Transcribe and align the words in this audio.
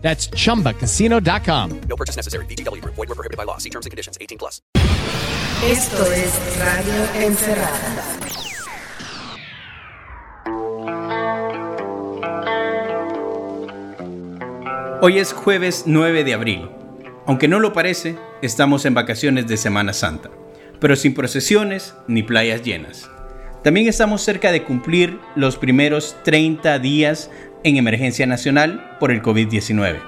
That's 0.00 0.30
chumbacasino.com. 0.30 1.80
No 1.88 1.96
purchase 1.96 2.16
necessary. 2.16 2.46
BGW. 2.46 2.82
Void 2.84 2.96
were 2.96 3.14
prohibited 3.14 3.36
by 3.36 3.44
law. 3.44 3.58
See 3.58 3.70
terms 3.70 3.84
and 3.84 3.90
conditions. 3.90 4.16
18 4.18 4.38
plus. 4.38 4.62
Esto 5.64 6.04
es 6.12 6.38
Radio 6.58 7.26
Encerrada. 7.26 8.28
Hoy 15.00 15.18
es 15.18 15.32
jueves 15.32 15.84
9 15.86 16.24
de 16.24 16.34
abril. 16.34 16.70
Aunque 17.26 17.46
no 17.46 17.60
lo 17.60 17.72
parece, 17.72 18.16
estamos 18.42 18.84
en 18.84 18.94
vacaciones 18.94 19.46
de 19.46 19.56
Semana 19.56 19.92
Santa, 19.92 20.30
pero 20.80 20.96
sin 20.96 21.14
procesiones 21.14 21.94
ni 22.08 22.24
playas 22.24 22.62
llenas. 22.62 23.08
También 23.62 23.86
estamos 23.86 24.22
cerca 24.22 24.50
de 24.50 24.64
cumplir 24.64 25.20
los 25.36 25.56
primeros 25.56 26.16
30 26.24 26.78
días 26.78 27.30
en 27.64 27.76
emergencia 27.76 28.26
nacional 28.26 28.96
por 29.00 29.10
el 29.10 29.22
COVID-19. 29.22 29.98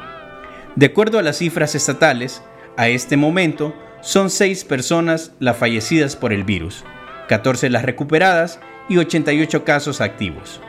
De 0.77 0.87
acuerdo 0.87 1.19
a 1.19 1.23
las 1.23 1.39
cifras 1.39 1.75
estatales, 1.75 2.43
a 2.77 2.89
este 2.89 3.17
momento 3.17 3.75
son 4.01 4.31
6 4.31 4.65
personas 4.65 5.33
las 5.39 5.57
fallecidas 5.57 6.17
por 6.17 6.33
el 6.33 6.45
virus, 6.45 6.85
14 7.29 7.71
las 7.71 7.85
recuperadas 7.85 8.61
y 8.89 8.97
88 8.97 9.65
casos 9.65 10.01
activos. 10.01 10.61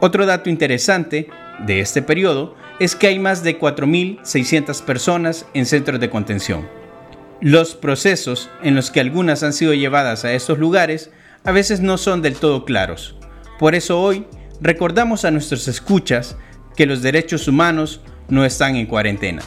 Otro 0.00 0.26
dato 0.26 0.50
interesante 0.50 1.28
de 1.66 1.80
este 1.80 2.02
periodo 2.02 2.56
es 2.80 2.96
que 2.96 3.08
hay 3.08 3.18
más 3.18 3.42
de 3.42 3.58
4.600 3.58 4.82
personas 4.82 5.46
en 5.54 5.66
centros 5.66 6.00
de 6.00 6.10
contención. 6.10 6.68
Los 7.40 7.74
procesos 7.74 8.50
en 8.62 8.74
los 8.74 8.90
que 8.90 9.00
algunas 9.00 9.42
han 9.42 9.52
sido 9.52 9.74
llevadas 9.74 10.24
a 10.24 10.32
estos 10.32 10.58
lugares 10.58 11.10
a 11.44 11.52
veces 11.52 11.80
no 11.80 11.98
son 11.98 12.22
del 12.22 12.36
todo 12.36 12.64
claros. 12.64 13.16
Por 13.58 13.74
eso 13.74 14.00
hoy 14.00 14.26
recordamos 14.62 15.24
a 15.24 15.30
nuestros 15.30 15.66
escuchas 15.68 16.36
que 16.76 16.86
los 16.86 17.02
derechos 17.02 17.48
humanos 17.48 18.00
no 18.28 18.44
están 18.44 18.76
en 18.76 18.86
cuarentena. 18.86 19.42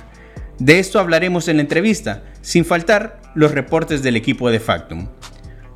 De 0.59 0.79
esto 0.79 0.99
hablaremos 0.99 1.47
en 1.47 1.57
la 1.57 1.63
entrevista, 1.63 2.23
sin 2.41 2.65
faltar 2.65 3.21
los 3.33 3.51
reportes 3.51 4.03
del 4.03 4.15
equipo 4.15 4.51
de 4.51 4.59
Factum. 4.59 5.07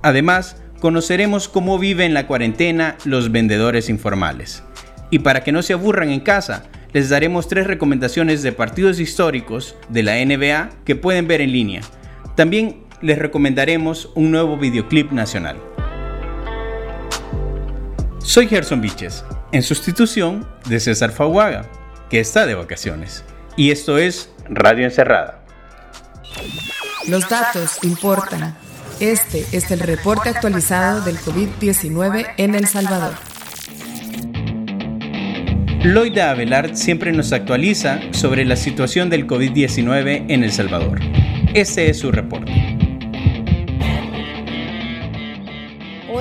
Además, 0.04 0.62
conoceremos 0.80 1.50
cómo 1.50 1.80
viven 1.80 2.14
la 2.14 2.28
cuarentena 2.28 2.98
los 3.06 3.32
vendedores 3.32 3.90
informales. 3.90 4.64
Y 5.10 5.20
para 5.20 5.44
que 5.44 5.52
no 5.52 5.62
se 5.62 5.74
aburran 5.74 6.10
en 6.10 6.20
casa, 6.20 6.66
les 6.94 7.10
daremos 7.10 7.48
tres 7.48 7.68
recomendaciones 7.68 8.44
de 8.44 8.52
partidos 8.52 9.00
históricos 9.00 9.76
de 9.90 10.04
la 10.04 10.24
NBA 10.24 10.70
que 10.86 10.96
pueden 10.96 11.28
ver 11.28 11.42
en 11.42 11.52
línea. 11.52 11.82
También 12.36 12.84
les 13.02 13.18
recomendaremos 13.18 14.12
un 14.16 14.32
nuevo 14.32 14.58
videoclip 14.58 15.12
nacional. 15.12 15.58
Soy 18.24 18.48
Gerson 18.48 18.82
Viches, 18.82 19.24
en 19.52 19.64
sustitución 19.64 20.48
de 20.68 20.80
César 20.80 21.12
Faguaga, 21.12 21.66
que 22.10 22.20
está 22.20 22.46
de 22.46 22.54
vacaciones. 22.54 23.24
Y 23.56 23.72
esto 23.72 23.98
es 23.98 24.30
Radio 24.50 24.86
Encerrada. 24.86 25.44
Los 27.08 27.28
datos 27.30 27.80
importan. 27.84 28.56
Este 29.00 29.46
es 29.54 29.72
el 29.72 29.80
reporte 29.80 30.30
actualizado 30.30 31.02
del 31.02 31.18
COVID-19 31.18 32.34
en 32.38 32.56
El 32.56 32.68
Salvador. 32.68 33.14
Loida 35.84 36.32
Abelard 36.32 36.76
siempre 36.76 37.14
nos 37.14 37.32
actualiza 37.32 38.02
sobre 38.12 38.44
la 38.44 38.58
situación 38.58 39.10
del 39.10 39.26
COVID-19 39.26 40.26
en 40.28 40.44
El 40.44 40.52
Salvador. 40.52 41.00
Este 41.54 41.90
es 41.90 42.00
su 42.00 42.12
reporte. 42.12 42.69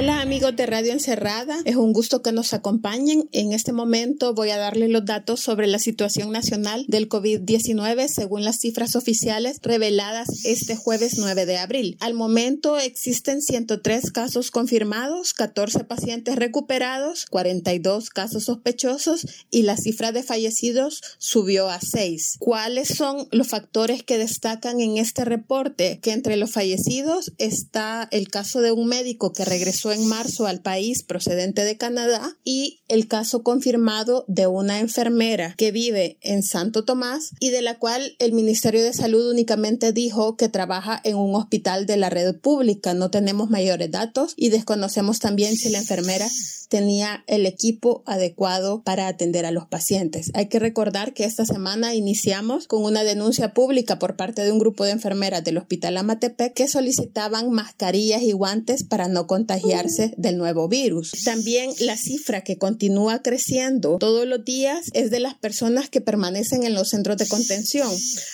Hola 0.01 0.21
amigos 0.21 0.55
de 0.55 0.65
Radio 0.65 0.93
Encerrada, 0.93 1.61
es 1.65 1.75
un 1.75 1.93
gusto 1.93 2.23
que 2.23 2.31
nos 2.31 2.55
acompañen. 2.55 3.29
En 3.33 3.53
este 3.53 3.73
momento 3.73 4.33
voy 4.33 4.51
a 4.51 4.57
darles 4.57 4.91
los 4.91 5.05
datos 5.05 5.41
sobre 5.41 5.67
la 5.67 5.81
situación 5.81 6.31
nacional 6.31 6.85
del 6.87 7.09
COVID-19 7.09 8.07
según 8.07 8.45
las 8.45 8.61
cifras 8.61 8.95
oficiales 8.95 9.59
reveladas 9.61 10.29
este 10.45 10.77
jueves 10.77 11.19
9 11.19 11.47
de 11.47 11.59
abril. 11.59 11.97
Al 11.99 12.15
momento 12.15 12.79
existen 12.79 13.43
103 13.43 14.13
casos 14.13 14.53
confirmados, 14.53 15.35
14 15.35 15.83
pacientes 15.83 16.37
recuperados, 16.37 17.27
42 17.27 18.11
casos 18.11 18.45
sospechosos 18.45 19.27
y 19.51 19.63
la 19.63 19.77
cifra 19.77 20.13
de 20.13 20.23
fallecidos 20.23 21.03
subió 21.19 21.69
a 21.69 21.81
6. 21.81 22.37
¿Cuáles 22.39 22.87
son 22.87 23.27
los 23.33 23.49
factores 23.49 24.05
que 24.05 24.17
destacan 24.17 24.81
en 24.81 24.97
este 24.97 25.25
reporte? 25.25 25.99
Que 26.01 26.13
entre 26.13 26.37
los 26.37 26.53
fallecidos 26.53 27.33
está 27.39 28.07
el 28.13 28.29
caso 28.29 28.61
de 28.61 28.71
un 28.71 28.87
médico 28.87 29.33
que 29.33 29.45
regresó 29.45 29.88
en 29.93 30.07
marzo 30.07 30.47
al 30.47 30.61
país 30.61 31.03
procedente 31.03 31.65
de 31.65 31.77
Canadá 31.77 32.37
y 32.45 32.81
el 32.89 33.09
caso 33.09 33.43
confirmado 33.43 34.25
de 34.29 34.47
una 34.47 34.81
enfermera 34.81 35.55
que 35.57 35.73
vive 35.73 36.19
en 36.21 36.43
Santo 36.43 36.85
Tomás 36.85 37.31
y 37.41 37.51
de 37.51 37.63
la 37.63 37.79
cual 37.79 38.17
el 38.19 38.33
Ministerio 38.33 38.83
de 38.83 38.93
Salud 38.93 39.31
únicamente 39.31 39.93
dijo 39.93 40.37
que 40.37 40.49
trabaja 40.49 41.01
en 41.05 41.17
un 41.17 41.35
hospital 41.35 41.87
de 41.87 41.97
la 41.97 42.11
red 42.11 42.37
pública. 42.37 42.95
No 42.95 43.11
tenemos 43.11 43.51
mayores 43.51 43.91
datos 43.91 44.35
y 44.37 44.49
desconocemos 44.49 45.19
también 45.19 45.57
si 45.57 45.71
la 45.71 45.79
enfermera 45.79 46.29
tenía 46.69 47.25
el 47.27 47.47
equipo 47.47 48.03
adecuado 48.07 48.83
para 48.83 49.09
atender 49.09 49.47
a 49.47 49.51
los 49.51 49.67
pacientes. 49.67 50.31
Hay 50.35 50.49
que 50.49 50.59
recordar 50.59 51.15
que 51.15 51.25
esta 51.25 51.45
semana 51.45 51.95
iniciamos 51.95 52.67
con 52.67 52.85
una 52.85 53.05
denuncia 53.05 53.55
pública 53.55 53.99
por 53.99 54.17
parte 54.17 54.43
de 54.43 54.53
un 54.53 54.59
grupo 54.59 54.85
de 54.85 54.93
enfermeras 54.93 55.45
del 55.45 55.59
Hospital 55.59 55.97
Amatepec 55.97 56.55
que 56.55 56.69
solicitaban 56.69 57.51
mascarillas 57.51 58.23
y 58.23 58.33
guantes 58.33 58.85
para 58.85 59.09
no 59.09 59.27
contagiarse 59.27 60.15
del 60.17 60.37
nuevo 60.37 60.69
virus. 60.69 61.13
También 61.25 61.71
la 61.81 61.97
cifra 61.97 62.43
que 62.43 62.59
continúa 62.59 63.23
creciendo 63.23 63.99
todos 63.99 64.27
los 64.27 64.45
días 64.45 64.87
es 64.93 65.11
de 65.11 65.21
las 65.21 65.35
personas 65.35 65.89
que 65.89 66.01
permanecen 66.01 66.65
en 66.65 66.75
los 66.75 66.91
centros 66.91 67.17
de 67.17 67.27
contención. 67.27 67.91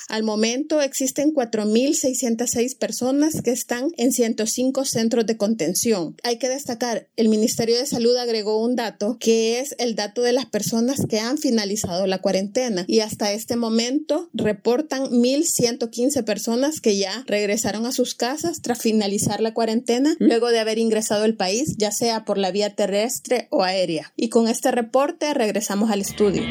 Al 0.08 0.22
momento 0.22 0.80
existen 0.80 1.32
4.606 1.32 2.76
personas 2.76 3.40
que 3.42 3.50
están 3.50 3.90
en 3.96 4.12
105 4.12 4.84
centros 4.84 5.26
de 5.26 5.36
contención. 5.36 6.16
Hay 6.22 6.38
que 6.38 6.48
destacar, 6.48 7.08
el 7.16 7.28
Ministerio 7.28 7.78
de 7.78 7.86
Salud 7.86 8.16
agregó 8.24 8.62
un 8.62 8.76
dato 8.76 9.16
que 9.20 9.60
es 9.60 9.74
el 9.78 9.94
dato 9.94 10.22
de 10.22 10.32
las 10.32 10.46
personas 10.46 11.06
que 11.08 11.20
han 11.20 11.38
finalizado 11.38 12.06
la 12.06 12.18
cuarentena 12.18 12.84
y 12.88 13.00
hasta 13.00 13.32
este 13.32 13.56
momento 13.56 14.28
reportan 14.32 15.04
1.115 15.04 16.24
personas 16.24 16.80
que 16.80 16.96
ya 16.96 17.24
regresaron 17.26 17.86
a 17.86 17.92
sus 17.92 18.14
casas 18.14 18.60
tras 18.60 18.80
finalizar 18.80 19.40
la 19.40 19.54
cuarentena 19.54 20.16
luego 20.18 20.48
de 20.48 20.58
haber 20.58 20.78
ingresado 20.78 21.24
al 21.24 21.34
país, 21.34 21.76
ya 21.78 21.92
sea 21.92 22.24
por 22.24 22.38
la 22.38 22.50
vía 22.50 22.74
terrestre 22.74 23.48
o 23.50 23.62
aérea. 23.62 24.12
Y 24.16 24.28
con 24.28 24.48
este 24.48 24.70
reporte 24.70 25.32
regresamos 25.34 25.90
al 25.90 26.00
estudio. 26.00 26.42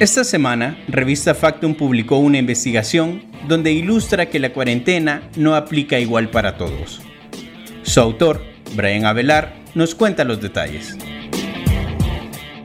Esta 0.00 0.24
semana, 0.24 0.82
Revista 0.88 1.34
Factum 1.34 1.74
publicó 1.76 2.18
una 2.18 2.38
investigación 2.38 3.22
donde 3.48 3.72
ilustra 3.72 4.30
que 4.30 4.38
la 4.38 4.52
cuarentena 4.52 5.30
no 5.36 5.54
aplica 5.54 5.98
igual 5.98 6.30
para 6.30 6.56
todos. 6.56 7.00
Su 7.82 8.00
autor, 8.00 8.42
Brian 8.74 9.04
Avelar, 9.04 9.52
nos 9.74 9.94
cuenta 9.94 10.24
los 10.24 10.40
detalles. 10.40 10.96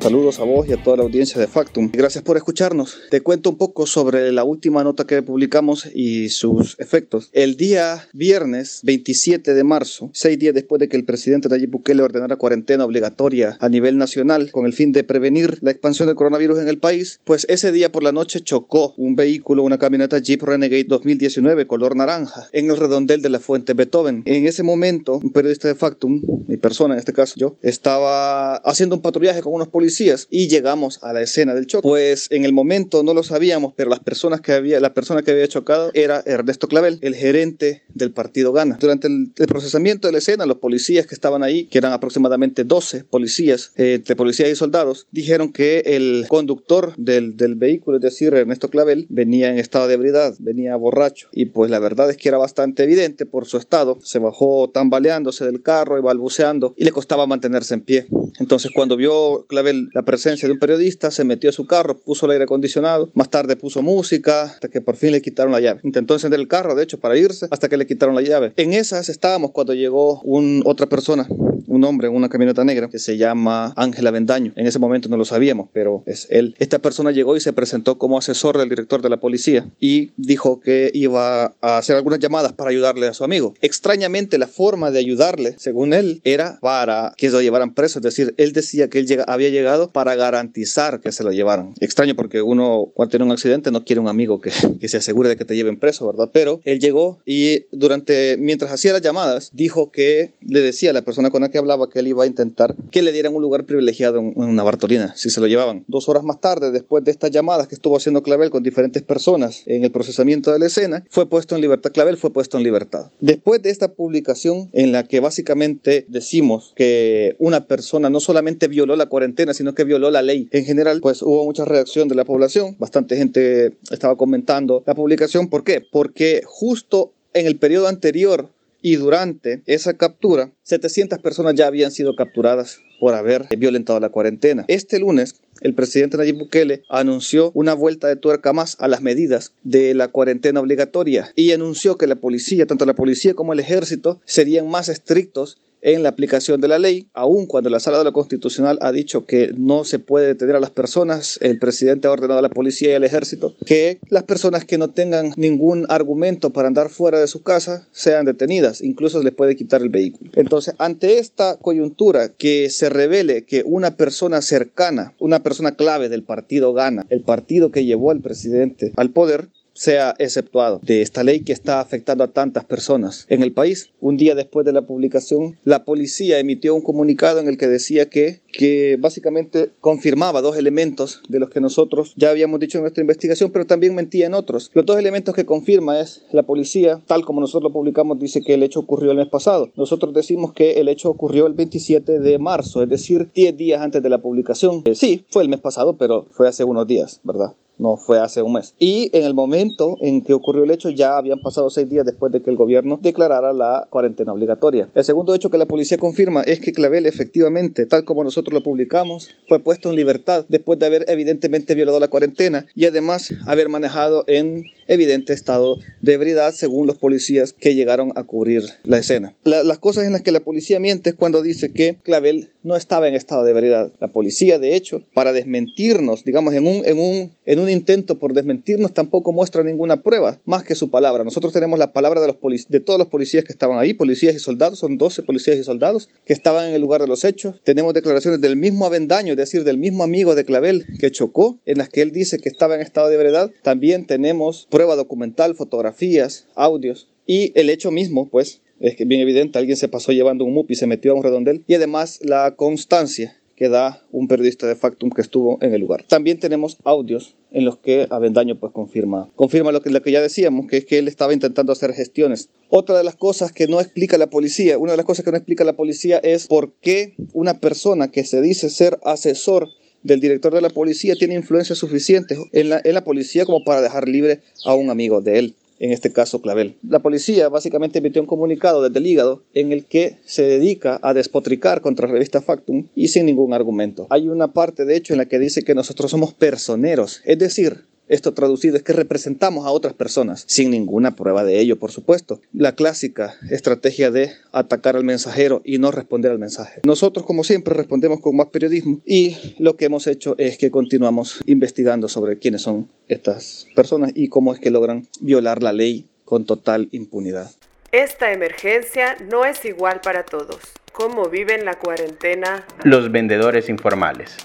Saludos 0.06 0.40
a 0.40 0.44
vos 0.44 0.70
y 0.70 0.72
a 0.72 0.84
toda 0.84 0.98
la 0.98 1.02
audiencia 1.02 1.42
de 1.42 1.48
Factum. 1.48 1.90
Gracias 1.92 2.24
por 2.24 2.38
escucharnos. 2.38 3.00
Te 3.10 3.22
cuento 3.22 3.50
un 3.50 3.58
poco 3.58 3.88
sobre 3.88 4.32
la 4.32 4.44
última 4.44 4.84
nota 4.84 5.08
que 5.08 5.24
publicamos 5.24 5.90
y 5.96 6.30
sus 6.30 6.80
efectos. 6.80 7.32
El 7.34 7.58
día 7.58 8.08
viernes 8.14 8.82
27 8.84 9.56
de 9.56 9.64
marzo, 9.64 10.12
seis 10.14 10.38
días 10.38 10.54
después 10.54 10.80
de 10.80 10.90
que 10.90 10.96
el 10.96 11.06
presidente 11.06 11.50
Nayib 11.50 11.72
Bukele 11.72 12.04
ordenara 12.04 12.36
cuarentena 12.36 12.86
obligatoria 12.86 13.58
a 13.60 13.68
nivel 13.68 13.98
nacional 13.98 14.52
con 14.52 14.68
el 14.68 14.74
fin 14.74 14.92
de 14.92 15.04
prevenir 15.04 15.58
la 15.62 15.72
expansión 15.72 16.06
del 16.06 16.16
coronavirus 16.16 16.60
en 16.60 16.68
el 16.68 16.78
país, 16.78 17.20
pues 17.24 17.48
ese 17.50 17.72
día 17.72 17.92
por 17.92 18.04
la 18.04 18.12
noche 18.12 18.42
chocó 18.42 18.94
un 18.98 19.16
vehículo, 19.16 19.64
una 19.64 19.80
camioneta 19.80 20.20
Jeep 20.20 20.44
Renegade 20.44 20.84
2019 20.84 21.66
color 21.66 21.96
naranja 21.96 22.48
en 22.52 22.70
el 22.70 22.78
redondel 22.78 23.24
de 23.24 23.30
la 23.30 23.40
fuente 23.40 23.74
Beethoven. 23.74 24.22
En 24.28 24.46
ese 24.46 24.62
momento, 24.62 25.16
un 25.24 25.32
periodista 25.32 25.68
de 25.68 25.74
Factum, 25.74 26.22
mi 26.48 26.58
persona 26.58 26.94
en 26.94 27.00
este 27.00 27.12
caso 27.12 27.34
yo, 27.38 27.58
estaba 27.64 28.58
haciendo 28.58 28.96
un 28.96 29.02
patrullaje 29.02 29.42
con 29.42 29.54
unos 29.54 29.70
policías 29.70 29.95
policías 29.96 30.28
y 30.30 30.48
llegamos 30.48 31.00
a 31.04 31.14
la 31.14 31.22
escena 31.22 31.54
del 31.54 31.68
choque. 31.68 31.88
Pues 31.88 32.28
en 32.32 32.46
el 32.46 32.54
momento 32.54 33.04
no 33.04 33.14
lo 33.14 33.24
sabíamos, 33.24 33.74
pero 33.76 33.90
las 33.90 34.00
personas 34.00 34.42
que 34.42 34.52
había, 34.52 34.80
la 34.80 34.94
persona 34.94 35.22
que 35.22 35.32
había 35.32 35.48
chocado 35.48 35.92
era 35.94 36.22
Ernesto 36.26 36.68
Clavel, 36.68 37.00
el 37.02 37.16
gerente 37.16 37.84
del 37.94 38.12
partido 38.12 38.52
Gana. 38.52 38.78
Durante 38.80 39.08
el, 39.08 39.32
procesamiento 39.48 40.08
de 40.08 40.12
la 40.12 40.18
escena, 40.18 40.46
los 40.46 40.58
policías 40.58 41.08
que 41.08 41.16
estaban 41.16 41.44
ahí, 41.44 41.66
que 41.66 41.78
eran 41.78 41.94
aproximadamente 41.94 42.64
12 42.64 43.06
policías, 43.06 43.72
eh, 43.78 43.96
entre 43.96 44.16
policías 44.16 44.50
y 44.50 44.56
soldados, 44.56 45.08
dijeron 45.12 45.54
que 45.54 45.80
el 45.86 46.26
conductor 46.28 46.94
del, 46.98 47.38
del 47.38 47.56
vehículo, 47.56 47.98
es 47.98 48.04
decir, 48.04 48.34
Ernesto 48.34 48.70
Clavel, 48.70 49.06
venía 49.10 49.50
en 49.50 49.60
estado 49.60 49.88
de 49.88 49.94
ebriedad, 49.94 50.36
venía 50.40 50.76
borracho. 50.76 51.30
Y 51.32 51.46
pues 51.46 51.72
la 51.72 51.80
verdad 51.80 52.10
es 52.10 52.18
que 52.18 52.28
era 52.28 52.38
bastante 52.38 52.84
evidente 52.84 53.26
por 53.26 53.46
su 53.46 53.58
estado. 53.58 53.98
Se 54.04 54.20
bajó 54.20 54.70
tambaleándose 54.70 55.46
del 55.46 55.62
carro 55.62 55.98
y 55.98 56.02
balbuceando 56.02 56.74
y 56.76 56.84
le 56.84 56.92
costaba 56.92 57.28
mantenerse 57.28 57.76
en 57.76 57.82
pie. 57.82 58.08
Entonces 58.40 58.72
cuando 58.74 58.98
vio 58.98 59.46
Clavel 59.48 59.85
la 59.94 60.04
presencia 60.04 60.48
de 60.48 60.54
un 60.54 60.60
periodista, 60.60 61.12
se 61.12 61.24
metió 61.24 61.50
a 61.50 61.54
su 61.54 61.66
carro, 61.66 61.98
puso 61.98 62.26
el 62.26 62.34
aire 62.34 62.44
acondicionado, 62.46 63.10
más 63.14 63.30
tarde 63.30 63.56
puso 63.56 63.82
música, 63.82 64.44
hasta 64.44 64.68
que 64.68 64.82
por 64.82 64.96
fin 64.96 65.12
le 65.12 65.22
quitaron 65.22 65.52
la 65.52 65.60
llave. 65.60 65.82
Intentó 65.84 66.14
encender 66.14 66.40
el 66.40 66.48
carro, 66.48 66.76
de 66.76 66.84
hecho, 66.84 67.00
para 67.00 67.18
irse, 67.18 67.48
hasta 67.52 67.70
que 67.70 67.78
le 67.78 67.88
quitaron 67.88 68.16
la 68.16 68.22
llave. 68.22 68.54
En 68.58 68.74
esas 68.74 69.10
estábamos 69.10 69.52
cuando 69.52 69.74
llegó 69.74 70.22
un, 70.22 70.64
otra 70.66 70.88
persona, 70.88 71.28
un 71.76 71.84
hombre 71.84 72.08
en 72.08 72.16
una 72.16 72.30
camioneta 72.30 72.64
negra 72.64 72.90
que 72.90 73.00
se 73.00 73.18
llama 73.18 73.74
Ángela 73.76 74.12
Vendaño. 74.12 74.54
En 74.56 74.68
ese 74.68 74.80
momento 74.80 75.10
no 75.10 75.18
lo 75.18 75.26
sabíamos, 75.26 75.70
pero 75.74 76.04
es 76.06 76.28
él. 76.30 76.56
Esta 76.60 76.80
persona 76.80 77.12
llegó 77.12 77.36
y 77.36 77.42
se 77.42 77.54
presentó 77.54 77.98
como 77.98 78.18
asesor 78.18 78.58
del 78.58 78.70
director 78.70 79.02
de 79.02 79.10
la 79.10 79.18
policía 79.18 79.68
y 79.80 80.12
dijo 80.18 80.60
que 80.60 80.92
iba 80.94 81.54
a 81.62 81.78
hacer 81.78 81.96
algunas 81.96 82.20
llamadas 82.20 82.54
para 82.54 82.72
ayudarle 82.72 83.08
a 83.08 83.14
su 83.14 83.24
amigo. 83.24 83.54
Extrañamente, 83.62 84.38
la 84.38 84.48
forma 84.48 84.92
de 84.92 85.00
ayudarle, 85.00 85.56
según 85.58 85.94
él, 85.94 86.22
era 86.24 86.60
para 86.62 87.14
que 87.18 87.30
lo 87.30 87.42
llevaran 87.42 87.74
preso. 87.74 88.00
Es 88.00 88.04
decir, 88.04 88.34
él 88.38 88.54
decía 88.54 88.90
que 88.90 89.00
él 89.00 89.08
llega, 89.08 89.24
había 89.26 89.50
llegado 89.50 89.90
para 89.90 90.16
garantizar 90.16 91.02
que 91.02 91.12
se 91.12 91.24
lo 91.24 91.32
llevaran. 91.32 91.74
Extraño 91.80 92.16
porque 92.16 92.42
uno 92.42 92.92
cuando 92.94 93.12
tiene 93.12 93.26
un 93.26 93.32
accidente 93.32 93.72
no 93.72 93.84
quiere 93.84 94.00
un 94.00 94.08
amigo 94.08 94.40
que, 94.40 94.52
que 94.80 94.88
se 94.88 94.98
asegure 94.98 95.30
de 95.30 95.36
que 95.36 95.46
te 95.46 95.56
lleven 95.56 95.78
preso, 95.78 96.08
¿verdad? 96.08 96.30
Pero 96.32 96.62
él 96.64 96.80
llegó 96.80 97.20
y 97.26 97.66
durante, 97.72 98.38
mientras 98.40 98.72
hacía 98.72 98.94
las 98.94 99.02
llamadas, 99.02 99.52
dijo 99.54 99.92
que 99.92 100.32
le 100.42 100.62
decía 100.62 100.92
a 100.92 100.94
la 100.94 101.02
persona 101.02 101.30
con 101.30 101.42
la 101.42 101.50
que 101.50 101.58
hablaba 101.58 101.65
que 101.90 102.00
él 102.00 102.08
iba 102.08 102.24
a 102.24 102.28
intentar 102.28 102.76
que 102.92 103.02
le 103.02 103.12
dieran 103.12 103.36
un 103.36 103.42
lugar 103.42 103.66
privilegiado 103.66 104.20
en 104.20 104.34
una 104.36 104.64
Bartolina, 104.64 105.14
si 105.16 105.30
se 105.30 105.42
lo 105.42 105.48
llevaban. 105.48 105.84
Dos 105.88 106.08
horas 106.10 106.24
más 106.24 106.40
tarde, 106.40 106.72
después 106.72 107.04
de 107.04 107.12
estas 107.12 107.32
llamadas 107.32 107.68
que 107.68 107.76
estuvo 107.76 107.98
haciendo 107.98 108.24
Clavel 108.24 108.50
con 108.50 108.64
diferentes 108.64 109.04
personas 109.04 109.64
en 109.66 109.84
el 109.84 109.92
procesamiento 109.92 110.52
de 110.52 110.60
la 110.60 110.68
escena, 110.68 111.04
fue 111.10 111.28
puesto 111.28 111.56
en 111.56 111.62
libertad. 111.62 111.92
Clavel 111.92 112.18
fue 112.18 112.32
puesto 112.32 112.58
en 112.58 112.64
libertad. 112.64 113.12
Después 113.20 113.62
de 113.62 113.70
esta 113.70 113.94
publicación 113.94 114.70
en 114.74 114.92
la 114.92 115.04
que 115.04 115.20
básicamente 115.20 116.06
decimos 116.08 116.74
que 116.76 117.36
una 117.40 117.68
persona 117.68 118.10
no 118.10 118.20
solamente 118.20 118.68
violó 118.68 118.96
la 118.96 119.08
cuarentena, 119.08 119.54
sino 119.54 119.74
que 119.74 119.84
violó 119.84 120.12
la 120.12 120.22
ley 120.22 120.48
en 120.52 120.66
general, 120.66 121.02
pues 121.02 121.22
hubo 121.22 121.44
mucha 121.46 121.66
reacción 121.66 122.08
de 122.08 122.16
la 122.16 122.26
población. 122.26 122.76
Bastante 122.80 123.18
gente 123.18 123.74
estaba 123.92 124.16
comentando 124.16 124.84
la 124.86 124.96
publicación. 124.96 125.50
¿Por 125.50 125.64
qué? 125.64 125.82
Porque 125.92 126.42
justo 126.46 127.12
en 127.34 127.48
el 127.48 127.58
periodo 127.58 127.88
anterior 127.88 128.50
y 128.86 128.98
durante 128.98 129.64
esa 129.66 129.96
captura, 129.96 130.52
700 130.62 131.18
personas 131.18 131.56
ya 131.56 131.66
habían 131.66 131.90
sido 131.90 132.16
capturadas 132.16 132.82
por 133.00 133.16
haber 133.16 133.48
violentado 133.58 134.00
la 134.00 134.10
cuarentena. 134.10 134.64
Este 134.68 135.00
lunes, 135.00 135.42
el 135.62 135.74
presidente 135.74 136.18
Nayib 136.18 136.38
Bukele 136.38 136.84
anunció 136.88 137.50
una 137.56 137.74
vuelta 137.74 138.08
de 138.08 138.16
tuerca 138.16 138.54
más 138.54 138.78
a 138.80 138.88
las 138.88 139.02
medidas 139.02 139.54
de 139.64 139.96
la 139.96 140.10
cuarentena 140.10 140.60
obligatoria 140.60 141.34
y 141.36 141.52
anunció 141.52 141.98
que 141.98 142.06
la 142.06 142.18
policía, 142.18 142.68
tanto 142.68 142.86
la 142.86 142.94
policía 142.94 143.34
como 143.34 143.54
el 143.54 143.60
ejército, 143.60 144.22
serían 144.24 144.70
más 144.70 144.88
estrictos 144.88 145.58
en 145.86 146.02
la 146.02 146.10
aplicación 146.10 146.60
de 146.62 146.68
la 146.68 146.80
ley, 146.80 147.08
aun 147.14 147.46
cuando 147.46 147.70
la 147.70 147.80
Sala 147.80 148.00
de 148.00 148.06
la 148.06 148.12
Constitucional 148.12 148.80
ha 148.82 148.92
dicho 148.92 149.28
que 149.28 149.54
no 149.56 149.84
se 149.84 150.00
puede 150.00 150.26
detener 150.26 150.56
a 150.56 150.60
las 150.60 150.72
personas, 150.72 151.38
el 151.44 151.60
presidente 151.60 152.08
ha 152.08 152.12
ordenado 152.12 152.40
a 152.40 152.42
la 152.42 152.50
policía 152.50 152.90
y 152.90 152.94
al 152.96 153.04
ejército 153.04 153.54
que 153.68 154.00
las 154.10 154.24
personas 154.24 154.66
que 154.66 154.80
no 154.80 154.90
tengan 154.90 155.32
ningún 155.38 155.86
argumento 155.90 156.50
para 156.50 156.68
andar 156.68 156.90
fuera 156.90 157.20
de 157.20 157.28
su 157.28 157.44
casa 157.44 157.88
sean 157.92 158.26
detenidas, 158.26 158.82
incluso 158.82 159.22
les 159.22 159.34
puede 159.34 159.56
quitar 159.56 159.84
el 159.84 159.90
vehículo. 159.90 160.32
Entonces, 160.34 160.74
ante 160.80 161.20
esta 161.20 161.58
coyuntura 161.58 162.30
que 162.30 162.72
se 162.72 162.90
revele 162.90 163.44
que 163.46 163.62
una 163.64 163.96
persona 163.96 164.42
cercana, 164.42 165.14
una 165.20 165.44
persona 165.44 165.76
clave 165.76 166.10
del 166.10 166.24
partido 166.24 166.74
gana, 166.74 167.06
el 167.10 167.22
partido 167.22 167.70
que 167.70 167.86
llevó 167.86 168.10
al 168.10 168.22
presidente 168.22 168.92
al 168.96 169.12
poder, 169.12 169.50
sea 169.76 170.16
exceptuado 170.18 170.80
de 170.82 171.02
esta 171.02 171.24
ley 171.24 171.42
que 171.42 171.54
está 171.54 171.82
afectando 171.82 172.24
a 172.24 172.32
tantas 172.32 172.64
personas 172.64 173.26
en 173.30 173.44
el 173.44 173.52
país. 173.52 173.90
Un 174.00 174.18
día 174.18 174.34
después 174.34 174.66
de 174.66 174.74
la 174.74 174.82
publicación, 174.84 175.58
la 175.64 175.84
policía 175.84 176.40
emitió 176.40 176.74
un 176.74 176.82
comunicado 176.82 177.40
en 177.40 177.48
el 177.48 177.58
que 177.58 177.68
decía 177.68 178.10
que, 178.10 178.42
que 178.52 178.98
básicamente 179.00 179.70
confirmaba 179.82 180.42
dos 180.42 180.58
elementos 180.58 181.22
de 181.28 181.40
los 181.40 181.50
que 181.50 181.62
nosotros 181.62 182.14
ya 182.16 182.30
habíamos 182.30 182.60
dicho 182.60 182.78
en 182.78 182.84
nuestra 182.84 183.02
investigación, 183.02 183.52
pero 183.52 183.66
también 183.66 183.94
mentía 183.94 184.26
en 184.26 184.34
otros. 184.34 184.72
Los 184.74 184.86
dos 184.86 184.98
elementos 184.98 185.36
que 185.36 185.46
confirma 185.46 186.00
es 186.00 186.24
la 186.32 186.44
policía, 186.44 187.02
tal 187.06 187.26
como 187.26 187.42
nosotros 187.42 187.70
lo 187.70 187.74
publicamos, 187.74 188.20
dice 188.20 188.42
que 188.42 188.54
el 188.54 188.64
hecho 188.64 188.80
ocurrió 188.80 189.12
el 189.12 189.18
mes 189.18 189.28
pasado. 189.28 189.72
Nosotros 189.76 190.14
decimos 190.14 190.54
que 190.54 190.80
el 190.80 190.88
hecho 190.88 191.10
ocurrió 191.10 191.48
el 191.48 191.54
27 191.54 192.20
de 192.20 192.40
marzo, 192.40 192.82
es 192.82 192.90
decir, 192.90 193.30
10 193.34 193.58
días 193.58 193.82
antes 193.82 194.02
de 194.02 194.10
la 194.10 194.22
publicación. 194.22 194.84
Eh, 194.86 194.96
sí, 194.96 195.26
fue 195.30 195.44
el 195.44 195.50
mes 195.50 195.60
pasado, 195.60 195.98
pero 195.98 196.28
fue 196.32 196.48
hace 196.48 196.64
unos 196.64 196.88
días, 196.88 197.20
¿verdad? 197.24 197.56
No 197.78 197.98
fue 197.98 198.20
hace 198.20 198.42
un 198.42 198.54
mes. 198.54 198.74
Y 198.80 199.10
en 199.14 199.24
el 199.24 199.34
momento 199.34 199.98
en 200.02 200.22
que 200.22 200.34
ocurrió 200.34 200.64
el 200.64 200.72
hecho 200.72 200.90
ya 200.90 201.18
habían 201.18 201.42
pasado 201.42 201.70
seis 201.70 201.90
días 201.90 202.06
después 202.06 202.32
de 202.32 202.42
que 202.42 202.50
el 202.50 202.56
gobierno 202.56 203.00
declarara 203.02 203.54
la 203.54 203.88
cuarentena 203.90 204.34
obligatoria. 204.34 204.90
El 204.94 205.04
segundo 205.04 205.34
hecho 205.34 205.50
que 205.50 205.58
la 205.58 205.66
policía 205.66 205.98
confirma 205.98 206.42
es 206.42 206.60
que 206.60 206.72
Clavel 206.72 207.06
efectivamente, 207.06 207.86
tal 207.86 208.06
como 208.06 208.24
nosotros 208.24 208.54
lo 208.54 208.64
publicamos, 208.64 209.30
fue 209.48 209.60
puesto 209.60 209.90
en 209.90 209.96
libertad 209.96 210.46
después 210.50 210.80
de 210.80 210.86
haber 210.86 211.06
evidentemente 211.08 211.76
violado 211.76 212.00
la 212.00 212.08
cuarentena 212.08 212.66
y 212.76 212.86
además 212.86 213.34
haber 213.46 213.70
manejado 213.70 214.24
en 214.28 214.66
evidente 214.88 215.34
estado 215.34 215.78
de 216.02 216.14
ebriedad 216.14 216.54
según 216.54 216.88
los 216.88 216.98
policías 216.98 217.54
que 217.54 217.76
llegaron 217.76 218.12
a 218.16 218.24
cubrir 218.24 218.64
la 218.84 218.98
escena. 218.98 219.34
las 219.44 219.80
cosas 219.80 220.06
en 220.06 220.14
las 220.14 220.22
que 220.22 220.32
la 220.32 220.40
policía 220.40 220.80
miente 220.80 221.12
es 221.12 221.16
cuando 221.16 221.42
dice 221.42 221.72
que 221.72 221.98
Clavel 222.04 222.50
no 222.64 222.76
estaba 222.76 223.08
en 223.08 223.16
estado 223.16 223.44
de 223.44 223.52
ebriedad. 223.52 223.92
La 224.00 224.08
policía, 224.08 224.60
de 224.60 224.76
hecho, 224.76 225.04
para 225.14 225.34
desmentirnos, 225.34 226.24
digamos, 226.24 226.54
en 226.54 226.68
un, 226.68 226.86
en 226.86 227.00
un, 227.00 227.32
en 227.46 227.60
un 227.60 227.65
intento 227.70 228.20
por 228.20 228.34
desmentirnos, 228.34 228.94
tampoco 228.94 229.32
muestra 229.32 229.64
ninguna 229.64 230.02
prueba, 230.02 230.40
más 230.46 230.64
que 230.64 230.76
su 230.76 230.90
palabra. 230.90 231.24
Nosotros 231.24 231.54
tenemos 231.54 231.80
la 231.80 231.94
palabra 231.94 232.22
de, 232.22 232.28
los 232.28 232.38
de 232.68 232.80
todos 232.80 233.00
los 233.00 233.08
policías 233.08 233.44
que 233.44 233.52
estaban 233.52 233.78
ahí, 233.78 233.94
policías 233.94 234.36
y 234.36 234.40
soldados, 234.40 234.80
son 234.80 234.98
12 234.98 235.24
policías 235.24 235.58
y 235.58 235.64
soldados 235.64 236.10
que 236.26 236.34
estaban 236.34 236.70
en 236.70 236.76
el 236.76 236.82
lugar 236.82 237.02
de 237.02 237.08
los 237.08 237.24
hechos. 237.24 237.62
Tenemos 237.64 237.94
declaraciones 237.94 238.42
del 238.42 238.56
mismo 238.56 238.86
Avendaño, 238.86 239.32
es 239.32 239.38
decir, 239.38 239.64
del 239.64 239.78
mismo 239.78 240.04
amigo 240.04 240.36
de 240.36 240.46
Clavel 240.46 240.86
que 241.00 241.12
chocó, 241.12 241.60
en 241.66 241.78
las 241.78 241.90
que 241.90 242.02
él 242.02 242.12
dice 242.12 242.40
que 242.40 242.50
estaba 242.50 242.76
en 242.76 242.82
estado 242.82 243.10
de 243.10 243.16
ebriedad. 243.16 243.52
También 243.64 244.06
tenemos 244.06 244.68
prueba 244.70 244.96
documental, 244.96 245.56
fotografías, 245.56 246.48
audios 246.56 247.10
y 247.26 247.52
el 247.60 247.70
hecho 247.70 247.92
mismo, 247.92 248.30
pues, 248.30 248.62
es 248.80 248.96
que 248.96 249.06
bien 249.06 249.22
evidente, 249.22 249.58
alguien 249.58 249.78
se 249.78 249.88
pasó 249.88 250.12
llevando 250.12 250.44
un 250.44 250.54
MUP 250.54 250.72
y 250.72 250.76
se 250.76 250.88
metió 250.88 251.12
a 251.12 251.16
un 251.16 251.24
redondel 251.24 251.64
y 251.66 251.76
además 251.76 252.20
la 252.22 252.56
constancia 252.56 253.38
que 253.56 253.70
da 253.70 254.04
un 254.12 254.28
periodista 254.28 254.68
de 254.68 254.76
Factum 254.76 255.10
que 255.10 255.22
estuvo 255.22 255.58
en 255.62 255.74
el 255.74 255.82
lugar. 255.82 256.04
También 256.08 256.40
tenemos 256.40 256.78
audios 256.84 257.36
en 257.52 257.64
los 257.64 257.78
que 257.78 258.06
Avendaño 258.10 258.60
pues 258.60 258.74
confirma, 258.74 259.30
confirma 259.36 259.72
lo 259.72 259.82
que, 259.82 260.12
ya 260.12 260.22
decíamos, 260.22 260.68
que 260.68 260.78
es 260.78 260.86
que 260.86 260.98
él 260.98 261.08
estaba 261.08 261.34
intentando 261.34 261.72
hacer 261.72 261.94
gestiones. 261.94 262.50
Otra 262.70 262.98
de 262.98 263.04
las 263.04 263.16
cosas 263.16 263.54
que 263.54 263.68
no 263.68 263.80
explica 263.80 264.18
la 264.18 264.30
policía, 264.30 264.78
una 264.78 264.92
de 264.92 264.98
las 264.98 265.06
cosas 265.06 265.24
que 265.24 265.32
no 265.32 265.38
explica 265.38 265.64
la 265.64 265.78
policía 265.78 266.18
es 266.18 266.48
por 266.48 266.74
qué 266.82 267.16
una 267.34 267.60
persona 267.60 268.12
que 268.12 268.26
se 268.26 268.42
dice 268.42 268.70
ser 268.70 269.00
asesor 269.04 269.70
del 270.04 270.20
director 270.20 270.54
de 270.54 270.62
la 270.62 270.70
policía 270.70 271.16
tiene 271.16 271.34
influencia 271.34 271.76
suficiente 271.76 272.38
en 272.52 272.70
la 272.70 273.04
policía 273.04 273.46
como 273.46 273.64
para 273.64 273.82
dejar 273.82 274.08
libre 274.08 274.42
a 274.64 274.76
un 274.76 274.90
amigo 274.90 275.22
de 275.22 275.40
él 275.40 275.56
en 275.80 275.92
este 275.92 276.12
caso 276.12 276.42
Clavel. 276.42 276.76
La 276.88 277.00
policía 277.00 277.50
básicamente 277.50 278.00
emitió 278.00 278.22
un 278.22 278.28
comunicado 278.28 278.82
desde 278.82 279.00
el 279.00 279.08
hígado 279.08 279.44
en 279.54 279.72
el 279.72 279.86
que 279.86 280.18
se 280.26 280.44
dedica 280.44 281.00
a 281.02 281.14
despotricar 281.14 281.82
contra 281.82 282.08
la 282.08 282.14
revista 282.14 282.42
Factum 282.42 282.88
y 282.96 283.10
sin 283.10 283.26
ningún 283.26 283.54
argumento. 283.54 284.08
Hay 284.10 284.28
una 284.28 284.54
parte 284.54 284.86
de 284.86 284.96
hecho 284.96 285.14
en 285.14 285.20
la 285.20 285.26
que 285.26 285.40
dice 285.40 285.64
que 285.64 285.76
nosotros 285.76 286.12
somos 286.12 286.34
personeros, 286.34 287.22
es 287.26 287.40
decir, 287.40 287.86
esto 288.08 288.34
traducido 288.34 288.78
es 288.78 288.84
que 288.84 288.94
representamos 288.94 289.66
a 289.66 289.72
otras 289.72 289.94
personas, 289.94 290.44
sin 290.48 290.72
ninguna 290.72 291.16
prueba 291.16 291.44
de 291.44 291.60
ello, 291.60 291.78
por 291.78 291.92
supuesto. 291.92 292.42
La 292.54 292.76
clásica 292.76 293.36
estrategia 293.50 294.12
de 294.12 294.32
atacar 294.52 294.96
al 294.96 295.04
mensajero 295.04 295.62
y 295.64 295.78
no 295.78 295.92
responder 295.92 296.32
al 296.32 296.40
mensaje. 296.40 296.82
Nosotros, 296.86 297.26
como 297.26 297.44
siempre, 297.44 297.74
respondemos 297.74 298.20
con 298.20 298.36
más 298.36 298.48
periodismo 298.48 299.02
y 299.06 299.38
lo 299.58 299.76
que 299.76 299.86
hemos 299.86 300.08
hecho 300.08 300.36
es 300.38 300.58
que 300.58 300.72
continuamos 300.72 301.40
investigando 301.46 302.08
sobre 302.08 302.38
quiénes 302.38 302.62
son 302.62 302.90
estas 303.08 303.68
personas 303.76 304.12
y 304.16 304.30
cómo 304.30 304.54
es 304.54 304.60
que 304.60 304.72
logran 304.72 305.08
violar 305.20 305.64
la 305.64 305.74
ley 305.74 306.08
con 306.24 306.46
total 306.46 306.90
impunidad. 306.92 307.52
Esta 307.92 308.34
emergencia 308.34 309.16
no 309.32 309.46
es 309.46 309.64
igual 309.64 310.02
para 310.02 310.26
todos. 310.26 310.60
¿Cómo 310.92 311.30
viven 311.30 311.66
la 311.66 311.78
cuarentena? 311.80 312.66
Los 312.84 313.12
vendedores 313.12 313.70
informales. 313.70 314.36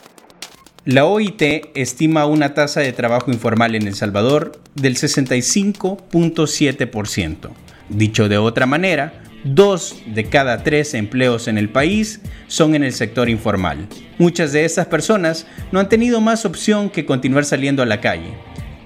La 0.91 1.05
OIT 1.05 1.43
estima 1.77 2.27
una 2.27 2.53
tasa 2.53 2.81
de 2.81 2.93
trabajo 2.93 3.31
informal 3.31 3.77
en 3.77 3.87
El 3.87 3.95
Salvador 3.95 4.61
del 4.75 4.97
65.7%. 4.97 7.51
Dicho 7.91 8.29
de 8.29 8.39
otra 8.39 8.67
manera, 8.67 9.23
Dos 9.45 10.03
de 10.05 10.25
cada 10.25 10.65
tres 10.65 10.95
empleos 10.95 11.47
en 11.47 11.59
el 11.59 11.69
país 11.69 12.23
son 12.49 12.75
en 12.75 12.83
el 12.83 12.93
sector 12.93 13.29
informal. 13.29 13.87
Muchas 14.19 14.53
de 14.53 14.65
estas 14.65 14.89
personas 14.89 15.47
no 15.71 15.79
han 15.79 15.89
tenido 15.89 16.21
más 16.21 16.45
opción 16.45 16.91
que 16.91 17.07
continuar 17.07 17.45
saliendo 17.45 17.85
a 17.85 17.87
la 17.87 18.01
calle, 18.01 18.35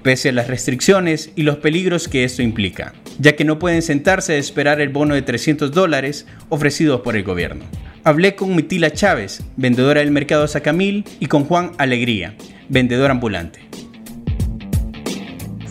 pese 0.03 0.29
a 0.29 0.31
las 0.31 0.47
restricciones 0.47 1.31
y 1.35 1.41
los 1.41 1.57
peligros 1.57 2.07
que 2.07 2.23
esto 2.23 2.43
implica, 2.43 2.93
ya 3.17 3.35
que 3.35 3.45
no 3.45 3.57
pueden 3.57 3.81
sentarse 3.81 4.33
a 4.33 4.37
esperar 4.37 4.79
el 4.79 4.89
bono 4.89 5.15
de 5.15 5.23
300 5.23 5.71
dólares 5.71 6.27
ofrecido 6.49 7.01
por 7.01 7.15
el 7.15 7.23
gobierno. 7.23 7.65
Hablé 8.07 8.35
con 8.35 8.55
Mitila 8.55 8.91
Chávez, 8.91 9.41
vendedora 9.57 10.01
del 10.01 10.11
mercado 10.11 10.47
Sacamil, 10.47 11.03
y 11.19 11.25
con 11.25 11.43
Juan 11.43 11.71
Alegría, 11.79 12.35
vendedor 12.69 13.09
ambulante 13.09 13.65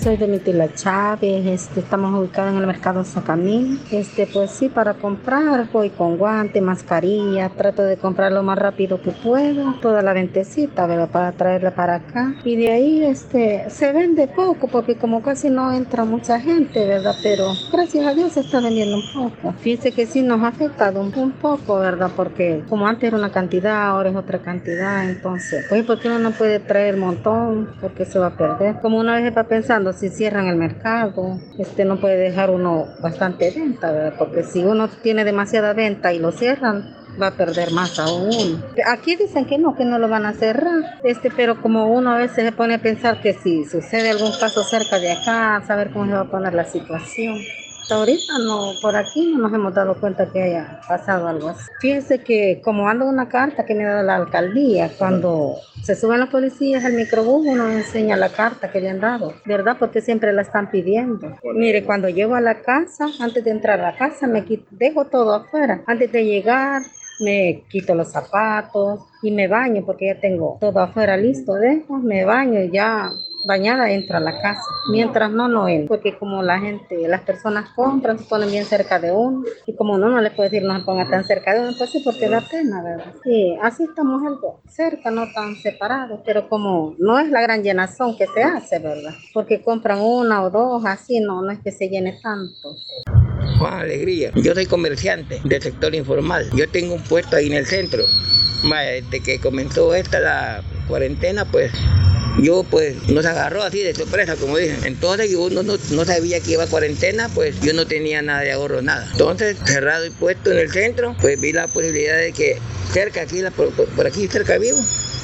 soy 0.04 0.18
de 0.18 0.28
Mitila 0.28 0.70
Chávez, 0.74 1.46
este, 1.46 1.80
estamos 1.80 2.12
ubicados 2.12 2.52
en 2.52 2.58
el 2.58 2.66
mercado 2.66 3.04
Sacamil. 3.04 3.80
Este, 3.90 4.26
pues 4.26 4.50
sí, 4.50 4.68
para 4.68 4.92
comprar 4.92 5.66
voy 5.72 5.88
con 5.88 6.18
guante, 6.18 6.60
mascarilla, 6.60 7.48
trato 7.48 7.82
de 7.82 7.96
comprar 7.96 8.30
lo 8.30 8.42
más 8.42 8.58
rápido 8.58 9.00
que 9.00 9.12
puedo, 9.12 9.72
toda 9.80 10.02
la 10.02 10.12
ventecita, 10.12 10.86
¿verdad? 10.86 11.08
Para 11.08 11.32
traerla 11.32 11.74
para 11.74 11.94
acá. 11.94 12.34
Y 12.44 12.54
de 12.54 12.70
ahí 12.70 13.02
este, 13.02 13.64
se 13.70 13.92
vende 13.92 14.26
poco 14.26 14.68
porque 14.68 14.96
como 14.96 15.22
casi 15.22 15.48
no 15.48 15.72
entra 15.72 16.04
mucha 16.04 16.38
gente, 16.38 16.86
¿verdad? 16.86 17.14
Pero 17.22 17.46
gracias 17.72 18.06
a 18.06 18.12
Dios 18.12 18.32
se 18.32 18.40
está 18.40 18.60
vendiendo 18.60 18.96
un 18.96 19.30
poco. 19.30 19.54
Fíjense 19.60 19.92
que 19.92 20.04
sí 20.04 20.20
nos 20.20 20.42
ha 20.42 20.48
afectado 20.48 21.00
un, 21.00 21.14
un 21.16 21.32
poco, 21.32 21.78
¿verdad? 21.78 22.10
Porque 22.14 22.62
como 22.68 22.86
antes 22.86 23.04
era 23.08 23.16
una 23.16 23.32
cantidad, 23.32 23.86
ahora 23.86 24.10
es 24.10 24.16
otra 24.16 24.40
cantidad, 24.40 25.08
entonces, 25.08 25.64
pues 25.70 25.82
porque 25.86 26.08
uno 26.08 26.18
no 26.18 26.32
puede 26.32 26.60
traer 26.60 26.98
montón 26.98 27.70
porque 27.80 28.04
se 28.04 28.18
va 28.18 28.26
a 28.26 28.36
perder. 28.36 28.82
Como 28.82 28.98
una 28.98 29.14
vez 29.14 29.24
está 29.24 29.44
pensando, 29.44 29.93
si 29.96 30.10
cierran 30.10 30.46
el 30.46 30.56
mercado, 30.56 31.38
este 31.58 31.84
no 31.84 32.00
puede 32.00 32.16
dejar 32.16 32.50
uno 32.50 32.88
bastante 33.00 33.50
venta, 33.50 34.14
porque 34.18 34.42
si 34.42 34.64
uno 34.64 34.88
tiene 34.88 35.24
demasiada 35.24 35.72
venta 35.72 36.12
y 36.12 36.18
lo 36.18 36.32
cierran, 36.32 36.94
va 37.20 37.28
a 37.28 37.36
perder 37.36 37.70
más 37.70 37.98
aún. 37.98 38.62
Aquí 38.86 39.16
dicen 39.16 39.46
que 39.46 39.58
no, 39.58 39.76
que 39.76 39.84
no 39.84 39.98
lo 39.98 40.08
van 40.08 40.26
a 40.26 40.32
cerrar, 40.32 41.00
este, 41.04 41.30
pero 41.30 41.60
como 41.60 41.86
uno 41.86 42.12
a 42.12 42.18
veces 42.18 42.44
se 42.44 42.52
pone 42.52 42.74
a 42.74 42.82
pensar 42.82 43.20
que 43.20 43.34
si 43.34 43.64
sucede 43.64 44.10
algún 44.10 44.32
caso 44.38 44.62
cerca 44.62 44.98
de 44.98 45.12
acá, 45.12 45.62
saber 45.66 45.90
cómo 45.90 46.06
se 46.06 46.12
va 46.12 46.20
a 46.20 46.30
poner 46.30 46.54
la 46.54 46.64
situación. 46.64 47.38
Hasta 47.84 47.96
ahorita 47.96 48.38
no, 48.38 48.72
por 48.80 48.96
aquí 48.96 49.26
no 49.26 49.40
nos 49.40 49.52
hemos 49.52 49.74
dado 49.74 50.00
cuenta 50.00 50.24
que 50.32 50.40
haya 50.40 50.80
pasado 50.88 51.28
algo 51.28 51.50
así. 51.50 51.70
Fíjese 51.80 52.20
que 52.20 52.62
como 52.64 52.88
ando 52.88 53.04
una 53.04 53.28
carta 53.28 53.66
que 53.66 53.74
me 53.74 53.84
ha 53.84 53.90
dado 53.90 54.06
la 54.06 54.16
alcaldía, 54.16 54.90
cuando 54.96 55.56
se 55.82 55.94
suben 55.94 56.18
los 56.18 56.30
policías 56.30 56.82
al 56.86 56.94
microbús, 56.94 57.46
uno 57.46 57.68
enseña 57.68 58.16
la 58.16 58.30
carta 58.30 58.72
que 58.72 58.80
le 58.80 58.88
han 58.88 59.00
dado, 59.00 59.34
¿verdad? 59.44 59.76
Porque 59.78 60.00
siempre 60.00 60.32
la 60.32 60.40
están 60.40 60.70
pidiendo. 60.70 61.36
Mire, 61.54 61.84
cuando 61.84 62.08
llego 62.08 62.34
a 62.34 62.40
la 62.40 62.62
casa, 62.62 63.04
antes 63.20 63.44
de 63.44 63.50
entrar 63.50 63.78
a 63.78 63.90
la 63.90 63.98
casa, 63.98 64.26
me 64.26 64.46
dejo 64.70 65.04
todo 65.04 65.34
afuera. 65.34 65.82
Antes 65.86 66.10
de 66.10 66.24
llegar, 66.24 66.80
me 67.20 67.64
quito 67.68 67.94
los 67.94 68.10
zapatos 68.10 69.00
y 69.22 69.30
me 69.30 69.46
baño 69.46 69.84
porque 69.84 70.06
ya 70.06 70.18
tengo 70.18 70.56
todo 70.58 70.80
afuera 70.80 71.18
listo, 71.18 71.52
dejo, 71.52 71.98
me 71.98 72.24
baño 72.24 72.62
y 72.62 72.70
ya 72.70 73.12
bañada 73.44 73.90
entra 73.90 74.18
a 74.18 74.20
la 74.20 74.40
casa. 74.40 74.62
Mientras 74.90 75.30
no, 75.30 75.48
no 75.48 75.68
entra. 75.68 75.88
Porque 75.88 76.16
como 76.16 76.42
la 76.42 76.58
gente, 76.58 77.06
las 77.08 77.22
personas 77.22 77.70
compran, 77.74 78.18
se 78.18 78.24
ponen 78.24 78.50
bien 78.50 78.64
cerca 78.64 78.98
de 78.98 79.12
uno. 79.12 79.44
Y 79.66 79.74
como 79.74 79.94
uno 79.94 80.08
no 80.08 80.20
le 80.20 80.30
puede 80.30 80.50
decir 80.50 80.66
no 80.66 80.78
se 80.78 80.84
ponga 80.84 81.08
tan 81.08 81.24
cerca 81.24 81.54
de 81.54 81.60
uno, 81.60 81.72
pues 81.76 81.90
sí, 81.90 82.00
porque 82.04 82.28
da 82.28 82.40
pena, 82.40 82.82
¿verdad? 82.82 83.14
Sí, 83.22 83.56
así 83.62 83.84
estamos 83.84 84.22
algo 84.26 84.60
cerca, 84.68 85.10
no 85.10 85.32
tan 85.32 85.56
separados. 85.56 86.20
Pero 86.24 86.48
como 86.48 86.94
no 86.98 87.18
es 87.18 87.28
la 87.30 87.42
gran 87.42 87.62
llenazón 87.62 88.16
que 88.16 88.26
se 88.26 88.42
hace, 88.42 88.78
¿verdad? 88.78 89.14
Porque 89.32 89.62
compran 89.62 90.00
una 90.00 90.42
o 90.42 90.50
dos, 90.50 90.84
así 90.84 91.20
no, 91.20 91.42
no 91.42 91.50
es 91.50 91.60
que 91.60 91.70
se 91.70 91.88
llene 91.88 92.18
tanto. 92.22 92.76
Juan 93.58 93.74
Alegría, 93.74 94.32
yo 94.34 94.54
soy 94.54 94.66
comerciante 94.66 95.40
del 95.44 95.62
sector 95.62 95.94
informal. 95.94 96.48
Yo 96.56 96.68
tengo 96.68 96.94
un 96.94 97.02
puesto 97.02 97.36
ahí 97.36 97.46
en 97.46 97.54
el 97.54 97.66
centro. 97.66 98.02
Desde 98.64 99.20
que 99.22 99.38
comenzó 99.40 99.94
esta 99.94 100.20
la 100.20 100.62
cuarentena, 100.88 101.44
pues 101.44 101.70
yo 102.38 102.64
pues 102.68 102.96
nos 103.08 103.24
agarró 103.26 103.62
así 103.62 103.80
de 103.82 103.94
sorpresa, 103.94 104.36
como 104.36 104.56
dije. 104.56 104.76
Entonces 104.84 105.30
yo 105.30 105.48
no, 105.50 105.62
no, 105.62 106.04
sabía 106.04 106.40
que 106.40 106.52
iba 106.52 106.64
a 106.64 106.66
cuarentena, 106.66 107.28
pues 107.34 107.60
yo 107.60 107.72
no 107.72 107.86
tenía 107.86 108.22
nada 108.22 108.40
de 108.40 108.52
ahorro, 108.52 108.82
nada. 108.82 109.06
Entonces, 109.12 109.56
cerrado 109.64 110.06
y 110.06 110.10
puesto 110.10 110.50
en 110.50 110.58
el 110.58 110.70
centro, 110.70 111.16
pues 111.20 111.40
vi 111.40 111.52
la 111.52 111.68
posibilidad 111.68 112.16
de 112.18 112.32
que 112.32 112.58
cerca 112.92 113.22
aquí, 113.22 113.42
por, 113.56 114.06
aquí 114.06 114.26
cerca 114.28 114.58
vivo, 114.58 114.78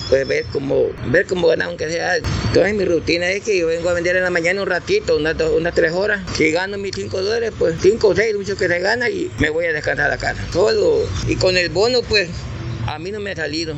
pues 0.09 0.27
ver 0.27 0.45
cómo, 0.53 0.89
ver 1.07 1.27
cómo 1.27 1.49
ganar 1.49 1.69
aunque 1.69 1.89
sea. 1.89 2.17
Entonces 2.17 2.75
mi 2.75 2.85
rutina 2.85 3.29
es 3.29 3.43
que 3.43 3.59
yo 3.59 3.67
vengo 3.67 3.89
a 3.89 3.95
vender 3.95 4.17
en 4.17 4.23
la 4.23 4.31
mañana 4.31 4.63
un 4.63 4.69
ratito, 4.69 5.17
unas, 5.17 5.41
unas 5.41 5.75
tres 5.75 5.93
horas. 5.93 6.21
Si 6.37 6.51
gano 6.53 6.79
mis 6.79 6.95
cinco 6.95 7.23
dólares, 7.23 7.53
pues 7.59 7.77
cinco 7.81 8.09
o 8.09 8.15
seis, 8.15 8.37
mucho 8.37 8.57
que 8.57 8.69
se 8.69 8.79
gana 8.79 9.09
y 9.09 9.31
me 9.39 9.51
voy 9.51 9.67
a 9.67 9.73
descansar 9.73 10.11
la 10.11 10.19
casa. 10.19 10.43
Todo. 10.53 11.09
Y 11.27 11.37
con 11.37 11.57
el 11.57 11.71
bono, 11.71 12.03
pues 12.03 12.29
a 12.87 12.99
mí 12.99 13.11
no 13.11 13.21
me 13.21 13.33
ha 13.33 13.37
salido. 13.37 13.75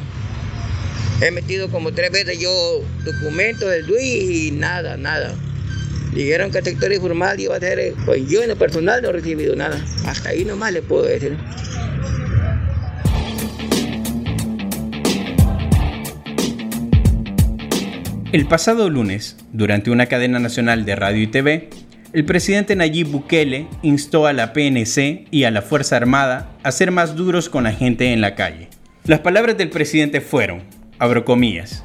He 1.22 1.30
metido 1.30 1.70
como 1.70 1.92
tres 1.92 2.10
veces 2.10 2.40
yo 2.40 2.82
documentos 3.04 3.70
del 3.70 3.86
DUI 3.86 4.48
y 4.48 4.50
nada, 4.50 4.96
nada. 4.96 5.32
Dijeron 6.12 6.50
que 6.50 6.58
el 6.58 6.64
sector 6.64 6.92
informal 6.92 7.38
iba 7.38 7.54
a 7.54 7.60
ser, 7.60 7.94
pues 8.04 8.28
yo 8.28 8.42
en 8.42 8.48
lo 8.48 8.56
personal 8.56 9.00
no 9.00 9.10
he 9.10 9.12
recibido 9.12 9.54
nada. 9.54 9.80
Hasta 10.04 10.30
ahí 10.30 10.44
nomás 10.44 10.72
le 10.72 10.82
puedo 10.82 11.04
decir. 11.04 11.36
El 18.32 18.46
pasado 18.48 18.90
lunes, 18.90 19.36
durante 19.52 19.92
una 19.92 20.06
cadena 20.06 20.40
nacional 20.40 20.84
de 20.84 20.96
radio 20.96 21.22
y 21.22 21.28
TV, 21.28 21.70
el 22.12 22.24
presidente 22.24 22.74
Nayib 22.74 23.06
Bukele 23.06 23.68
instó 23.82 24.26
a 24.26 24.32
la 24.32 24.52
PNC 24.52 25.28
y 25.30 25.44
a 25.44 25.52
la 25.52 25.62
Fuerza 25.62 25.96
Armada 25.98 26.50
a 26.64 26.72
ser 26.72 26.90
más 26.90 27.14
duros 27.14 27.48
con 27.48 27.62
la 27.62 27.72
gente 27.72 28.12
en 28.12 28.20
la 28.20 28.34
calle. 28.34 28.70
Las 29.04 29.20
palabras 29.20 29.56
del 29.56 29.70
presidente 29.70 30.20
fueron, 30.20 30.81
abro 31.02 31.24
comillas. 31.24 31.82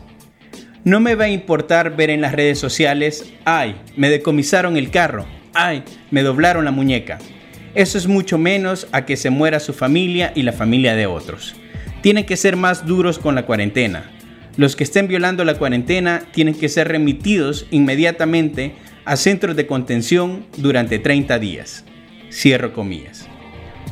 No 0.83 0.99
me 0.99 1.15
va 1.15 1.23
a 1.23 1.29
importar 1.29 1.95
ver 1.95 2.11
en 2.11 2.21
las 2.21 2.33
redes 2.33 2.59
sociales, 2.59 3.33
ay, 3.45 3.75
me 3.95 4.11
decomisaron 4.11 4.77
el 4.77 4.91
carro, 4.91 5.25
ay, 5.55 5.81
me 6.11 6.21
doblaron 6.21 6.65
la 6.65 6.71
muñeca. 6.71 7.17
Eso 7.73 7.97
es 7.97 8.05
mucho 8.05 8.37
menos 8.37 8.87
a 8.91 9.05
que 9.05 9.17
se 9.17 9.31
muera 9.31 9.59
su 9.59 9.73
familia 9.73 10.31
y 10.35 10.43
la 10.43 10.53
familia 10.53 10.95
de 10.95 11.07
otros. 11.07 11.55
Tienen 12.03 12.27
que 12.27 12.37
ser 12.37 12.57
más 12.57 12.85
duros 12.85 13.17
con 13.17 13.33
la 13.33 13.47
cuarentena. 13.47 14.11
Los 14.55 14.75
que 14.75 14.83
estén 14.83 15.07
violando 15.07 15.43
la 15.45 15.57
cuarentena 15.57 16.21
tienen 16.31 16.53
que 16.53 16.69
ser 16.69 16.87
remitidos 16.87 17.65
inmediatamente 17.71 18.75
a 19.03 19.15
centros 19.15 19.55
de 19.55 19.65
contención 19.65 20.45
durante 20.57 20.99
30 20.99 21.39
días. 21.39 21.85
Cierro 22.31 22.71
comillas. 22.71 23.27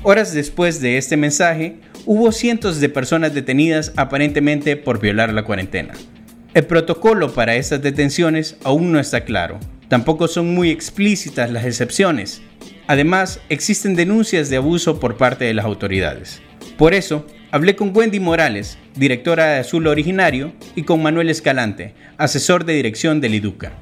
Horas 0.03 0.35
después 0.35 0.81
de 0.81 0.99
este 0.99 1.17
mensaje, 1.17 1.79
hubo 2.05 2.31
cientos 2.31 2.79
de 2.79 2.89
personas 2.89 3.33
detenidas 3.33 3.91
aparentemente 3.95 4.77
por 4.77 4.99
violar 4.99 5.33
la 5.33 5.43
cuarentena. 5.43 5.93
El 6.53 6.65
protocolo 6.65 7.33
para 7.33 7.55
estas 7.55 7.81
detenciones 7.81 8.57
aún 8.63 8.91
no 8.91 8.99
está 8.99 9.25
claro. 9.25 9.59
Tampoco 9.87 10.27
son 10.27 10.53
muy 10.53 10.69
explícitas 10.69 11.51
las 11.51 11.65
excepciones. 11.65 12.41
Además, 12.87 13.41
existen 13.49 13.95
denuncias 13.95 14.49
de 14.49 14.57
abuso 14.57 14.99
por 14.99 15.17
parte 15.17 15.45
de 15.45 15.53
las 15.53 15.65
autoridades. 15.65 16.41
Por 16.77 16.93
eso, 16.93 17.25
hablé 17.51 17.75
con 17.75 17.95
Wendy 17.95 18.19
Morales, 18.19 18.77
directora 18.95 19.47
de 19.47 19.59
Azul 19.59 19.87
Originario, 19.87 20.53
y 20.75 20.83
con 20.83 21.01
Manuel 21.01 21.29
Escalante, 21.29 21.93
asesor 22.17 22.65
de 22.65 22.73
dirección 22.73 23.21
del 23.21 23.35
IDUCA. 23.35 23.73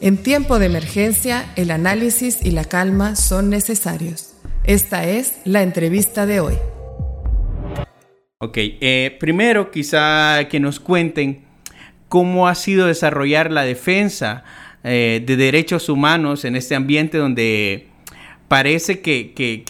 En 0.00 0.18
tiempo 0.18 0.58
de 0.58 0.66
emergencia, 0.66 1.52
el 1.56 1.70
análisis 1.70 2.38
y 2.44 2.52
la 2.52 2.64
calma 2.64 3.16
son 3.16 3.50
necesarios. 3.50 4.35
Esta 4.66 5.08
es 5.08 5.38
la 5.44 5.62
entrevista 5.62 6.26
de 6.26 6.40
hoy. 6.40 6.54
Ok, 8.38 8.56
eh, 8.56 9.16
primero 9.20 9.70
quizá 9.70 10.48
que 10.48 10.58
nos 10.58 10.80
cuenten 10.80 11.44
cómo 12.08 12.48
ha 12.48 12.56
sido 12.56 12.88
desarrollar 12.88 13.52
la 13.52 13.62
defensa 13.62 14.42
eh, 14.82 15.22
de 15.24 15.36
derechos 15.36 15.88
humanos 15.88 16.44
en 16.44 16.56
este 16.56 16.74
ambiente 16.74 17.16
donde 17.16 17.86
parece 18.48 19.00
que, 19.02 19.34
que, 19.34 19.62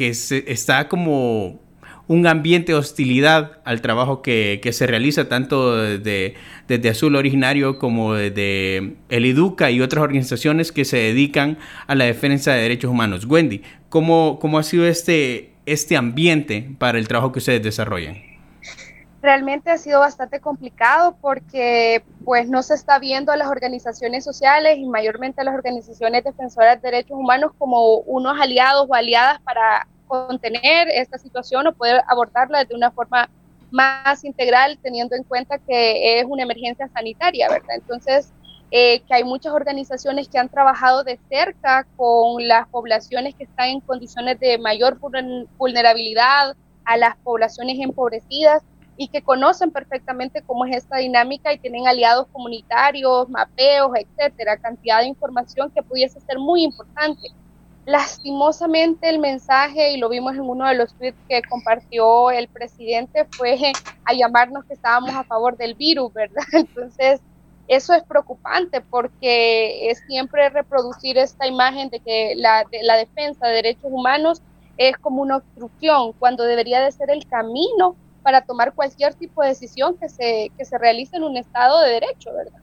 está 0.47 0.89
como 0.89 1.61
un 2.09 2.27
ambiente 2.27 2.73
de 2.73 2.79
hostilidad 2.79 3.59
al 3.65 3.81
trabajo 3.81 4.23
que, 4.23 4.61
se 4.73 4.87
realiza 4.87 5.29
tanto 5.29 5.77
desde, 5.77 6.35
desde, 6.69 6.89
Azul 6.89 7.17
Originario 7.17 7.79
como 7.79 8.15
desde 8.15 8.97
el 9.09 9.27
IDUCA 9.27 9.71
y 9.71 9.81
otras 9.81 10.03
organizaciones 10.03 10.73
que 10.73 10.85
se 10.85 10.99
dedican 10.99 11.59
a 11.87 11.95
la 11.95 12.05
defensa 12.05 12.53
de 12.53 12.63
derechos 12.63 12.91
humanos. 12.91 13.25
Wendy, 13.25 13.63
¿cómo, 13.89 14.39
cómo 14.41 14.59
ha 14.59 14.63
sido 14.63 14.87
este, 14.87 15.53
este 15.67 15.97
ambiente 15.97 16.71
para 16.79 16.99
el 16.99 17.09
trabajo 17.09 17.33
que 17.33 17.39
ustedes 17.41 17.63
desarrollan? 17.63 18.37
realmente 19.23 19.73
ha 19.73 19.79
sido 19.79 19.99
bastante 19.99 20.41
complicado 20.41 21.17
porque 21.21 22.05
pues 22.25 22.49
no 22.49 22.63
se 22.63 22.75
está 22.75 23.01
viendo 23.01 23.33
a 23.33 23.37
las 23.37 23.49
organizaciones 23.49 24.23
sociales 24.23 24.79
y 24.79 24.87
mayormente 24.87 25.41
a 25.41 25.45
las 25.45 25.55
organizaciones 25.55 26.23
defensoras 26.23 26.81
de 26.81 26.91
derechos 26.91 27.19
humanos 27.19 27.51
como 27.59 27.97
unos 27.99 28.41
aliados 28.41 28.87
o 28.89 28.95
aliadas 28.95 29.41
para 29.41 29.89
contener 30.07 30.89
esta 30.89 31.19
situación 31.19 31.67
o 31.67 31.73
poder 31.73 32.03
abordarla 32.09 32.65
de 32.65 32.75
una 32.75 32.91
forma 32.91 33.29
más 33.71 34.25
integral 34.25 34.79
teniendo 34.83 35.17
en 35.17 35.25
cuenta 35.25 35.59
que 35.59 36.21
es 36.21 36.25
una 36.29 36.45
emergencia 36.45 36.89
sanitaria, 36.89 37.49
¿verdad? 37.49 37.77
Entonces, 37.77 38.33
eh, 38.71 39.01
que 39.01 39.15
hay 39.15 39.25
muchas 39.25 39.53
organizaciones 39.53 40.29
que 40.29 40.39
han 40.39 40.49
trabajado 40.49 41.05
de 41.05 41.19
cerca 41.29 41.87
con 41.97 42.47
las 42.47 42.69
poblaciones 42.69 43.35
que 43.35 43.45
están 43.45 43.69
en 43.69 43.81
condiciones 43.81 44.41
de 44.41 44.59
mayor 44.59 44.99
vulnerabilidad, 45.59 46.57
a 46.85 46.97
las 46.97 47.17
poblaciones 47.19 47.79
empobrecidas 47.81 48.63
y 48.97 49.09
que 49.09 49.21
conocen 49.21 49.71
perfectamente 49.71 50.43
cómo 50.43 50.65
es 50.65 50.77
esta 50.77 50.99
dinámica 50.99 51.53
y 51.53 51.59
tienen 51.59 51.87
aliados 51.87 52.29
comunitarios, 52.33 53.29
mapeos, 53.29 53.91
etcétera, 53.95 54.57
cantidad 54.57 55.01
de 55.01 55.09
información 55.09 55.71
que 55.71 55.83
pudiese 55.83 56.21
ser 56.21 56.39
muy 56.39 56.63
importante. 56.63 57.29
Lastimosamente 57.87 59.09
el 59.09 59.21
mensaje, 59.21 59.93
y 59.93 59.99
lo 59.99 60.09
vimos 60.09 60.35
en 60.35 60.41
uno 60.41 60.67
de 60.67 60.75
los 60.75 60.93
tweets 60.95 61.17
que 61.29 61.41
compartió 61.43 62.33
el 62.33 62.49
presidente, 62.49 63.27
fue 63.31 63.57
a 64.05 64.13
llamarnos 64.13 64.65
que 64.65 64.75
estábamos 64.75 65.15
a 65.15 65.23
favor 65.23 65.57
del 65.57 65.75
virus, 65.75 66.13
¿verdad? 66.13 66.43
Entonces, 66.53 67.21
eso 67.69 67.95
es 67.95 68.03
preocupante 68.03 68.81
porque 68.81 69.89
es 69.89 70.03
siempre 70.09 70.49
reproducir 70.51 71.17
esta 71.17 71.47
imagen 71.47 71.89
de 71.91 72.01
que 72.01 72.35
la, 72.37 72.65
defensa 72.97 73.47
de 73.47 73.55
derechos 73.55 73.85
humanos 73.85 74.43
es 74.77 74.97
como 74.97 75.23
una 75.23 75.37
obstrucción, 75.37 76.13
cuando 76.19 76.43
debería 76.43 76.81
de 76.81 76.91
ser 76.91 77.11
el 77.11 77.25
camino 77.27 77.95
para 78.25 78.41
tomar 78.41 78.75
cualquier 78.75 79.15
tipo 79.15 79.43
de 79.43 79.51
decisión 79.51 79.97
que 79.97 80.09
se, 80.09 80.51
que 80.59 80.65
se 80.65 80.77
realice 80.77 81.17
en 81.17 81.23
un 81.23 81.37
Estado 81.37 81.81
de 81.83 81.93
Derecho, 81.93 82.31
¿verdad? 82.37 82.61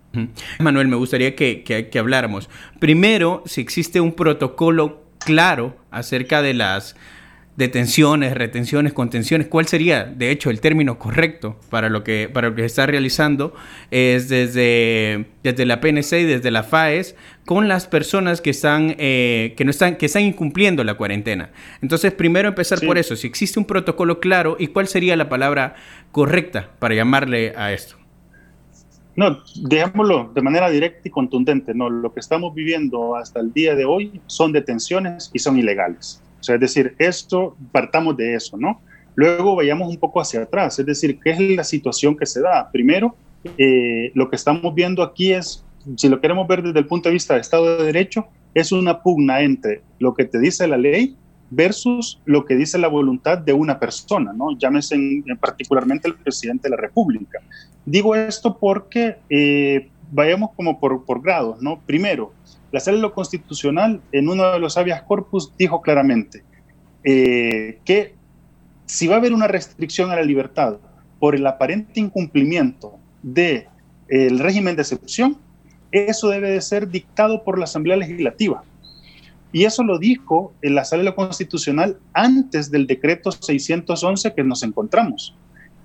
Manuel, 0.59 0.89
me 0.89 0.97
gustaría 0.97 1.33
que, 1.33 1.63
que 1.63 1.97
habláramos. 1.99 2.49
Primero, 2.79 3.41
si 3.45 3.61
existe 3.61 4.01
un 4.01 4.11
protocolo 4.11 5.02
claro 5.25 5.77
acerca 5.91 6.41
de 6.41 6.53
las 6.53 6.95
detenciones, 7.55 8.33
retenciones, 8.33 8.93
contenciones, 8.93 9.47
¿cuál 9.47 9.67
sería, 9.67 10.05
de 10.05 10.31
hecho, 10.31 10.49
el 10.49 10.59
término 10.59 10.97
correcto 10.97 11.59
para 11.69 11.89
lo 11.89 12.03
que, 12.03 12.29
para 12.31 12.49
lo 12.49 12.55
que 12.55 12.61
se 12.63 12.67
está 12.67 12.85
realizando? 12.85 13.53
Es 13.91 14.27
desde, 14.27 15.27
desde 15.43 15.65
la 15.65 15.79
PNC 15.79 16.13
y 16.13 16.23
desde 16.23 16.49
la 16.49 16.63
FAES 16.63 17.15
con 17.45 17.67
las 17.67 17.85
personas 17.85 18.41
que 18.41 18.49
están, 18.49 18.95
eh, 18.97 19.53
que 19.55 19.65
no 19.65 19.71
están, 19.71 19.97
que 19.97 20.07
están 20.07 20.23
incumpliendo 20.23 20.83
la 20.83 20.95
cuarentena. 20.95 21.51
Entonces, 21.81 22.11
primero 22.11 22.49
empezar 22.49 22.79
por 22.81 22.97
eso, 22.97 23.15
si 23.15 23.27
existe 23.27 23.59
un 23.59 23.65
protocolo 23.65 24.19
claro 24.19 24.55
y 24.59 24.67
cuál 24.67 24.87
sería 24.87 25.15
la 25.15 25.29
palabra 25.29 25.75
correcta 26.11 26.71
para 26.79 26.95
llamarle 26.95 27.53
a 27.55 27.71
esto. 27.71 28.02
No, 29.15 29.43
dejémoslo 29.61 30.31
de 30.33 30.41
manera 30.41 30.69
directa 30.69 31.01
y 31.07 31.11
contundente. 31.11 31.73
No, 31.73 31.89
lo 31.89 32.13
que 32.13 32.19
estamos 32.19 32.53
viviendo 32.53 33.15
hasta 33.15 33.39
el 33.39 33.53
día 33.53 33.75
de 33.75 33.85
hoy 33.85 34.21
son 34.27 34.51
detenciones 34.51 35.29
y 35.33 35.39
son 35.39 35.57
ilegales. 35.57 36.21
O 36.39 36.43
sea, 36.43 36.55
es 36.55 36.61
decir, 36.61 36.95
esto, 36.97 37.55
partamos 37.71 38.17
de 38.17 38.35
eso, 38.35 38.57
¿no? 38.57 38.81
Luego 39.15 39.55
vayamos 39.55 39.89
un 39.89 39.97
poco 39.97 40.19
hacia 40.19 40.41
atrás, 40.41 40.79
es 40.79 40.85
decir, 40.85 41.19
¿qué 41.23 41.31
es 41.31 41.39
la 41.39 41.63
situación 41.63 42.17
que 42.17 42.25
se 42.25 42.41
da? 42.41 42.69
Primero, 42.71 43.15
eh, 43.57 44.11
lo 44.15 44.29
que 44.29 44.35
estamos 44.35 44.73
viendo 44.73 45.03
aquí 45.03 45.31
es, 45.33 45.63
si 45.95 46.09
lo 46.09 46.19
queremos 46.19 46.47
ver 46.47 46.63
desde 46.63 46.79
el 46.79 46.87
punto 46.87 47.09
de 47.09 47.13
vista 47.13 47.35
de 47.35 47.41
Estado 47.41 47.77
de 47.77 47.85
Derecho, 47.85 48.27
es 48.55 48.71
una 48.71 49.01
pugna 49.01 49.41
entre 49.41 49.81
lo 49.99 50.13
que 50.13 50.25
te 50.25 50.39
dice 50.39 50.67
la 50.67 50.77
ley 50.77 51.15
versus 51.55 52.19
lo 52.25 52.45
que 52.45 52.55
dice 52.55 52.77
la 52.77 52.87
voluntad 52.87 53.37
de 53.37 53.53
una 53.53 53.79
persona, 53.79 54.33
¿no? 54.33 54.57
Llámese 54.57 54.95
en, 54.95 55.23
particularmente 55.39 56.07
el 56.07 56.15
presidente 56.15 56.63
de 56.63 56.75
la 56.75 56.81
República. 56.81 57.39
Digo 57.85 58.15
esto 58.15 58.57
porque 58.57 59.17
eh, 59.29 59.89
vayamos 60.11 60.51
como 60.55 60.79
por, 60.79 61.21
grados, 61.21 61.61
¿no? 61.61 61.79
Primero, 61.85 62.33
la 62.71 62.79
sala 62.79 63.01
de 63.01 63.11
constitucional, 63.11 64.01
en 64.11 64.29
uno 64.29 64.51
de 64.51 64.59
los 64.59 64.77
habeas 64.77 65.03
corpus, 65.03 65.53
dijo 65.57 65.81
claramente 65.81 66.43
eh, 67.03 67.79
que 67.85 68.15
si 68.85 69.07
va 69.07 69.15
a 69.15 69.17
haber 69.19 69.33
una 69.33 69.47
restricción 69.47 70.11
a 70.11 70.15
la 70.15 70.23
libertad 70.23 70.77
por 71.19 71.35
el 71.35 71.45
aparente 71.45 71.99
incumplimiento 71.99 72.97
del 73.21 73.67
el 74.09 74.39
régimen 74.39 74.75
de 74.75 74.81
excepción, 74.81 75.37
eso 75.91 76.29
debe 76.29 76.49
de 76.49 76.61
ser 76.61 76.89
dictado 76.89 77.43
por 77.43 77.57
la 77.57 77.65
Asamblea 77.65 77.95
Legislativa. 77.95 78.63
Y 79.53 79.65
eso 79.65 79.83
lo 79.83 79.99
dijo 79.99 80.51
en 80.63 80.75
la 80.75 80.83
sala 80.83 81.13
constitucional 81.13 81.97
antes 82.13 82.71
del 82.71 82.87
decreto 82.87 83.31
611 83.31 84.33
que 84.33 84.43
nos 84.43 84.63
encontramos. 84.63 85.35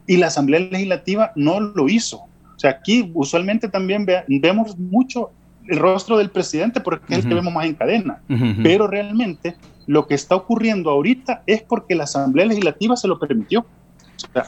Y 0.07 0.17
la 0.17 0.29
Asamblea 0.29 0.61
Legislativa 0.61 1.33
no 1.37 1.61
lo 1.61 1.87
hizo. 1.89 2.17
O 2.17 2.59
sea, 2.59 2.71
aquí 2.71 3.13
usualmente 3.15 3.69
también 3.69 4.07
vemos 4.27 4.77
mucho 4.79 5.31
el 5.69 5.79
rostro 5.79 6.17
del 6.17 6.31
presidente 6.31 6.81
porque 6.81 7.13
es 7.13 7.19
el 7.21 7.29
que 7.29 7.35
vemos 7.35 7.53
más 7.53 7.67
en 7.67 7.75
cadena. 7.75 8.23
Pero 8.63 8.87
realmente 8.87 9.55
lo 9.87 10.07
que 10.07 10.15
está 10.15 10.35
ocurriendo 10.35 10.91
ahorita 10.91 11.43
es 11.47 11.63
porque 11.63 11.95
la 11.95 12.05
Asamblea 12.05 12.47
Legislativa 12.47 12.97
se 12.97 13.07
lo 13.07 13.19
permitió. 13.19 13.67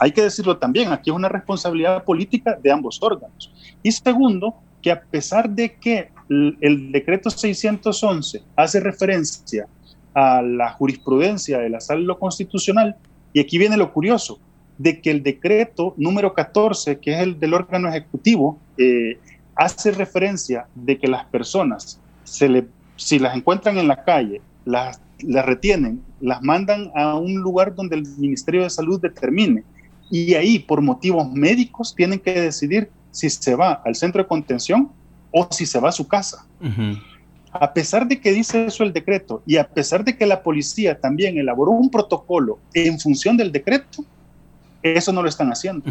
hay 0.01 0.13
que 0.13 0.23
decirlo 0.23 0.57
también, 0.57 0.93
aquí 0.93 1.11
es 1.11 1.17
una 1.17 1.29
responsabilidad 1.29 2.05
política 2.05 2.59
de 2.61 2.73
ambos 2.73 2.99
órganos. 3.03 3.53
Y 3.83 3.93
segundo, 3.93 4.55
que 4.83 4.91
a 4.91 5.03
pesar 5.03 5.49
de 5.51 5.75
que 5.75 6.11
el, 6.31 6.93
decreto 6.93 7.29
611 7.29 8.43
hace 8.57 8.81
referencia 8.81 9.67
a 10.15 10.43
la 10.43 10.71
jurisprudencia 10.73 11.59
de 11.59 11.71
la 11.71 11.81
sala 11.81 12.15
constitucional, 12.15 12.97
y 13.33 13.41
aquí 13.41 13.59
viene 13.59 13.77
lo 13.77 13.93
curioso, 13.93 14.39
de 14.79 15.01
que 15.01 15.11
el 15.11 15.23
decreto 15.23 15.95
número 15.97 16.33
14, 16.33 16.99
que 16.99 17.15
es 17.15 17.21
el 17.21 17.39
del 17.39 17.55
órgano 17.55 17.89
ejecutivo, 17.89 18.59
eh, 18.79 19.19
hace 19.55 19.91
referencia 19.91 20.67
de 20.75 20.99
que 20.99 21.07
las 21.07 21.27
personas, 21.27 22.01
se 22.25 22.49
le, 22.49 22.67
si 22.97 23.19
las 23.19 23.37
encuentran 23.37 23.77
en 23.79 23.89
la 23.89 24.03
calle, 24.05 24.41
las 24.65 25.01
retienen, 25.23 26.03
las 26.21 26.43
mandan 26.43 26.91
a 26.95 27.17
un 27.17 27.35
lugar 27.35 27.75
donde 27.75 27.97
el 27.97 28.07
Ministerio 28.19 28.63
de 28.63 28.71
Salud 28.71 29.01
determine 29.01 29.65
y 30.11 30.35
ahí 30.35 30.59
por 30.59 30.81
motivos 30.81 31.31
médicos 31.31 31.95
tienen 31.95 32.19
que 32.19 32.41
decidir 32.41 32.91
si 33.11 33.29
se 33.31 33.55
va 33.55 33.83
al 33.85 33.95
centro 33.95 34.23
de 34.23 34.29
contención 34.29 34.91
o 35.31 35.49
si 35.51 35.67
se 35.67 35.79
va 35.81 35.89
a 35.91 35.93
su 35.93 36.07
casa. 36.07 36.47
A 37.53 37.73
pesar 37.73 38.07
de 38.07 38.21
que 38.21 38.33
dice 38.33 38.67
eso 38.67 38.85
el 38.85 38.93
decreto 38.93 39.43
y 39.45 39.57
a 39.57 39.67
pesar 39.67 40.05
de 40.05 40.17
que 40.17 40.27
la 40.27 40.43
policía 40.43 41.01
también 41.01 41.37
elaboró 41.37 41.73
un 41.73 41.91
protocolo 41.91 42.59
en 42.75 42.99
función 43.01 43.37
del 43.37 43.51
decreto, 43.51 44.05
eso 44.83 45.13
no 45.13 45.23
lo 45.23 45.29
están 45.29 45.51
haciendo. 45.51 45.85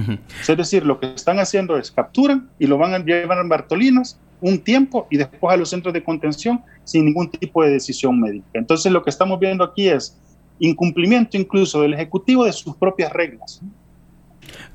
Es 0.47 0.57
decir, 0.57 0.85
lo 0.85 0.99
que 0.99 1.13
están 1.13 1.39
haciendo 1.39 1.77
es 1.77 1.91
capturan 1.91 2.49
y 2.57 2.67
lo 2.67 2.77
van 2.77 2.93
a 2.93 2.99
llevar 2.99 3.39
en 3.39 3.49
Bartolinas 3.49 4.19
un 4.41 4.59
tiempo 4.59 5.05
y 5.09 5.17
después 5.17 5.53
a 5.53 5.57
los 5.57 5.69
centros 5.69 5.93
de 5.93 6.03
contención 6.03 6.61
sin 6.85 7.05
ningún 7.05 7.29
tipo 7.29 7.63
de 7.63 7.71
decisión 7.71 8.19
médica. 8.19 8.47
Entonces 8.53 8.91
lo 8.91 9.03
que 9.03 9.09
estamos 9.09 9.39
viendo 9.39 9.63
aquí 9.63 9.89
es 9.89 10.17
incumplimiento 10.59 11.37
incluso 11.37 11.81
del 11.81 11.93
Ejecutivo 11.93 12.45
de 12.45 12.53
sus 12.53 12.75
propias 12.75 13.11
reglas. 13.11 13.61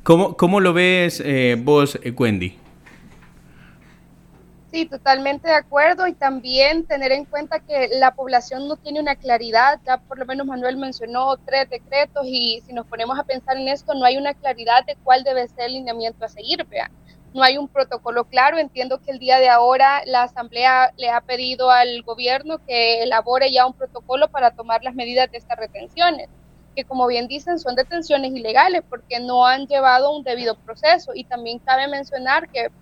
¿Cómo, 0.03 0.37
cómo 0.37 0.61
lo 0.61 0.73
ves 0.73 1.23
eh, 1.25 1.61
vos, 1.63 1.99
eh, 2.03 2.11
Wendy? 2.11 2.55
Sí, 4.75 4.87
totalmente 4.87 5.47
de 5.47 5.55
acuerdo 5.55 6.09
y 6.09 6.15
también 6.15 6.85
tener 6.85 7.13
en 7.13 7.27
cuenta 7.27 7.61
que 7.61 7.91
la 7.93 8.13
población 8.17 8.67
no 8.67 8.75
tiene 8.75 8.99
una 8.99 9.15
claridad, 9.15 9.79
ya 9.87 9.99
por 9.99 10.19
lo 10.19 10.27
menos 10.27 10.49
Manuel 10.49 10.79
mencionó 10.79 11.37
tres 11.37 11.71
decretos 11.71 12.27
y 12.27 12.61
si 12.67 12.73
nos 12.73 12.85
ponemos 12.89 13.17
a 13.17 13.23
pensar 13.23 13.57
en 13.57 13.69
esto 13.69 13.95
no 13.95 14.05
hay 14.05 14.17
una 14.17 14.35
claridad 14.35 14.85
de 14.85 14.97
cuál 15.05 15.23
debe 15.23 15.47
ser 15.47 15.67
el 15.67 15.75
lineamiento 15.75 16.25
a 16.25 16.29
seguir, 16.29 16.67
vea. 16.67 16.91
No 17.33 17.45
hay 17.45 17.57
un 17.57 17.69
protocolo 17.69 18.25
claro, 18.25 18.59
entiendo 18.59 19.01
que 19.01 19.13
el 19.13 19.21
día 19.21 19.39
de 19.39 19.49
ahora 19.49 20.03
la 20.07 20.25
Asamblea 20.25 20.93
le 20.97 21.09
ha 21.09 21.21
pedido 21.21 21.71
al 21.71 22.03
gobierno 22.03 22.59
que 22.67 23.05
elabore 23.05 23.53
ya 23.53 23.67
un 23.67 23.75
protocolo 23.75 24.27
para 24.29 24.51
tomar 24.57 24.83
las 24.83 24.97
medidas 24.97 25.31
de 25.31 25.39
estas 25.39 25.57
retenciones, 25.57 26.29
que 26.75 26.85
como 26.85 27.07
bien 27.07 27.29
dicen 27.29 27.61
son 27.61 27.77
detenciones 27.77 28.33
ilegales 28.33 28.83
porque 28.91 29.21
no 29.21 29.47
han 29.47 29.69
llevado 29.69 30.11
un 30.11 30.25
debido 30.25 30.57
proceso 30.57 31.13
y 31.15 31.23
también 31.23 31.61
cabe 31.61 31.87
mencionar 31.87 32.49
que 32.49 32.73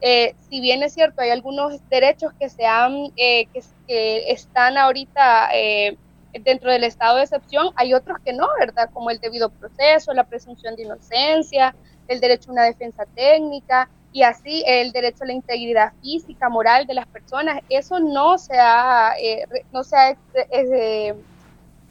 eh, 0.00 0.34
si 0.48 0.60
bien 0.60 0.82
es 0.82 0.94
cierto, 0.94 1.20
hay 1.20 1.30
algunos 1.30 1.80
derechos 1.88 2.32
que, 2.38 2.48
se 2.48 2.66
han, 2.66 3.12
eh, 3.16 3.46
que, 3.52 4.30
están 4.30 4.76
ahorita 4.76 5.50
eh, 5.54 5.96
dentro 6.44 6.70
del 6.70 6.84
estado 6.84 7.16
de 7.16 7.24
excepción, 7.24 7.70
hay 7.74 7.94
otros 7.94 8.18
que 8.24 8.32
no, 8.32 8.46
¿verdad? 8.60 8.90
Como 8.92 9.10
el 9.10 9.18
debido 9.18 9.50
proceso, 9.50 10.12
la 10.12 10.24
presunción 10.24 10.76
de 10.76 10.84
inocencia, 10.84 11.74
el 12.06 12.20
derecho 12.20 12.50
a 12.50 12.52
una 12.52 12.64
defensa 12.64 13.06
técnica 13.14 13.88
y 14.12 14.22
así 14.22 14.62
el 14.66 14.92
derecho 14.92 15.24
a 15.24 15.26
la 15.26 15.32
integridad 15.32 15.92
física, 16.00 16.48
moral 16.48 16.86
de 16.86 16.94
las 16.94 17.06
personas. 17.06 17.60
Eso 17.68 17.98
no 17.98 18.38
se 18.38 18.58
ha, 18.58 19.14
no 19.72 19.82
se 19.82 19.96
ha, 19.96 20.16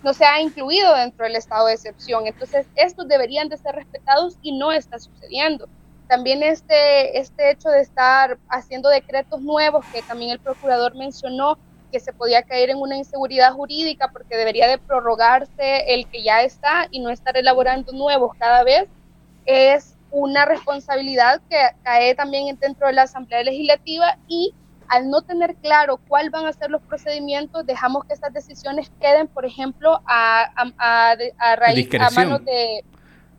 no 0.03 0.13
se 0.13 0.25
ha 0.25 0.41
incluido 0.41 0.95
dentro 0.95 1.25
del 1.25 1.35
estado 1.35 1.67
de 1.67 1.73
excepción. 1.73 2.25
Entonces, 2.25 2.65
estos 2.75 3.07
deberían 3.07 3.49
de 3.49 3.57
ser 3.57 3.75
respetados 3.75 4.37
y 4.41 4.57
no 4.57 4.71
está 4.71 4.97
sucediendo. 4.97 5.67
También 6.07 6.41
este, 6.43 7.19
este 7.19 7.51
hecho 7.51 7.69
de 7.69 7.81
estar 7.81 8.37
haciendo 8.49 8.89
decretos 8.89 9.41
nuevos, 9.41 9.85
que 9.93 10.01
también 10.01 10.31
el 10.31 10.39
procurador 10.39 10.95
mencionó, 10.95 11.57
que 11.91 11.99
se 11.99 12.13
podía 12.13 12.43
caer 12.43 12.69
en 12.69 12.77
una 12.77 12.97
inseguridad 12.97 13.53
jurídica 13.53 14.09
porque 14.11 14.35
debería 14.35 14.67
de 14.67 14.77
prorrogarse 14.77 15.93
el 15.93 16.07
que 16.07 16.23
ya 16.23 16.41
está 16.41 16.87
y 16.91 16.99
no 16.99 17.09
estar 17.09 17.37
elaborando 17.37 17.91
nuevos 17.93 18.35
cada 18.37 18.63
vez, 18.63 18.89
es 19.45 19.95
una 20.11 20.45
responsabilidad 20.45 21.41
que 21.49 21.57
cae 21.83 22.15
también 22.15 22.57
dentro 22.59 22.87
de 22.87 22.93
la 22.93 23.03
Asamblea 23.03 23.43
Legislativa 23.43 24.17
y 24.27 24.53
al 24.87 25.09
no 25.09 25.21
tener 25.21 25.55
claro 25.55 25.97
cuáles 26.07 26.31
van 26.31 26.45
a 26.45 26.53
ser 26.53 26.71
los 26.71 26.81
procedimientos, 26.81 27.65
dejamos 27.65 28.05
que 28.05 28.13
estas 28.13 28.33
decisiones 28.33 28.89
queden, 29.01 29.27
por 29.27 29.45
ejemplo, 29.45 30.01
a, 30.05 30.49
a, 30.55 31.15
a, 31.39 31.55
raíz, 31.57 31.89
a 31.99 32.09
manos 32.11 32.45
de, 32.45 32.85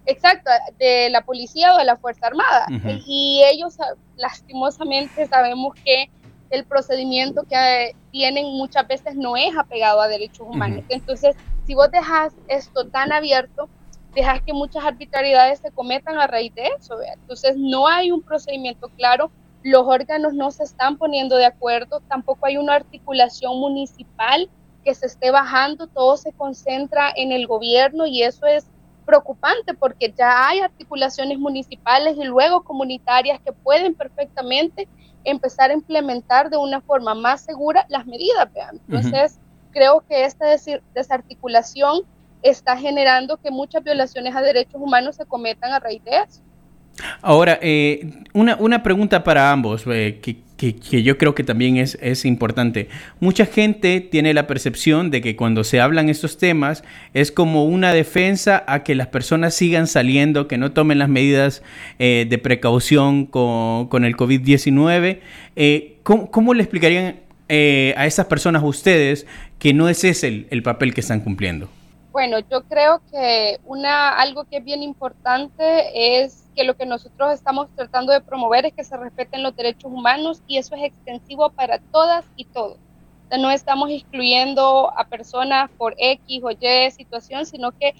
Exacto, 0.08 0.50
de 0.78 1.10
la 1.10 1.20
policía 1.20 1.74
o 1.74 1.76
de 1.76 1.84
la 1.84 1.96
Fuerza 1.98 2.28
Armada. 2.28 2.66
Y 3.06 3.42
ellos 3.44 3.76
lastimosamente 4.16 5.26
sabemos 5.26 5.74
que 5.84 6.10
el 6.48 6.64
procedimiento 6.64 7.42
que 7.44 7.94
tienen 8.10 8.46
muchas 8.46 8.88
veces 8.88 9.16
no 9.16 9.36
es 9.36 9.54
apegado 9.54 10.00
a 10.00 10.08
derechos 10.08 10.46
humanos. 10.48 10.82
Entonces, 10.88 11.36
si 11.66 11.74
vos 11.74 11.90
dejas 11.90 12.32
esto 12.48 12.88
tan 12.88 13.12
abierto, 13.12 13.68
dejas 14.14 14.40
que 14.40 14.54
muchas 14.54 14.82
arbitrariedades 14.82 15.58
se 15.58 15.70
cometan 15.72 16.18
a 16.18 16.26
raíz 16.26 16.54
de 16.54 16.68
eso. 16.78 16.96
Entonces, 17.02 17.56
no 17.58 17.86
hay 17.86 18.10
un 18.10 18.22
procedimiento 18.22 18.88
claro, 18.96 19.30
los 19.62 19.86
órganos 19.86 20.32
no 20.32 20.50
se 20.50 20.64
están 20.64 20.96
poniendo 20.96 21.36
de 21.36 21.44
acuerdo, 21.44 22.00
tampoco 22.08 22.46
hay 22.46 22.56
una 22.56 22.76
articulación 22.76 23.60
municipal 23.60 24.48
que 24.84 24.94
se 24.94 25.04
esté 25.04 25.30
bajando, 25.30 25.86
todo 25.86 26.16
se 26.16 26.32
concentra 26.32 27.12
en 27.14 27.30
el 27.30 27.46
gobierno 27.46 28.06
y 28.06 28.22
eso 28.22 28.46
es 28.46 28.70
preocupante 29.08 29.72
porque 29.72 30.12
ya 30.14 30.46
hay 30.46 30.60
articulaciones 30.60 31.38
municipales 31.38 32.14
y 32.18 32.24
luego 32.24 32.62
comunitarias 32.62 33.40
que 33.40 33.54
pueden 33.54 33.94
perfectamente 33.94 34.86
empezar 35.24 35.70
a 35.70 35.72
implementar 35.72 36.50
de 36.50 36.58
una 36.58 36.82
forma 36.82 37.14
más 37.14 37.40
segura 37.40 37.86
las 37.88 38.04
medidas. 38.04 38.50
Entonces, 38.86 39.38
creo 39.70 40.04
que 40.06 40.26
esta 40.26 40.44
desarticulación 40.94 42.02
está 42.42 42.76
generando 42.76 43.38
que 43.38 43.50
muchas 43.50 43.82
violaciones 43.82 44.36
a 44.36 44.42
derechos 44.42 44.78
humanos 44.78 45.16
se 45.16 45.24
cometan 45.24 45.72
a 45.72 45.78
raíz 45.78 46.04
de 46.04 46.10
eso. 46.18 46.42
Ahora, 47.22 47.58
eh, 47.62 48.10
una, 48.32 48.56
una, 48.56 48.82
pregunta 48.82 49.22
para 49.24 49.52
ambos, 49.52 49.84
eh, 49.86 50.18
que, 50.22 50.36
que, 50.56 51.02
yo 51.02 51.16
creo 51.18 51.34
que 51.34 51.44
también 51.44 51.76
es, 51.76 51.96
es, 52.00 52.24
importante. 52.24 52.88
Mucha 53.20 53.46
gente 53.46 54.00
tiene 54.00 54.34
la 54.34 54.46
percepción 54.46 55.10
de 55.10 55.20
que 55.20 55.36
cuando 55.36 55.62
se 55.64 55.80
hablan 55.80 56.08
estos 56.08 56.38
temas 56.38 56.82
es 57.14 57.30
como 57.30 57.64
una 57.64 57.92
defensa 57.92 58.64
a 58.66 58.82
que 58.82 58.94
las 58.94 59.06
personas 59.06 59.54
sigan 59.54 59.86
saliendo, 59.86 60.48
que 60.48 60.58
no 60.58 60.72
tomen 60.72 60.98
las 60.98 61.08
medidas 61.08 61.62
eh, 61.98 62.26
de 62.28 62.38
precaución 62.38 63.26
con, 63.26 63.88
con 63.88 64.04
el 64.04 64.16
COVID-19. 64.16 65.20
¿cómo, 66.02 66.30
¿cómo, 66.30 66.54
le 66.54 66.62
explicarían 66.62 67.16
a 67.48 68.06
esas 68.06 68.26
personas 68.26 68.62
ustedes 68.64 69.26
que 69.58 69.72
no 69.72 69.88
es 69.88 70.04
ese 70.04 70.28
el, 70.28 70.46
el 70.50 70.62
papel 70.62 70.94
que 70.94 71.00
están 71.00 71.20
cumpliendo? 71.20 71.70
Bueno, 72.18 72.40
yo 72.50 72.64
creo 72.64 73.00
que 73.12 73.60
una, 73.64 74.08
algo 74.08 74.42
que 74.42 74.56
es 74.56 74.64
bien 74.64 74.82
importante 74.82 76.16
es 76.16 76.48
que 76.56 76.64
lo 76.64 76.74
que 76.74 76.84
nosotros 76.84 77.32
estamos 77.32 77.68
tratando 77.76 78.12
de 78.12 78.20
promover 78.20 78.66
es 78.66 78.72
que 78.72 78.82
se 78.82 78.96
respeten 78.96 79.44
los 79.44 79.54
derechos 79.54 79.84
humanos 79.84 80.42
y 80.48 80.58
eso 80.58 80.74
es 80.74 80.82
extensivo 80.82 81.50
para 81.50 81.78
todas 81.78 82.24
y 82.34 82.44
todos. 82.46 82.76
no 83.38 83.52
estamos 83.52 83.88
excluyendo 83.90 84.92
a 84.98 85.04
personas 85.04 85.70
por 85.78 85.94
X 85.96 86.42
o 86.42 86.50
Y 86.50 86.90
situación, 86.90 87.46
sino 87.46 87.70
que 87.70 87.94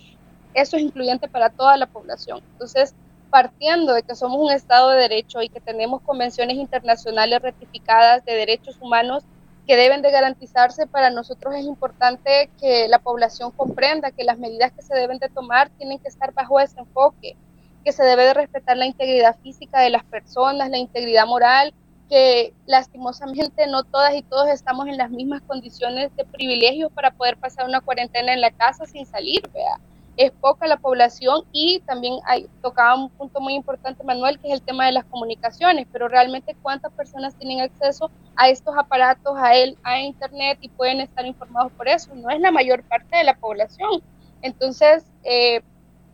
eso 0.53 0.77
es 0.77 0.83
incluyente 0.83 1.29
para 1.29 1.51
toda 1.51 1.77
la 1.77 1.87
población. 1.87 2.41
Entonces, 2.55 2.97
partiendo 3.31 3.93
de 3.93 4.03
que 4.03 4.17
somos 4.17 4.41
un 4.41 4.51
Estado 4.51 4.91
de 4.91 5.03
Derecho 5.03 5.43
y 5.43 5.49
que 5.49 5.61
tenemos 5.61 6.03
convenciones 6.03 6.57
internacionales 6.57 7.41
ratificadas 7.41 8.25
de 8.25 8.35
derechos 8.35 8.79
humanos, 8.81 9.23
que 9.69 9.77
deben 9.77 10.01
de 10.01 10.11
garantizarse, 10.11 10.87
para 10.87 11.11
nosotros 11.11 11.55
es 11.55 11.67
importante 11.67 12.49
que 12.59 12.89
la 12.89 13.01
población 13.01 13.51
comprenda 13.51 14.11
que 14.11 14.25
las 14.25 14.39
medidas 14.39 14.73
que 14.73 14.81
se 14.81 14.95
deben 14.95 15.19
de 15.19 15.29
tomar 15.29 15.69
tienen 15.77 15.99
que 15.99 16.09
estar 16.09 16.33
bajo 16.33 16.59
ese 16.59 16.81
enfoque, 16.81 17.37
que 17.85 17.93
se 17.93 18.03
debe 18.03 18.25
de 18.25 18.33
respetar 18.33 18.79
la 18.79 18.87
integridad 18.87 19.37
física 19.43 19.81
de 19.81 19.91
las 19.91 20.05
personas, 20.05 20.71
la 20.71 20.79
integridad 20.79 21.27
moral, 21.27 21.75
que 22.09 22.55
lastimosamente 22.65 23.67
no 23.67 23.85
todas 23.85 24.15
y 24.15 24.23
todos 24.23 24.49
estamos 24.49 24.89
en 24.89 24.97
las 24.97 25.11
mismas 25.11 25.43
condiciones 25.43 26.17
de 26.17 26.25
privilegio 26.25 26.89
para 26.89 27.11
poder 27.11 27.37
pasar 27.37 27.67
una 27.67 27.83
cuarentena 27.83 28.33
en 28.33 28.41
la 28.41 28.51
casa 28.51 28.87
sin 28.87 29.05
salir, 29.05 29.51
vea 29.53 29.79
es 30.19 30.33
poca 30.33 30.67
la 30.67 30.79
población 30.79 31.45
y 31.53 31.79
también 31.87 32.15
hay, 32.27 32.49
tocaba 32.61 32.97
un 32.97 33.09
punto 33.09 33.41
muy 33.41 33.55
importante, 33.55 34.03
Manuel, 34.03 34.41
que 34.41 34.49
es 34.49 34.55
el 34.55 34.63
tema 34.63 34.87
de 34.87 34.93
las 34.93 35.05
comunicaciones, 35.05 35.87
pero 35.93 36.09
realmente 36.09 36.57
cuántas 36.61 36.93
personas 36.93 37.37
tienen 37.37 37.61
acceso 37.61 38.11
a 38.35 38.49
estos 38.49 38.77
aparatos, 38.77 39.39
a, 39.39 39.55
él, 39.55 39.79
a 39.85 40.01
Internet 40.01 40.59
y 40.61 40.71
pueden 40.71 41.01
estar 41.01 41.25
informados 41.25 41.71
por 41.73 41.87
eso. 41.87 42.13
No 42.17 42.31
es 42.31 42.41
la 42.41 42.51
mayor 42.51 42.83
parte 42.83 43.17
de 43.17 43.23
la 43.23 43.37
población. 43.37 44.03
Entonces, 44.43 45.05
eh, 45.23 45.63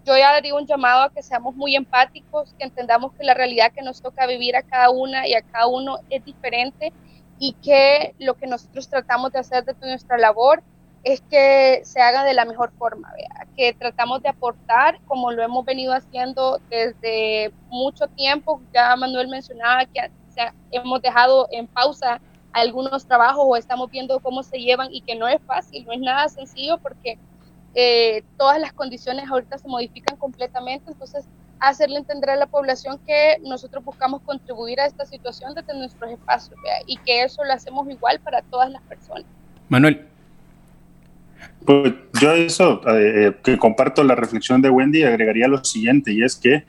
yo 0.05 0.19
ya 0.19 0.33
daría 0.33 0.55
un 0.55 0.67
llamado 0.67 1.05
a 1.05 1.11
que 1.11 1.23
seamos 1.23 1.57
muy 1.57 1.75
empáticos, 1.75 2.53
que 2.59 2.65
entendamos 2.65 3.15
que 3.15 3.25
la 3.25 3.33
realidad 3.33 3.73
que 3.73 3.81
nos 3.81 4.03
toca 4.03 4.27
vivir 4.27 4.55
a 4.55 4.63
cada 4.63 4.91
una 4.91 5.27
y 5.27 5.33
a 5.33 5.41
cada 5.41 5.67
uno 5.67 6.01
es 6.11 6.23
diferente 6.27 6.93
y 7.39 7.55
que 7.55 8.15
lo 8.19 8.35
que 8.35 8.47
nosotros 8.47 8.87
tratamos 8.91 9.33
de 9.33 9.39
hacer 9.39 9.65
desde 9.65 9.87
nuestra 9.87 10.19
labor 10.19 10.63
es 11.05 11.21
que 11.31 11.83
se 11.85 12.01
haga 12.01 12.25
de 12.25 12.33
la 12.33 12.47
mejor 12.47 12.73
forma, 12.79 13.13
que 13.57 13.75
tratamos 13.75 14.23
de 14.23 14.31
aportar 14.31 14.99
como 15.07 15.31
lo 15.31 15.43
hemos 15.43 15.65
venido 15.65 15.93
haciendo 15.93 16.61
desde 16.71 17.53
mucho 17.69 18.07
tiempo. 18.09 18.61
Ya 18.73 18.97
Manuel 18.97 19.29
mencionaba 19.29 19.85
que 19.85 20.11
hemos 20.71 21.03
dejado 21.03 21.47
en 21.53 21.67
pausa 21.67 22.21
algunos 22.53 23.07
trabajos 23.07 23.45
o 23.47 23.57
estamos 23.57 23.91
viendo 23.91 24.19
cómo 24.21 24.43
se 24.43 24.59
llevan 24.59 24.89
y 24.93 25.03
que 25.03 25.15
no 25.15 25.29
es 25.29 25.43
fácil, 25.43 25.85
no 25.85 25.93
es 25.93 26.01
nada 26.01 26.29
sencillo 26.29 26.79
porque 26.79 27.19
eh, 27.75 28.23
todas 28.39 28.59
las 28.59 28.73
condiciones 28.73 29.29
ahorita 29.29 29.59
se 29.59 29.69
modifican 29.69 30.17
completamente, 30.17 30.91
entonces 30.91 31.27
hacerle 31.61 31.99
entender 31.99 32.31
a 32.31 32.37
la 32.37 32.47
población 32.47 32.99
que 33.07 33.39
nosotros 33.43 33.85
buscamos 33.85 34.23
contribuir 34.23 34.81
a 34.81 34.87
esta 34.87 35.05
situación 35.05 35.55
desde 35.55 35.75
nuestros 35.75 36.11
espacios 36.11 36.59
y 36.87 36.97
que 36.99 37.25
eso 37.25 37.45
lo 37.45 37.53
hacemos 37.53 37.89
igual 37.91 38.21
para 38.21 38.43
todas 38.43 38.71
las 38.71 38.83
personas. 38.83 39.27
Manuel, 39.69 40.09
pues 41.65 41.95
yo 42.21 42.33
eso, 42.33 42.81
eh, 42.89 43.27
eh, 43.27 43.33
que 43.43 43.57
comparto 43.57 44.05
la 44.05 44.15
reflexión 44.15 44.61
de 44.61 44.71
Wendy, 44.71 45.03
agregaría 45.03 45.49
lo 45.49 45.65
siguiente, 45.65 46.13
y 46.13 46.23
es 46.23 46.37
que 46.37 46.65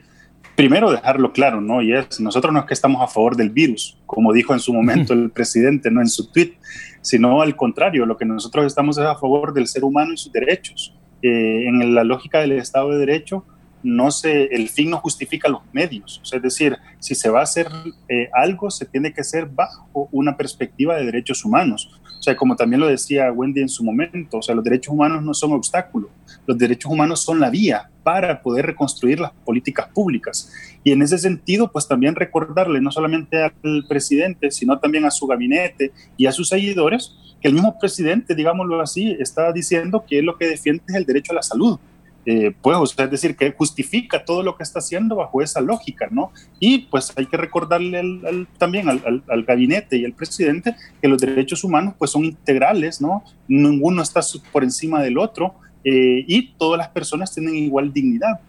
primero 0.56 0.90
dejarlo 0.90 1.34
claro, 1.34 1.60
¿no? 1.60 1.82
Y 1.82 1.94
es, 1.94 2.20
nosotros 2.22 2.54
no 2.54 2.60
es 2.62 2.66
que 2.66 2.74
estamos 2.74 3.02
a 3.02 3.08
favor 3.08 3.36
del 3.36 3.50
virus, 3.50 3.98
como 4.06 4.32
dijo 4.32 4.54
en 4.54 4.60
su 4.60 4.74
momento 4.74 5.14
el 5.14 5.32
presidente, 5.32 5.92
no 5.92 6.02
en 6.02 6.08
su 6.08 6.32
tweet, 6.32 6.54
sino 7.02 7.42
al 7.42 7.56
contrario, 7.56 8.06
lo 8.06 8.16
que 8.16 8.26
nosotros 8.26 8.66
estamos 8.66 8.98
es 8.98 9.04
a 9.04 9.16
favor 9.16 9.54
del 9.54 9.68
ser 9.68 9.84
humano 9.84 10.14
y 10.14 10.18
sus 10.18 10.32
derechos. 10.32 10.96
Eh, 11.22 11.68
en 11.68 11.94
la 11.94 12.04
lógica 12.04 12.40
del 12.40 12.54
Estado 12.54 12.92
de 12.92 13.00
Derecho, 13.00 13.46
no 13.84 14.10
se, 14.12 14.46
el 14.46 14.70
fin 14.70 14.90
no 14.90 14.98
justifica 14.98 15.50
los 15.50 15.62
medios. 15.74 16.22
es 16.34 16.42
decir, 16.42 16.78
si 17.00 17.14
se 17.14 17.30
va 17.30 17.42
a 17.42 17.44
hacer 17.44 17.68
algo, 18.34 18.72
se 18.72 18.86
tiene 18.86 19.14
que 19.14 19.22
hacer 19.22 19.46
bajo 19.46 20.10
una 20.12 20.38
perspectiva 20.38 20.96
de 20.96 21.06
derechos 21.06 21.46
humanos. 21.46 22.00
Sea, 22.26 22.36
como 22.36 22.56
también 22.56 22.80
lo 22.80 22.88
decía 22.88 23.32
Wendy 23.32 23.62
en 23.62 23.70
su 23.70 23.84
momento, 23.84 24.40
o 24.40 24.42
sea, 24.42 24.56
los 24.56 24.64
derechos 24.64 24.92
humanos 24.92 25.22
no 25.22 25.32
son 25.36 25.52
obstáculos, 25.52 26.10
los 26.48 26.58
derechos 26.58 26.92
humanos 26.92 27.22
son 27.22 27.40
la 27.40 27.52
vía 27.52 27.88
para 28.02 28.42
poder 28.42 28.66
reconstruir 28.66 29.20
las 29.20 29.32
políticas 29.46 29.90
públicas. 29.90 30.52
Y 30.84 30.92
en 30.92 31.04
ese 31.04 31.20
sentido, 31.20 31.72
pues 31.72 31.88
también 31.88 32.16
recordarle 32.16 32.82
no 32.82 32.90
solamente 32.90 33.44
al 33.44 33.86
presidente, 33.88 34.50
sino 34.50 34.80
también 34.80 35.06
a 35.06 35.12
su 35.12 35.28
gabinete 35.28 35.92
y 36.18 36.26
a 36.26 36.32
sus 36.32 36.50
seguidores, 36.50 37.16
que 37.40 37.48
el 37.48 37.54
mismo 37.54 37.78
presidente, 37.78 38.34
digámoslo 38.34 38.82
así, 38.82 39.16
está 39.20 39.52
diciendo 39.52 40.04
que 40.10 40.24
lo 40.24 40.36
que 40.36 40.48
defiende 40.48 40.82
es 40.88 40.96
el 40.96 41.06
derecho 41.06 41.32
a 41.32 41.36
la 41.36 41.44
salud. 41.44 41.78
Eh, 42.28 42.56
pues, 42.60 42.90
sea, 42.90 43.06
es 43.06 43.12
decir, 43.12 43.36
que 43.36 43.52
justifica 43.52 44.26
todo 44.26 44.42
lo 44.42 44.58
que 44.58 44.64
está 44.64 44.80
haciendo 44.80 45.16
bajo 45.16 45.44
esa 45.44 45.62
lógica, 45.62 46.08
¿no? 46.10 46.32
Y 46.60 46.80
pues 46.80 47.14
hay 47.16 47.28
que 47.28 47.38
recordarle 47.38 48.48
también 48.58 48.90
al, 48.90 49.44
gabinete 49.44 49.98
y 49.98 50.06
al 50.06 50.14
presidente 50.14 50.76
que 51.02 51.08
los 51.08 51.22
derechos 51.22 51.64
humanos 51.64 51.94
pues 52.00 52.12
son 52.12 52.26
integrales, 52.26 53.00
¿no? 53.00 53.24
Ninguno 53.48 54.02
está 54.02 54.22
por 54.52 54.64
encima 54.64 55.04
del 55.04 55.20
otro 55.20 55.54
eh, 55.84 56.26
y 56.28 56.54
todas 56.58 56.80
las 56.80 56.90
personas 56.90 57.32
tienen 57.32 57.56
igual 57.56 57.94
dignidad. 57.94 58.40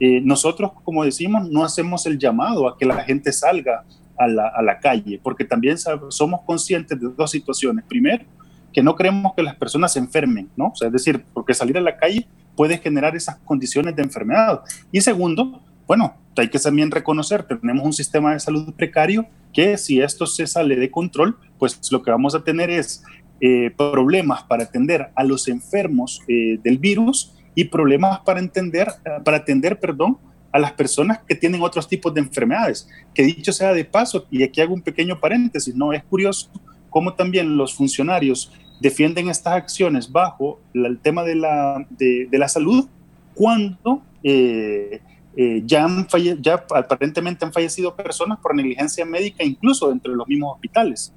Eh, 0.00 0.20
nosotros, 0.22 0.72
como 0.82 1.04
decimos, 1.04 1.48
no 1.50 1.62
hacemos 1.62 2.06
el 2.06 2.18
llamado 2.18 2.68
a 2.68 2.78
que 2.78 2.86
la 2.86 3.04
gente 3.04 3.32
salga 3.32 3.84
a 4.18 4.28
la, 4.28 4.78
calle, 4.80 5.20
porque 5.22 5.44
también 5.44 5.76
somos 5.76 6.40
conscientes 6.46 6.98
de 6.98 7.08
dos 7.14 7.30
situaciones. 7.30 7.84
Primero, 7.86 8.24
que 8.72 8.82
no 8.82 8.96
queremos 8.96 9.34
que 9.34 9.42
las 9.42 9.56
personas 9.56 9.92
se 9.92 9.98
enfermen, 9.98 10.48
¿no? 10.56 10.68
O 10.68 10.74
sea, 10.74 10.86
es 10.86 10.92
decir, 10.92 11.22
porque 11.34 11.52
salir 11.52 11.76
a 11.76 11.82
la 11.82 11.98
calle 11.98 12.26
puede 12.56 12.78
generar 12.78 13.14
esas 13.14 13.36
condiciones 13.38 13.94
de 13.94 14.02
enfermedad. 14.02 14.62
Y 14.90 15.00
segundo, 15.00 15.62
bueno, 15.86 16.16
hay 16.36 16.48
que 16.48 16.58
también 16.58 16.90
reconocer, 16.90 17.44
tenemos 17.44 17.84
un 17.84 17.92
sistema 17.92 18.32
de 18.32 18.40
salud 18.40 18.74
precario 18.74 19.26
que 19.52 19.78
si 19.78 20.00
esto 20.00 20.26
se 20.26 20.46
sale 20.46 20.76
de 20.76 20.90
control, 20.90 21.38
pues 21.58 21.80
lo 21.90 22.02
que 22.02 22.10
vamos 22.10 22.34
a 22.34 22.44
tener 22.44 22.70
es 22.70 23.02
eh, 23.40 23.70
problemas 23.76 24.42
para 24.42 24.64
atender 24.64 25.10
a 25.14 25.24
los 25.24 25.48
enfermos 25.48 26.20
eh, 26.28 26.58
del 26.62 26.78
virus 26.78 27.34
y 27.54 27.64
problemas 27.64 28.20
para, 28.20 28.40
entender, 28.40 28.88
para 29.24 29.38
atender 29.38 29.78
perdón, 29.78 30.18
a 30.52 30.58
las 30.58 30.72
personas 30.72 31.20
que 31.26 31.34
tienen 31.34 31.62
otros 31.62 31.88
tipos 31.88 32.12
de 32.12 32.20
enfermedades. 32.20 32.88
Que 33.14 33.22
dicho 33.22 33.52
sea 33.52 33.72
de 33.72 33.84
paso, 33.84 34.26
y 34.30 34.42
aquí 34.42 34.60
hago 34.60 34.74
un 34.74 34.82
pequeño 34.82 35.20
paréntesis, 35.20 35.74
no 35.74 35.92
es 35.92 36.02
curioso 36.04 36.50
cómo 36.90 37.14
también 37.14 37.56
los 37.56 37.74
funcionarios 37.74 38.52
defienden 38.80 39.28
estas 39.28 39.54
acciones 39.54 40.10
bajo 40.10 40.60
el 40.74 40.98
tema 40.98 41.22
de 41.22 41.34
la, 41.34 41.86
de, 41.90 42.28
la 42.32 42.48
salud 42.48 42.88
cuando 43.34 44.02
eh, 44.22 45.00
eh, 45.36 45.62
ya, 45.64 45.86
aparentemente 46.74 47.44
han 47.44 47.52
fallecido 47.52 47.94
personas 47.94 48.38
por 48.38 48.54
negligencia 48.54 49.04
médica, 49.04 49.44
incluso 49.44 49.88
dentro 49.90 50.12
de 50.12 50.18
los 50.18 50.26
mismos 50.26 50.54
hospitales. 50.54 51.12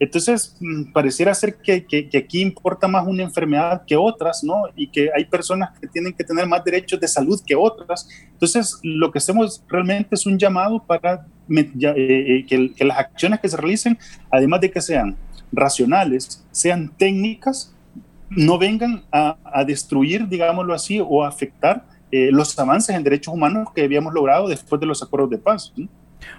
Entonces, 0.00 0.56
mm, 0.60 0.92
pareciera 0.92 1.34
ser 1.34 1.56
que, 1.56 1.84
que, 1.84 2.16
aquí 2.16 2.40
importa 2.40 2.86
más 2.86 3.06
una 3.06 3.24
enfermedad 3.24 3.82
que 3.86 3.96
otras, 3.96 4.44
¿no? 4.44 4.62
Y 4.76 4.86
que 4.88 5.10
hay 5.14 5.24
personas 5.24 5.78
que 5.78 5.88
tienen 5.88 6.12
que 6.12 6.24
tener 6.24 6.46
más 6.46 6.64
derechos 6.64 7.00
de 7.00 7.08
salud 7.08 7.40
que 7.44 7.56
otras. 7.56 8.08
Entonces, 8.32 8.78
lo 8.82 9.10
que 9.10 9.18
hacemos 9.18 9.62
realmente 9.68 10.14
es 10.14 10.24
un 10.24 10.38
llamado 10.38 10.82
para 10.84 11.26
que, 11.48 12.74
las 12.80 12.98
acciones 12.98 13.40
que 13.40 13.48
se 13.48 13.56
realicen, 13.56 13.98
además 14.30 14.60
de 14.60 14.70
que 14.70 14.80
sean 14.80 15.16
racionales, 15.52 16.44
sean 16.50 16.90
técnicas, 16.96 17.74
no 18.30 18.58
vengan 18.58 19.02
a, 19.10 19.36
destruir, 19.66 20.28
digámoslo 20.28 20.74
así, 20.74 21.00
o 21.00 21.24
a 21.24 21.28
afectar 21.28 21.84
los 22.10 22.58
avances 22.58 22.94
en 22.94 23.02
derechos 23.02 23.32
humanos 23.34 23.68
que 23.74 23.82
habíamos 23.82 24.12
logrado 24.12 24.48
después 24.48 24.80
de 24.80 24.86
los 24.86 25.02
acuerdos 25.02 25.30
de 25.30 25.38
paz. 25.38 25.72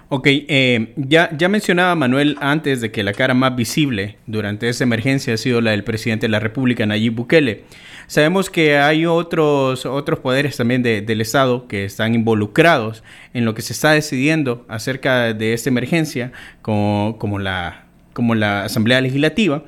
Ok, 0.08 0.26
eh, 0.26 0.92
ya, 0.96 1.30
ya 1.36 1.48
mencionaba 1.48 1.94
Manuel 1.94 2.36
antes 2.40 2.80
de 2.80 2.90
que 2.90 3.02
la 3.02 3.12
cara 3.12 3.34
más 3.34 3.54
visible 3.54 4.18
durante 4.26 4.68
esa 4.68 4.84
emergencia 4.84 5.34
ha 5.34 5.36
sido 5.36 5.60
la 5.60 5.70
del 5.70 5.84
presidente 5.84 6.26
de 6.26 6.30
la 6.30 6.40
República, 6.40 6.84
Nayib 6.84 7.14
Bukele. 7.14 7.64
Sabemos 8.08 8.50
que 8.50 8.76
hay 8.76 9.06
otros, 9.06 9.86
otros 9.86 10.18
poderes 10.18 10.56
también 10.56 10.82
del 10.82 11.20
Estado 11.20 11.68
que 11.68 11.84
están 11.84 12.16
involucrados 12.16 13.04
en 13.34 13.44
lo 13.44 13.54
que 13.54 13.62
se 13.62 13.72
está 13.72 13.92
decidiendo 13.92 14.64
acerca 14.68 15.32
de 15.32 15.52
esta 15.52 15.68
emergencia, 15.68 16.32
como, 16.60 17.16
como, 17.18 17.38
la, 17.38 17.84
como 18.12 18.34
la 18.34 18.64
Asamblea 18.64 19.00
Legislativa. 19.00 19.64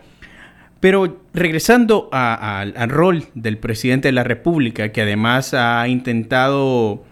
Pero 0.81 1.21
regresando 1.33 2.09
al 2.13 2.89
rol 2.89 3.27
del 3.35 3.59
presidente 3.59 4.09
de 4.09 4.13
la 4.13 4.25
República, 4.25 4.91
que 4.91 5.03
además 5.03 5.55
ha 5.55 5.87
intentado 5.87 7.05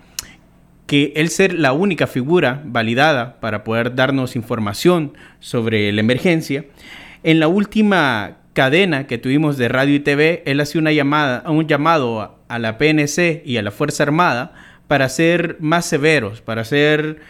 que 0.87 1.12
él 1.14 1.29
ser 1.31 1.55
la 1.55 1.73
única 1.73 2.09
figura 2.09 2.62
validada 2.64 3.38
para 3.38 3.62
poder 3.62 3.95
darnos 3.95 4.35
información 4.35 5.12
sobre 5.38 5.93
la 5.93 6.01
emergencia, 6.01 6.64
en 7.23 7.38
la 7.38 7.47
última 7.47 8.38
cadena 8.55 9.07
que 9.07 9.19
tuvimos 9.19 9.57
de 9.57 9.69
radio 9.69 9.95
y 9.95 10.01
TV, 10.01 10.43
él 10.47 10.61
hacía 10.61 10.81
una 10.81 10.90
llamada, 10.90 11.49
un 11.49 11.69
llamado 11.69 12.40
a 12.49 12.59
la 12.59 12.77
PNC 12.77 13.43
y 13.45 13.57
a 13.57 13.62
la 13.62 13.71
Fuerza 13.71 14.03
Armada 14.03 14.53
para 14.88 15.09
ser 15.09 15.57
más 15.61 15.87
severos, 15.87 16.40
para 16.40 16.64
ser 16.64 17.21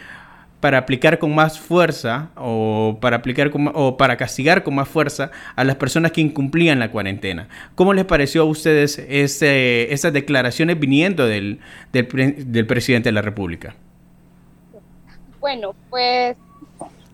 para 0.61 0.77
aplicar 0.77 1.17
con 1.19 1.33
más 1.35 1.59
fuerza 1.59 2.29
o 2.37 2.97
para 3.01 3.17
aplicar 3.17 3.51
o 3.73 3.97
para 3.97 4.15
castigar 4.15 4.63
con 4.63 4.75
más 4.75 4.87
fuerza 4.87 5.31
a 5.55 5.63
las 5.63 5.75
personas 5.75 6.11
que 6.11 6.21
incumplían 6.21 6.79
la 6.79 6.91
cuarentena. 6.91 7.49
¿Cómo 7.75 7.93
les 7.93 8.05
pareció 8.05 8.43
a 8.43 8.45
ustedes 8.45 8.99
ese, 8.99 9.91
esas 9.91 10.13
declaraciones 10.13 10.79
viniendo 10.79 11.25
del, 11.25 11.59
del, 11.91 12.67
presidente 12.67 13.09
de 13.09 13.13
la 13.13 13.23
República? 13.23 13.75
Bueno, 15.39 15.73
pues 15.89 16.37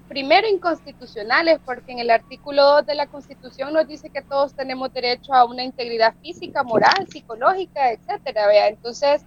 primero 0.10 0.46
inconstitucionales, 0.48 1.60
porque 1.66 1.94
en 1.94 2.00
el 2.00 2.10
artículo 2.10 2.64
2 2.64 2.86
de 2.86 2.96
la 2.96 3.08
Constitución 3.08 3.74
nos 3.74 3.88
dice 3.88 4.10
que 4.10 4.22
todos 4.22 4.54
tenemos 4.54 4.94
derecho 4.94 5.34
a 5.34 5.46
una 5.46 5.64
integridad 5.64 6.14
física, 6.22 6.64
moral, 6.64 7.08
psicológica, 7.10 7.92
etcétera. 7.92 8.68
Entonces, 8.68 9.24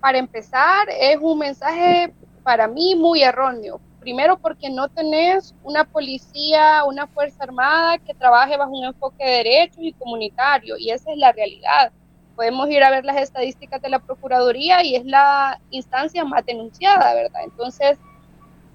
para 0.00 0.18
empezar, 0.18 0.86
es 0.90 1.16
un 1.20 1.40
mensaje 1.40 2.12
para 2.44 2.68
mí 2.68 2.94
muy 2.94 3.22
erróneo. 3.22 3.80
Primero 3.98 4.38
porque 4.38 4.68
no 4.68 4.88
tenés 4.88 5.54
una 5.64 5.84
policía, 5.84 6.84
una 6.84 7.06
fuerza 7.06 7.42
armada 7.42 7.98
que 7.98 8.12
trabaje 8.14 8.56
bajo 8.56 8.70
un 8.70 8.84
enfoque 8.84 9.24
de 9.24 9.30
derechos 9.38 9.78
y 9.80 9.94
comunitario, 9.94 10.76
y 10.78 10.90
esa 10.90 11.10
es 11.10 11.18
la 11.18 11.32
realidad. 11.32 11.90
Podemos 12.36 12.68
ir 12.68 12.84
a 12.84 12.90
ver 12.90 13.04
las 13.04 13.16
estadísticas 13.16 13.80
de 13.80 13.88
la 13.88 13.98
Procuraduría 13.98 14.84
y 14.84 14.94
es 14.94 15.06
la 15.06 15.58
instancia 15.70 16.22
más 16.24 16.44
denunciada, 16.44 17.14
¿verdad? 17.14 17.44
Entonces, 17.44 17.98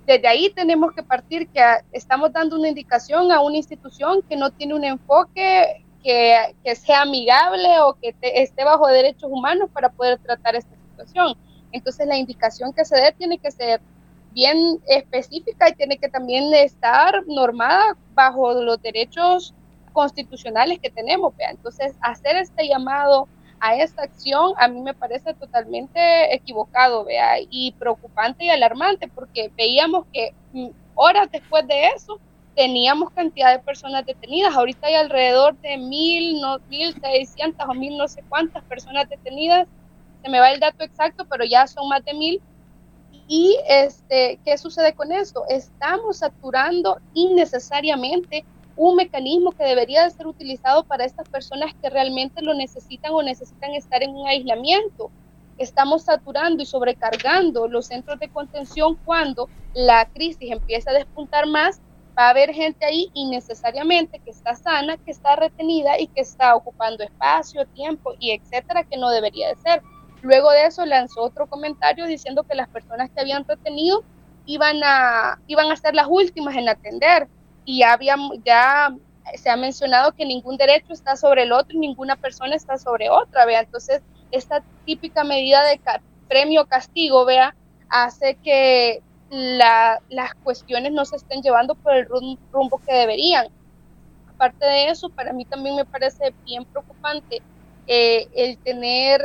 desde 0.07 0.27
ahí 0.27 0.49
tenemos 0.49 0.93
que 0.93 1.03
partir 1.03 1.47
que 1.49 1.61
estamos 1.91 2.33
dando 2.33 2.57
una 2.57 2.69
indicación 2.69 3.31
a 3.31 3.41
una 3.41 3.57
institución 3.57 4.23
que 4.27 4.35
no 4.35 4.49
tiene 4.49 4.73
un 4.73 4.83
enfoque 4.83 5.85
que, 6.01 6.55
que 6.63 6.75
sea 6.75 7.01
amigable 7.01 7.81
o 7.81 7.93
que 7.93 8.15
esté 8.21 8.63
bajo 8.63 8.87
derechos 8.87 9.29
humanos 9.31 9.69
para 9.71 9.89
poder 9.89 10.17
tratar 10.17 10.55
esta 10.55 10.75
situación. 10.89 11.37
Entonces 11.71 12.07
la 12.07 12.17
indicación 12.17 12.73
que 12.73 12.85
se 12.85 12.95
dé 12.95 13.11
tiene 13.11 13.37
que 13.37 13.51
ser 13.51 13.81
bien 14.31 14.79
específica 14.87 15.69
y 15.69 15.73
tiene 15.73 15.97
que 15.97 16.09
también 16.09 16.53
estar 16.53 17.25
normada 17.27 17.97
bajo 18.13 18.53
los 18.53 18.81
derechos 18.81 19.53
constitucionales 19.93 20.79
que 20.79 20.89
tenemos. 20.89 21.33
Entonces 21.37 21.95
hacer 22.01 22.35
este 22.37 22.67
llamado 22.67 23.27
a 23.59 23.75
esta 23.75 24.03
acción 24.03 24.53
a 24.57 24.67
mí 24.67 24.81
me 24.81 24.93
parece 24.93 25.33
totalmente 25.33 26.33
equivocado 26.33 27.03
¿vea? 27.03 27.39
y 27.49 27.73
preocupante 27.73 28.45
y 28.45 28.49
alarmante 28.49 29.09
porque 29.09 29.51
veíamos 29.57 30.05
que 30.13 30.33
mm, 30.53 30.67
horas 30.95 31.29
después 31.31 31.67
de 31.67 31.87
eso 31.87 32.19
teníamos 32.55 33.11
cantidad 33.11 33.53
de 33.53 33.59
personas 33.59 34.05
detenidas. 34.05 34.55
Ahorita 34.55 34.87
hay 34.87 34.95
alrededor 34.95 35.57
de 35.59 35.77
mil, 35.77 36.41
no, 36.41 36.59
mil 36.69 36.93
seiscientas 37.01 37.67
o 37.67 37.73
mil 37.73 37.97
no 37.97 38.07
sé 38.07 38.23
cuántas 38.27 38.63
personas 38.65 39.07
detenidas 39.09 39.67
se 40.21 40.29
me 40.29 40.39
va 40.39 40.51
el 40.51 40.59
dato 40.59 40.83
exacto, 40.83 41.25
pero 41.29 41.45
ya 41.45 41.67
son 41.67 41.87
más 41.87 42.03
de 42.05 42.13
mil. 42.13 42.41
Y 43.27 43.57
este, 43.67 44.39
¿qué 44.43 44.57
sucede 44.57 44.93
con 44.93 45.11
esto? 45.11 45.43
Estamos 45.49 46.17
saturando 46.17 46.97
innecesariamente 47.13 48.43
un 48.75 48.95
mecanismo 48.95 49.51
que 49.51 49.65
debería 49.65 50.03
de 50.03 50.11
ser 50.11 50.25
utilizado 50.25 50.83
para 50.85 51.03
estas 51.03 51.27
personas 51.27 51.73
que 51.81 51.89
realmente 51.89 52.41
lo 52.41 52.53
necesitan 52.53 53.11
o 53.11 53.21
necesitan 53.21 53.73
estar 53.73 54.01
en 54.01 54.11
un 54.11 54.25
aislamiento. 54.25 55.11
Estamos 55.57 56.03
saturando 56.03 56.63
y 56.63 56.65
sobrecargando 56.65 57.67
los 57.67 57.87
centros 57.87 58.17
de 58.19 58.29
contención 58.29 58.95
cuando 59.03 59.49
la 59.73 60.05
crisis 60.05 60.49
empieza 60.51 60.91
a 60.91 60.93
despuntar 60.93 61.45
más. 61.45 61.81
Va 62.17 62.27
a 62.27 62.29
haber 62.29 62.53
gente 62.53 62.85
ahí 62.85 63.11
innecesariamente 63.13 64.19
que 64.19 64.31
está 64.31 64.55
sana, 64.55 64.97
que 64.97 65.11
está 65.11 65.35
retenida 65.35 65.99
y 65.99 66.07
que 66.07 66.21
está 66.21 66.55
ocupando 66.55 67.03
espacio, 67.03 67.67
tiempo 67.67 68.13
y 68.17 68.31
etcétera, 68.31 68.85
que 68.85 68.97
no 68.97 69.09
debería 69.09 69.49
de 69.49 69.57
ser. 69.57 69.83
Luego 70.21 70.51
de 70.51 70.65
eso 70.65 70.85
lanzó 70.85 71.21
otro 71.21 71.47
comentario 71.47 72.05
diciendo 72.05 72.43
que 72.43 72.55
las 72.55 72.67
personas 72.67 73.09
que 73.09 73.21
habían 73.21 73.45
retenido 73.45 74.03
iban 74.45 74.81
a, 74.83 75.39
iban 75.47 75.71
a 75.71 75.75
ser 75.77 75.95
las 75.95 76.07
últimas 76.09 76.55
en 76.55 76.67
atender. 76.67 77.27
Y 77.65 77.79
ya, 77.79 77.97
ya 78.43 78.95
se 79.35 79.49
ha 79.49 79.55
mencionado 79.55 80.13
que 80.13 80.25
ningún 80.25 80.57
derecho 80.57 80.93
está 80.93 81.15
sobre 81.15 81.43
el 81.43 81.51
otro 81.51 81.75
y 81.75 81.79
ninguna 81.79 82.15
persona 82.15 82.55
está 82.55 82.77
sobre 82.77 83.09
otra, 83.09 83.45
¿vea? 83.45 83.61
Entonces, 83.61 84.01
esta 84.31 84.63
típica 84.85 85.23
medida 85.23 85.63
de 85.63 85.79
premio-castigo, 86.27 87.25
¿vea? 87.25 87.55
Hace 87.89 88.35
que 88.35 89.01
las 89.29 90.33
cuestiones 90.43 90.91
no 90.91 91.05
se 91.05 91.17
estén 91.17 91.41
llevando 91.41 91.75
por 91.75 91.93
el 91.93 92.07
rumbo 92.51 92.81
que 92.85 92.93
deberían. 92.93 93.47
Aparte 94.33 94.65
de 94.65 94.89
eso, 94.89 95.09
para 95.09 95.33
mí 95.33 95.45
también 95.45 95.75
me 95.75 95.85
parece 95.85 96.33
bien 96.45 96.65
preocupante 96.65 97.41
eh, 97.85 98.27
el 98.33 98.57
tener 98.59 99.21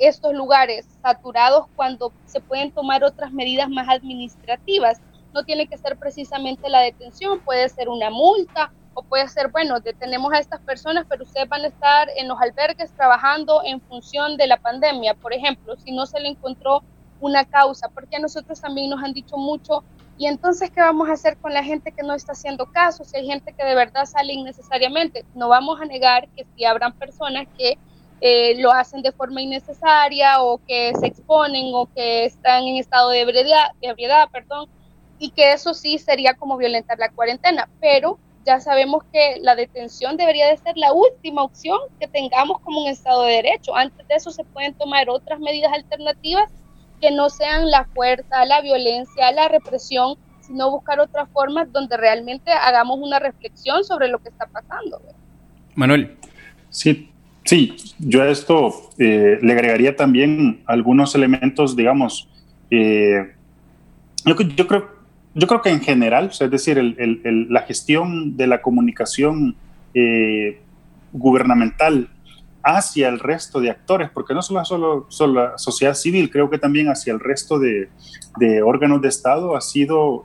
estos 0.00 0.34
lugares 0.34 0.86
saturados 1.02 1.66
cuando 1.76 2.12
se 2.24 2.40
pueden 2.40 2.72
tomar 2.72 3.04
otras 3.04 3.32
medidas 3.32 3.68
más 3.68 3.88
administrativas. 3.88 5.00
No 5.32 5.44
tiene 5.44 5.66
que 5.66 5.78
ser 5.78 5.96
precisamente 5.96 6.68
la 6.68 6.80
detención, 6.80 7.40
puede 7.40 7.68
ser 7.68 7.88
una 7.88 8.10
multa 8.10 8.72
o 8.94 9.02
puede 9.02 9.28
ser, 9.28 9.48
bueno, 9.50 9.78
detenemos 9.80 10.32
a 10.32 10.38
estas 10.38 10.60
personas, 10.60 11.04
pero 11.08 11.24
ustedes 11.24 11.48
van 11.48 11.62
a 11.62 11.66
estar 11.66 12.08
en 12.16 12.28
los 12.28 12.40
albergues 12.40 12.90
trabajando 12.92 13.60
en 13.64 13.80
función 13.82 14.36
de 14.38 14.46
la 14.46 14.56
pandemia, 14.56 15.14
por 15.14 15.34
ejemplo, 15.34 15.76
si 15.76 15.92
no 15.92 16.06
se 16.06 16.18
le 16.18 16.30
encontró 16.30 16.82
una 17.20 17.44
causa, 17.44 17.88
porque 17.88 18.16
a 18.16 18.20
nosotros 18.20 18.60
también 18.60 18.88
nos 18.88 19.02
han 19.02 19.12
dicho 19.12 19.36
mucho, 19.36 19.84
y 20.18 20.26
entonces, 20.26 20.70
¿qué 20.70 20.80
vamos 20.80 21.10
a 21.10 21.12
hacer 21.12 21.36
con 21.36 21.52
la 21.52 21.62
gente 21.62 21.92
que 21.92 22.02
no 22.02 22.14
está 22.14 22.32
haciendo 22.32 22.64
caso? 22.72 23.04
Si 23.04 23.18
hay 23.18 23.26
gente 23.26 23.52
que 23.52 23.64
de 23.64 23.74
verdad 23.74 24.06
sale 24.06 24.32
innecesariamente, 24.32 25.26
no 25.34 25.50
vamos 25.50 25.78
a 25.78 25.84
negar 25.84 26.28
que 26.30 26.46
si 26.56 26.64
habrán 26.64 26.94
personas 26.94 27.46
que 27.58 27.78
eh, 28.20 28.60
lo 28.60 28.72
hacen 28.72 29.02
de 29.02 29.12
forma 29.12 29.42
innecesaria 29.42 30.42
o 30.42 30.58
que 30.66 30.92
se 30.98 31.06
exponen 31.06 31.74
o 31.74 31.86
que 31.94 32.24
están 32.24 32.64
en 32.64 32.76
estado 32.76 33.10
de 33.10 33.20
ebriedad, 33.20 33.72
de 33.80 33.88
ebriedad 33.88 34.28
perdón, 34.30 34.68
y 35.18 35.30
que 35.30 35.52
eso 35.52 35.74
sí 35.74 35.98
sería 35.98 36.34
como 36.34 36.56
violentar 36.56 36.98
la 36.98 37.10
cuarentena, 37.10 37.68
pero 37.80 38.18
ya 38.46 38.60
sabemos 38.60 39.02
que 39.12 39.38
la 39.40 39.56
detención 39.56 40.16
debería 40.16 40.46
de 40.46 40.56
ser 40.56 40.76
la 40.76 40.92
última 40.92 41.42
opción 41.42 41.78
que 41.98 42.06
tengamos 42.06 42.60
como 42.60 42.82
un 42.82 42.88
Estado 42.88 43.24
de 43.24 43.32
Derecho. 43.32 43.74
Antes 43.74 44.06
de 44.06 44.14
eso 44.14 44.30
se 44.30 44.44
pueden 44.44 44.72
tomar 44.74 45.10
otras 45.10 45.40
medidas 45.40 45.72
alternativas 45.72 46.48
que 47.00 47.10
no 47.10 47.28
sean 47.28 47.70
la 47.70 47.86
fuerza, 47.86 48.44
la 48.44 48.60
violencia, 48.60 49.32
la 49.32 49.48
represión, 49.48 50.16
sino 50.40 50.70
buscar 50.70 51.00
otras 51.00 51.28
formas 51.30 51.72
donde 51.72 51.96
realmente 51.96 52.52
hagamos 52.52 52.98
una 53.00 53.18
reflexión 53.18 53.84
sobre 53.84 54.06
lo 54.08 54.20
que 54.20 54.28
está 54.28 54.46
pasando. 54.46 55.02
Manuel. 55.74 56.16
Sí, 56.70 57.10
Sí, 57.46 57.76
yo 58.00 58.22
a 58.22 58.28
esto 58.28 58.90
eh, 58.98 59.38
le 59.40 59.52
agregaría 59.52 59.94
también 59.94 60.62
algunos 60.66 61.14
elementos, 61.14 61.76
digamos, 61.76 62.28
eh, 62.72 63.34
yo, 64.24 64.34
creo, 64.66 64.88
yo 65.32 65.46
creo 65.46 65.62
que 65.62 65.70
en 65.70 65.80
general, 65.80 66.32
es 66.38 66.50
decir, 66.50 66.76
la 67.48 67.62
gestión 67.62 68.36
de 68.36 68.48
la 68.48 68.60
comunicación 68.60 69.54
eh, 69.94 70.60
gubernamental 71.12 72.10
hacia 72.64 73.08
el 73.08 73.20
resto 73.20 73.60
de 73.60 73.70
actores, 73.70 74.10
porque 74.10 74.34
no 74.34 74.42
solo, 74.42 74.64
solo, 74.64 75.06
solo, 75.08 75.50
la 75.50 75.56
sociedad 75.56 75.94
civil, 75.94 76.30
creo 76.30 76.50
que 76.50 76.58
también 76.58 76.88
hacia 76.88 77.12
el 77.12 77.20
resto 77.20 77.60
de, 77.60 77.88
órganos 78.64 79.00
de 79.00 79.08
Estado 79.08 79.56
ha 79.56 79.60
sido 79.60 80.24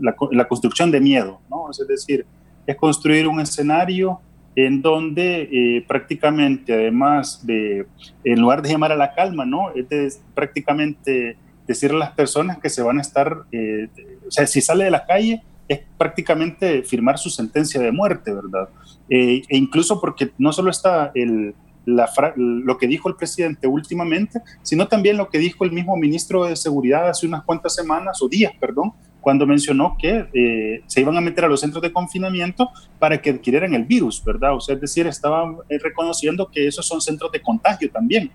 la, 0.00 0.16
la, 0.30 0.48
construcción 0.48 0.90
de 0.90 1.00
miedo, 1.02 1.40
¿no? 1.50 1.70
Es 1.70 1.86
decir, 1.86 2.24
es 2.66 2.76
construir 2.76 3.28
un 3.28 3.38
escenario 3.38 4.22
en 4.56 4.82
donde 4.82 5.48
eh, 5.50 5.84
prácticamente, 5.86 6.72
además 6.72 7.44
de, 7.46 7.86
en 8.22 8.40
lugar 8.40 8.62
de 8.62 8.70
llamar 8.70 8.92
a 8.92 8.96
la 8.96 9.14
calma, 9.14 9.44
¿no? 9.44 9.70
Es 9.90 10.22
prácticamente 10.34 11.36
decirle 11.66 11.96
a 11.96 12.00
las 12.00 12.12
personas 12.12 12.58
que 12.58 12.70
se 12.70 12.82
van 12.82 12.98
a 12.98 13.00
estar, 13.00 13.44
eh, 13.50 13.88
o 14.26 14.30
sea, 14.30 14.46
si 14.46 14.60
sale 14.60 14.84
de 14.84 14.90
la 14.90 15.06
calle, 15.06 15.42
es 15.66 15.80
prácticamente 15.96 16.82
firmar 16.82 17.18
su 17.18 17.30
sentencia 17.30 17.80
de 17.80 17.90
muerte, 17.90 18.32
¿verdad? 18.32 18.68
Eh, 19.08 19.42
e 19.48 19.56
incluso 19.56 20.00
porque 20.00 20.30
no 20.38 20.52
solo 20.52 20.70
está 20.70 21.10
el, 21.14 21.54
lo 21.86 22.78
que 22.78 22.86
dijo 22.86 23.08
el 23.08 23.16
presidente 23.16 23.66
últimamente, 23.66 24.40
sino 24.62 24.88
también 24.88 25.16
lo 25.16 25.28
que 25.28 25.38
dijo 25.38 25.64
el 25.64 25.72
mismo 25.72 25.96
ministro 25.96 26.44
de 26.44 26.56
Seguridad 26.56 27.08
hace 27.08 27.26
unas 27.26 27.44
cuantas 27.44 27.74
semanas 27.74 28.22
o 28.22 28.28
días, 28.28 28.52
perdón, 28.60 28.92
cuando 29.24 29.46
mencionó 29.46 29.96
que 29.98 30.26
eh, 30.34 30.82
se 30.86 31.00
iban 31.00 31.16
a 31.16 31.22
meter 31.22 31.46
a 31.46 31.48
los 31.48 31.60
centros 31.60 31.82
de 31.82 31.90
confinamiento 31.90 32.68
para 32.98 33.20
que 33.20 33.30
adquirieran 33.30 33.72
el 33.72 33.84
virus, 33.84 34.22
¿verdad? 34.22 34.54
O 34.54 34.60
sea, 34.60 34.74
es 34.74 34.82
decir, 34.82 35.06
estaba 35.06 35.56
reconociendo 35.82 36.50
que 36.52 36.66
esos 36.68 36.86
son 36.86 37.00
centros 37.00 37.32
de 37.32 37.40
contagio 37.40 37.90
también. 37.90 38.30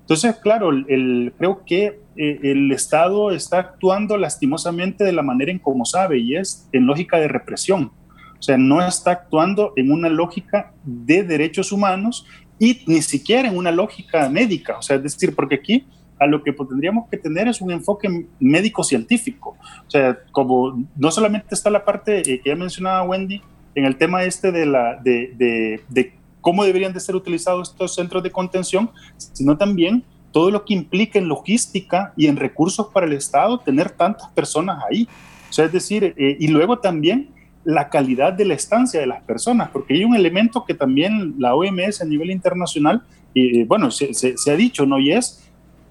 Entonces, 0.00 0.34
claro, 0.36 0.70
el, 0.70 1.34
creo 1.36 1.62
que 1.64 2.00
eh, 2.16 2.40
el 2.42 2.72
Estado 2.72 3.30
está 3.30 3.58
actuando 3.58 4.16
lastimosamente 4.16 5.04
de 5.04 5.12
la 5.12 5.22
manera 5.22 5.52
en 5.52 5.58
como 5.58 5.84
sabe 5.84 6.18
y 6.18 6.36
es 6.36 6.66
en 6.72 6.86
lógica 6.86 7.18
de 7.18 7.28
represión. 7.28 7.92
O 8.38 8.42
sea, 8.42 8.56
no 8.56 8.84
está 8.84 9.10
actuando 9.10 9.74
en 9.76 9.92
una 9.92 10.08
lógica 10.08 10.72
de 10.82 11.22
derechos 11.22 11.70
humanos 11.70 12.26
y 12.58 12.82
ni 12.86 13.02
siquiera 13.02 13.48
en 13.48 13.56
una 13.58 13.70
lógica 13.70 14.26
médica. 14.30 14.78
O 14.78 14.82
sea, 14.82 14.96
es 14.96 15.02
decir, 15.02 15.36
porque 15.36 15.56
aquí 15.56 15.86
a 16.20 16.26
lo 16.26 16.44
que 16.44 16.52
tendríamos 16.52 17.08
que 17.08 17.16
tener 17.16 17.48
es 17.48 17.60
un 17.60 17.70
enfoque 17.70 18.26
médico-científico. 18.38 19.56
O 19.86 19.90
sea, 19.90 20.18
como 20.30 20.84
no 20.96 21.10
solamente 21.10 21.48
está 21.54 21.70
la 21.70 21.84
parte 21.84 22.20
eh, 22.20 22.40
que 22.40 22.50
ya 22.50 22.56
mencionaba 22.56 23.02
Wendy 23.02 23.40
en 23.74 23.86
el 23.86 23.96
tema 23.96 24.22
este 24.24 24.52
de, 24.52 24.66
la, 24.66 24.96
de, 24.96 25.32
de, 25.36 25.80
de 25.88 26.12
cómo 26.40 26.64
deberían 26.64 26.92
de 26.92 27.00
ser 27.00 27.16
utilizados 27.16 27.70
estos 27.70 27.94
centros 27.94 28.22
de 28.22 28.30
contención, 28.30 28.90
sino 29.16 29.56
también 29.56 30.04
todo 30.30 30.50
lo 30.50 30.64
que 30.64 30.74
implica 30.74 31.18
en 31.18 31.26
logística 31.26 32.12
y 32.16 32.26
en 32.26 32.36
recursos 32.36 32.88
para 32.92 33.06
el 33.06 33.14
Estado 33.14 33.58
tener 33.58 33.90
tantas 33.90 34.28
personas 34.30 34.82
ahí. 34.90 35.08
O 35.48 35.52
sea, 35.52 35.64
es 35.64 35.72
decir, 35.72 36.14
eh, 36.16 36.36
y 36.38 36.48
luego 36.48 36.78
también 36.78 37.30
la 37.64 37.88
calidad 37.88 38.32
de 38.32 38.44
la 38.44 38.54
estancia 38.54 39.00
de 39.00 39.06
las 39.06 39.22
personas, 39.22 39.70
porque 39.70 39.94
hay 39.94 40.04
un 40.04 40.14
elemento 40.14 40.64
que 40.64 40.74
también 40.74 41.34
la 41.38 41.54
OMS 41.54 42.00
a 42.00 42.04
nivel 42.04 42.30
internacional, 42.30 43.02
y 43.34 43.64
bueno, 43.64 43.90
se, 43.90 44.12
se, 44.14 44.50
ha 44.50 44.56
dicho, 44.56 44.86
¿no? 44.86 44.98
Y 44.98 45.12
es 45.12 45.49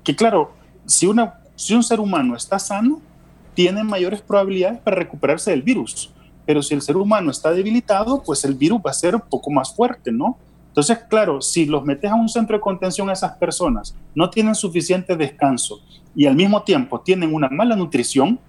que, 0.09 0.15
claro, 0.15 0.53
si, 0.85 1.05
una, 1.07 1.39
si 1.55 1.75
un 1.75 1.83
ser 1.83 1.99
humano 1.99 2.35
está 2.35 2.59
sano, 2.59 3.01
tiene 3.53 3.83
mayores 3.83 4.21
probabilidades 4.21 4.79
para 4.79 4.95
recuperarse 4.95 5.51
del 5.51 5.61
virus 5.61 6.11
pero 6.49 6.63
si 6.63 6.73
el 6.73 6.81
ser 6.81 6.97
humano 6.97 7.29
está 7.29 7.51
debilitado, 7.51 8.23
pues 8.23 8.43
el 8.43 8.55
virus 8.55 8.81
va 8.83 8.89
a 8.89 8.93
ser 8.95 9.13
un 9.13 9.21
poco 9.21 9.51
más 9.51 9.71
fuerte, 9.75 10.11
¿no? 10.11 10.35
Entonces, 10.69 10.97
claro, 11.07 11.41
si 11.41 11.67
los 11.67 11.85
metes 11.85 12.09
a 12.09 12.15
un 12.15 12.27
centro 12.27 12.57
de 12.57 12.59
contención 12.59 13.07
a 13.07 13.13
esas 13.13 13.33
personas, 13.33 13.95
no 14.15 14.31
tienen 14.31 14.55
suficiente 14.55 15.15
descanso 15.15 15.79
y 16.15 16.25
al 16.25 16.35
mismo 16.35 16.63
tiempo 16.63 17.01
tienen 17.01 17.35
una 17.35 17.49
mala 17.49 17.75
nutrición, 17.75 18.39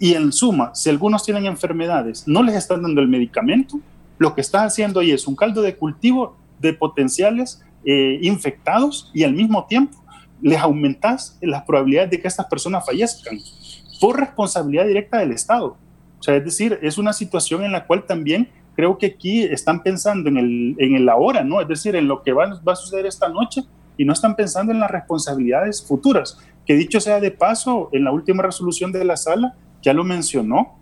y 0.00 0.14
en 0.14 0.32
suma, 0.32 0.74
si 0.74 0.90
algunos 0.90 1.22
tienen 1.22 1.46
enfermedades, 1.46 2.26
no 2.26 2.42
les 2.42 2.56
están 2.56 2.82
dando 2.82 3.00
el 3.00 3.06
medicamento, 3.06 3.78
lo 4.18 4.34
que 4.34 4.40
estás 4.40 4.62
haciendo 4.62 4.98
ahí 4.98 5.12
es 5.12 5.28
un 5.28 5.36
caldo 5.36 5.62
de 5.62 5.76
cultivo 5.76 6.36
de 6.58 6.72
potenciales 6.72 7.62
eh, 7.84 8.18
infectados 8.20 9.12
y 9.14 9.22
al 9.22 9.32
mismo 9.32 9.64
tiempo 9.66 9.96
les 10.42 10.58
aumentas 10.58 11.38
las 11.40 11.62
probabilidades 11.64 12.10
de 12.10 12.20
que 12.20 12.28
estas 12.28 12.46
personas 12.46 12.84
fallezcan 12.84 13.38
por 14.00 14.18
responsabilidad 14.18 14.86
directa 14.86 15.18
del 15.18 15.32
Estado. 15.32 15.76
O 16.18 16.22
sea, 16.22 16.36
es 16.36 16.44
decir, 16.44 16.78
es 16.82 16.98
una 16.98 17.12
situación 17.12 17.64
en 17.64 17.72
la 17.72 17.86
cual 17.86 18.04
también 18.04 18.48
creo 18.74 18.98
que 18.98 19.06
aquí 19.06 19.42
están 19.42 19.82
pensando 19.82 20.28
en 20.28 20.36
el, 20.36 20.76
en 20.78 20.96
el 20.96 21.08
ahora, 21.08 21.44
¿no? 21.44 21.60
Es 21.60 21.68
decir, 21.68 21.94
en 21.96 22.08
lo 22.08 22.22
que 22.22 22.32
va, 22.32 22.60
va 22.66 22.72
a 22.72 22.76
suceder 22.76 23.06
esta 23.06 23.28
noche 23.28 23.62
y 23.96 24.04
no 24.04 24.12
están 24.12 24.34
pensando 24.34 24.72
en 24.72 24.80
las 24.80 24.90
responsabilidades 24.90 25.82
futuras. 25.86 26.38
Que 26.66 26.74
dicho 26.74 27.00
sea 27.00 27.20
de 27.20 27.30
paso, 27.30 27.90
en 27.92 28.04
la 28.04 28.12
última 28.12 28.42
resolución 28.42 28.90
de 28.90 29.04
la 29.04 29.16
sala 29.16 29.54
ya 29.82 29.92
lo 29.92 30.02
mencionó, 30.02 30.78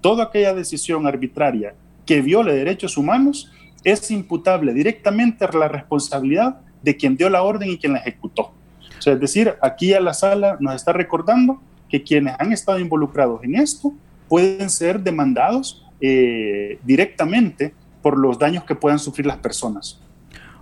toda 0.00 0.24
aquella 0.24 0.54
decisión 0.54 1.06
arbitraria 1.06 1.74
que 2.06 2.22
viole 2.22 2.54
derechos 2.54 2.96
humanos 2.96 3.52
es 3.84 4.10
imputable 4.10 4.72
directamente 4.72 5.44
a 5.44 5.52
la 5.52 5.68
responsabilidad 5.68 6.60
de 6.82 6.96
quien 6.96 7.16
dio 7.16 7.28
la 7.28 7.42
orden 7.42 7.70
y 7.70 7.78
quien 7.78 7.92
la 7.92 7.98
ejecutó. 7.98 8.52
O 8.98 9.02
sea, 9.02 9.14
es 9.14 9.20
decir, 9.20 9.54
aquí 9.60 9.92
a 9.92 10.00
la 10.00 10.14
sala 10.14 10.56
nos 10.60 10.74
está 10.74 10.92
recordando 10.92 11.60
que 11.88 12.02
quienes 12.02 12.34
han 12.38 12.52
estado 12.52 12.78
involucrados 12.78 13.42
en 13.44 13.54
esto 13.54 13.92
pueden 14.28 14.70
ser 14.70 15.00
demandados 15.00 15.84
eh, 16.00 16.78
directamente 16.84 17.72
por 18.02 18.18
los 18.18 18.38
daños 18.38 18.64
que 18.64 18.74
puedan 18.74 18.98
sufrir 18.98 19.26
las 19.26 19.38
personas. 19.38 20.00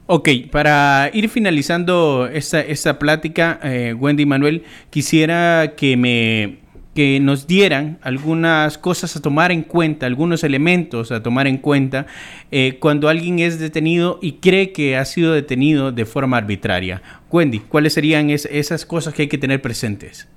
Ok, 0.07 0.29
para 0.51 1.11
ir 1.15 1.31
finalizando 1.31 2.27
esta, 2.27 2.61
esta 2.61 2.99
plática, 2.99 3.59
eh, 3.63 3.95
Wendy 3.95 4.27
Manuel, 4.27 4.65
quisiera 4.91 5.75
que 5.77 5.97
me 5.97 6.59
que 6.95 7.19
nos 7.21 7.47
dieran 7.47 7.99
algunas 8.03 8.79
cosas 8.79 9.17
a 9.17 9.23
tomar 9.23 9.51
en 9.51 9.63
cuenta, 9.63 10.07
algunos 10.07 10.45
elementos 10.45 11.11
a 11.11 11.23
tomar 11.23 11.47
en 11.47 11.59
cuenta 11.59 12.07
eh, 12.51 12.79
cuando 12.81 13.09
alguien 13.09 13.41
es 13.41 13.59
detenido 13.59 14.19
y 14.23 14.35
cree 14.35 14.73
que 14.73 14.97
ha 14.97 15.05
sido 15.05 15.33
detenido 15.33 15.93
de 15.93 16.07
forma 16.07 16.37
arbitraria. 16.37 17.03
Wendy, 17.31 17.59
¿cuáles 17.59 17.95
serían 17.95 18.31
esas 18.31 18.87
cosas 18.87 19.13
que 19.13 19.23
hay 19.23 19.29
que 19.29 19.39
tener 19.39 19.61
presentes? 19.61 20.29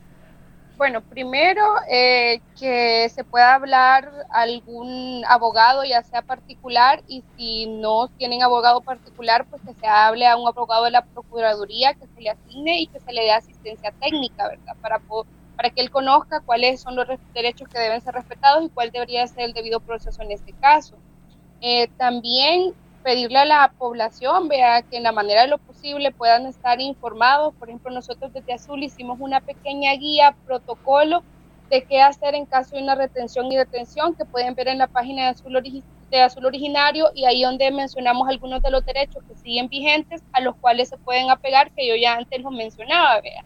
Bueno, 0.77 1.01
primero 1.01 1.63
eh, 1.89 2.39
que 2.59 3.09
se 3.09 3.23
pueda 3.23 3.55
hablar 3.55 4.11
algún 4.29 5.23
abogado, 5.27 5.83
ya 5.83 6.03
sea 6.03 6.21
particular, 6.21 7.01
y 7.07 7.23
si 7.35 7.65
no 7.65 8.09
tienen 8.09 8.43
abogado 8.43 8.81
particular, 8.81 9.45
pues 9.49 9.59
que 9.63 9.73
se 9.73 9.87
hable 9.87 10.27
a 10.27 10.37
un 10.37 10.47
abogado 10.47 10.85
de 10.85 10.91
la 10.91 11.03
Procuraduría 11.03 11.95
que 11.95 12.05
se 12.05 12.21
le 12.21 12.29
asigne 12.29 12.81
y 12.81 12.87
que 12.87 12.99
se 12.99 13.11
le 13.11 13.23
dé 13.23 13.31
asistencia 13.31 13.91
técnica, 13.99 14.49
¿verdad? 14.49 14.75
Para, 14.79 14.99
para 15.57 15.71
que 15.71 15.81
él 15.81 15.89
conozca 15.89 16.39
cuáles 16.39 16.79
son 16.79 16.95
los 16.95 17.07
derechos 17.33 17.67
que 17.67 17.79
deben 17.79 17.99
ser 17.99 18.13
respetados 18.13 18.63
y 18.63 18.69
cuál 18.69 18.91
debería 18.91 19.27
ser 19.27 19.43
el 19.43 19.53
debido 19.53 19.79
proceso 19.79 20.21
en 20.21 20.31
este 20.31 20.53
caso. 20.53 20.95
Eh, 21.59 21.87
también 21.97 22.73
pedirle 23.03 23.39
a 23.39 23.45
la 23.45 23.73
población, 23.77 24.47
vea, 24.47 24.83
que 24.83 24.97
en 24.97 25.03
la 25.03 25.11
manera 25.11 25.41
de 25.41 25.47
lo 25.47 25.57
posible 25.57 26.11
puedan 26.11 26.45
estar 26.45 26.79
informados. 26.79 27.55
Por 27.55 27.69
ejemplo, 27.69 27.91
nosotros 27.91 28.31
desde 28.33 28.53
Azul 28.53 28.83
hicimos 28.83 29.17
una 29.19 29.41
pequeña 29.41 29.93
guía, 29.93 30.35
protocolo 30.45 31.23
de 31.69 31.83
qué 31.83 32.01
hacer 32.01 32.35
en 32.35 32.45
caso 32.45 32.75
de 32.75 32.83
una 32.83 32.95
retención 32.95 33.51
y 33.51 33.57
detención 33.57 34.15
que 34.15 34.25
pueden 34.25 34.55
ver 34.55 34.67
en 34.67 34.77
la 34.77 34.87
página 34.87 35.23
de 35.23 35.29
Azul, 35.29 35.61
de 36.09 36.21
Azul 36.21 36.45
Originario 36.45 37.09
y 37.13 37.25
ahí 37.25 37.43
donde 37.43 37.71
mencionamos 37.71 38.27
algunos 38.29 38.61
de 38.61 38.71
los 38.71 38.85
derechos 38.85 39.23
que 39.27 39.35
siguen 39.35 39.67
vigentes 39.67 40.23
a 40.31 40.41
los 40.41 40.55
cuales 40.57 40.89
se 40.89 40.97
pueden 40.97 41.29
apegar, 41.29 41.71
que 41.75 41.87
yo 41.87 41.95
ya 41.95 42.15
antes 42.15 42.41
lo 42.41 42.51
mencionaba, 42.51 43.19
vea. 43.21 43.43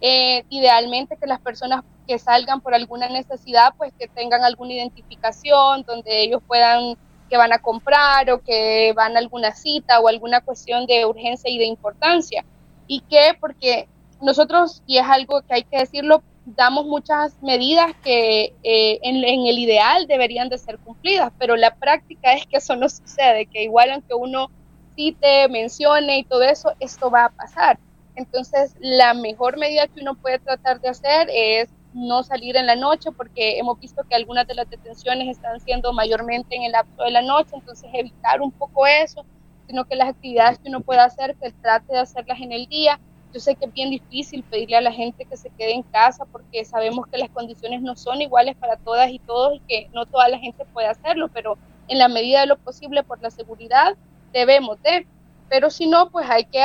Eh, 0.00 0.44
idealmente 0.48 1.16
que 1.16 1.26
las 1.26 1.40
personas 1.40 1.82
que 2.06 2.18
salgan 2.18 2.60
por 2.60 2.74
alguna 2.74 3.08
necesidad, 3.08 3.74
pues 3.76 3.92
que 3.98 4.08
tengan 4.08 4.44
alguna 4.44 4.74
identificación 4.74 5.82
donde 5.82 6.22
ellos 6.22 6.40
puedan 6.46 6.96
que 7.28 7.36
van 7.36 7.52
a 7.52 7.58
comprar 7.58 8.30
o 8.30 8.42
que 8.42 8.92
van 8.94 9.16
a 9.16 9.18
alguna 9.18 9.54
cita 9.54 10.00
o 10.00 10.08
alguna 10.08 10.40
cuestión 10.40 10.86
de 10.86 11.04
urgencia 11.04 11.50
y 11.50 11.58
de 11.58 11.66
importancia. 11.66 12.44
¿Y 12.86 13.00
qué? 13.02 13.36
Porque 13.38 13.86
nosotros, 14.22 14.82
y 14.86 14.98
es 14.98 15.04
algo 15.04 15.42
que 15.42 15.54
hay 15.54 15.62
que 15.64 15.78
decirlo, 15.78 16.22
damos 16.56 16.86
muchas 16.86 17.40
medidas 17.42 17.92
que 18.02 18.54
eh, 18.62 18.98
en, 19.02 19.16
el 19.24 19.58
ideal 19.58 20.06
deberían 20.06 20.48
de 20.48 20.58
ser 20.58 20.78
cumplidas, 20.78 21.32
pero 21.38 21.56
la 21.56 21.74
práctica 21.74 22.32
es 22.32 22.46
que 22.46 22.56
eso 22.56 22.74
no 22.76 22.88
sucede, 22.88 23.46
que 23.46 23.64
igual 23.64 23.90
aunque 23.90 24.14
uno 24.14 24.50
cite, 24.96 25.48
mencione 25.48 26.18
y 26.18 26.24
todo 26.24 26.42
eso, 26.42 26.72
esto 26.80 27.10
va 27.10 27.26
a 27.26 27.30
pasar. 27.30 27.78
Entonces, 28.18 28.74
la 28.80 29.14
mejor 29.14 29.58
medida 29.58 29.86
que 29.86 30.00
uno 30.00 30.16
puede 30.16 30.40
tratar 30.40 30.80
de 30.80 30.88
hacer 30.88 31.28
es 31.32 31.68
no 31.94 32.24
salir 32.24 32.56
en 32.56 32.66
la 32.66 32.74
noche 32.74 33.12
porque 33.12 33.58
hemos 33.58 33.78
visto 33.78 34.02
que 34.02 34.16
algunas 34.16 34.44
de 34.48 34.56
las 34.56 34.68
detenciones 34.68 35.28
están 35.28 35.60
siendo 35.60 35.92
mayormente 35.92 36.56
en 36.56 36.64
el 36.64 36.72
lapso 36.72 37.04
de 37.04 37.12
la 37.12 37.22
noche, 37.22 37.50
entonces 37.54 37.88
evitar 37.94 38.40
un 38.40 38.50
poco 38.50 38.88
eso, 38.88 39.24
sino 39.68 39.84
que 39.84 39.94
las 39.94 40.08
actividades 40.08 40.58
que 40.58 40.68
uno 40.68 40.80
pueda 40.80 41.04
hacer, 41.04 41.36
que 41.36 41.52
trate 41.62 41.92
de 41.92 42.00
hacerlas 42.00 42.40
en 42.40 42.50
el 42.50 42.66
día. 42.66 42.98
Yo 43.32 43.38
sé 43.38 43.54
que 43.54 43.66
es 43.66 43.72
bien 43.72 43.90
difícil 43.90 44.42
pedirle 44.42 44.78
a 44.78 44.80
la 44.80 44.92
gente 44.92 45.24
que 45.24 45.36
se 45.36 45.50
quede 45.50 45.74
en 45.74 45.84
casa 45.84 46.24
porque 46.24 46.64
sabemos 46.64 47.06
que 47.06 47.18
las 47.18 47.30
condiciones 47.30 47.82
no 47.82 47.94
son 47.94 48.20
iguales 48.20 48.56
para 48.56 48.76
todas 48.78 49.10
y 49.10 49.20
todos 49.20 49.54
y 49.54 49.60
que 49.60 49.88
no 49.92 50.06
toda 50.06 50.28
la 50.28 50.40
gente 50.40 50.64
puede 50.72 50.88
hacerlo, 50.88 51.28
pero 51.28 51.56
en 51.86 51.98
la 52.00 52.08
medida 52.08 52.40
de 52.40 52.46
lo 52.46 52.56
posible 52.58 53.04
por 53.04 53.22
la 53.22 53.30
seguridad 53.30 53.96
debemos 54.32 54.82
de 54.82 55.06
pero 55.48 55.70
si 55.70 55.86
no, 55.86 56.10
pues 56.10 56.28
hay 56.28 56.44
que 56.44 56.62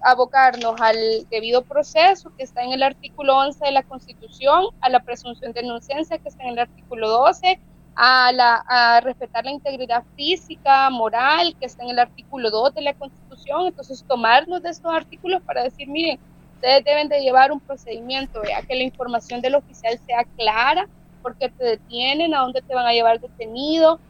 abocarnos 0.00 0.80
al 0.80 0.96
debido 1.30 1.62
proceso 1.62 2.30
que 2.36 2.44
está 2.44 2.62
en 2.62 2.72
el 2.72 2.82
artículo 2.82 3.36
11 3.36 3.64
de 3.64 3.72
la 3.72 3.82
Constitución, 3.82 4.66
a 4.80 4.88
la 4.88 5.00
presunción 5.00 5.52
de 5.52 5.62
inocencia 5.62 6.18
que 6.18 6.28
está 6.28 6.44
en 6.44 6.50
el 6.50 6.58
artículo 6.60 7.08
12, 7.08 7.58
a, 7.96 8.32
la, 8.32 8.64
a 8.68 9.00
respetar 9.00 9.44
la 9.44 9.50
integridad 9.50 10.04
física, 10.16 10.88
moral, 10.90 11.56
que 11.58 11.66
está 11.66 11.82
en 11.82 11.90
el 11.90 11.98
artículo 11.98 12.50
2 12.50 12.74
de 12.74 12.82
la 12.82 12.94
Constitución. 12.94 13.66
Entonces, 13.66 14.04
tomarnos 14.06 14.62
de 14.62 14.70
estos 14.70 14.94
artículos 14.94 15.42
para 15.42 15.64
decir, 15.64 15.88
miren, 15.88 16.18
ustedes 16.54 16.84
deben 16.84 17.08
de 17.08 17.20
llevar 17.20 17.50
un 17.50 17.60
procedimiento, 17.60 18.40
vea 18.42 18.62
que 18.62 18.76
la 18.76 18.84
información 18.84 19.40
del 19.40 19.56
oficial 19.56 19.98
sea 20.06 20.24
clara, 20.36 20.88
porque 21.20 21.48
te 21.48 21.64
detienen, 21.64 22.32
a 22.34 22.40
dónde 22.40 22.62
te 22.62 22.74
van 22.74 22.86
a 22.86 22.92
llevar 22.92 23.20
detenido, 23.20 24.00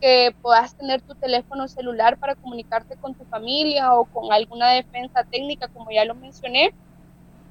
que, 0.00 0.34
puedas 0.42 0.76
tener 0.76 1.00
tu 1.02 1.14
teléfono 1.14 1.68
celular 1.68 2.18
para 2.18 2.34
comunicarte 2.34 2.96
con 2.96 3.14
tu 3.14 3.24
familia 3.24 3.94
o 3.94 4.04
con 4.04 4.32
alguna 4.32 4.70
defensa 4.70 5.24
técnica, 5.24 5.68
como 5.68 5.90
ya 5.90 6.04
lo 6.04 6.14
mencioné, 6.14 6.74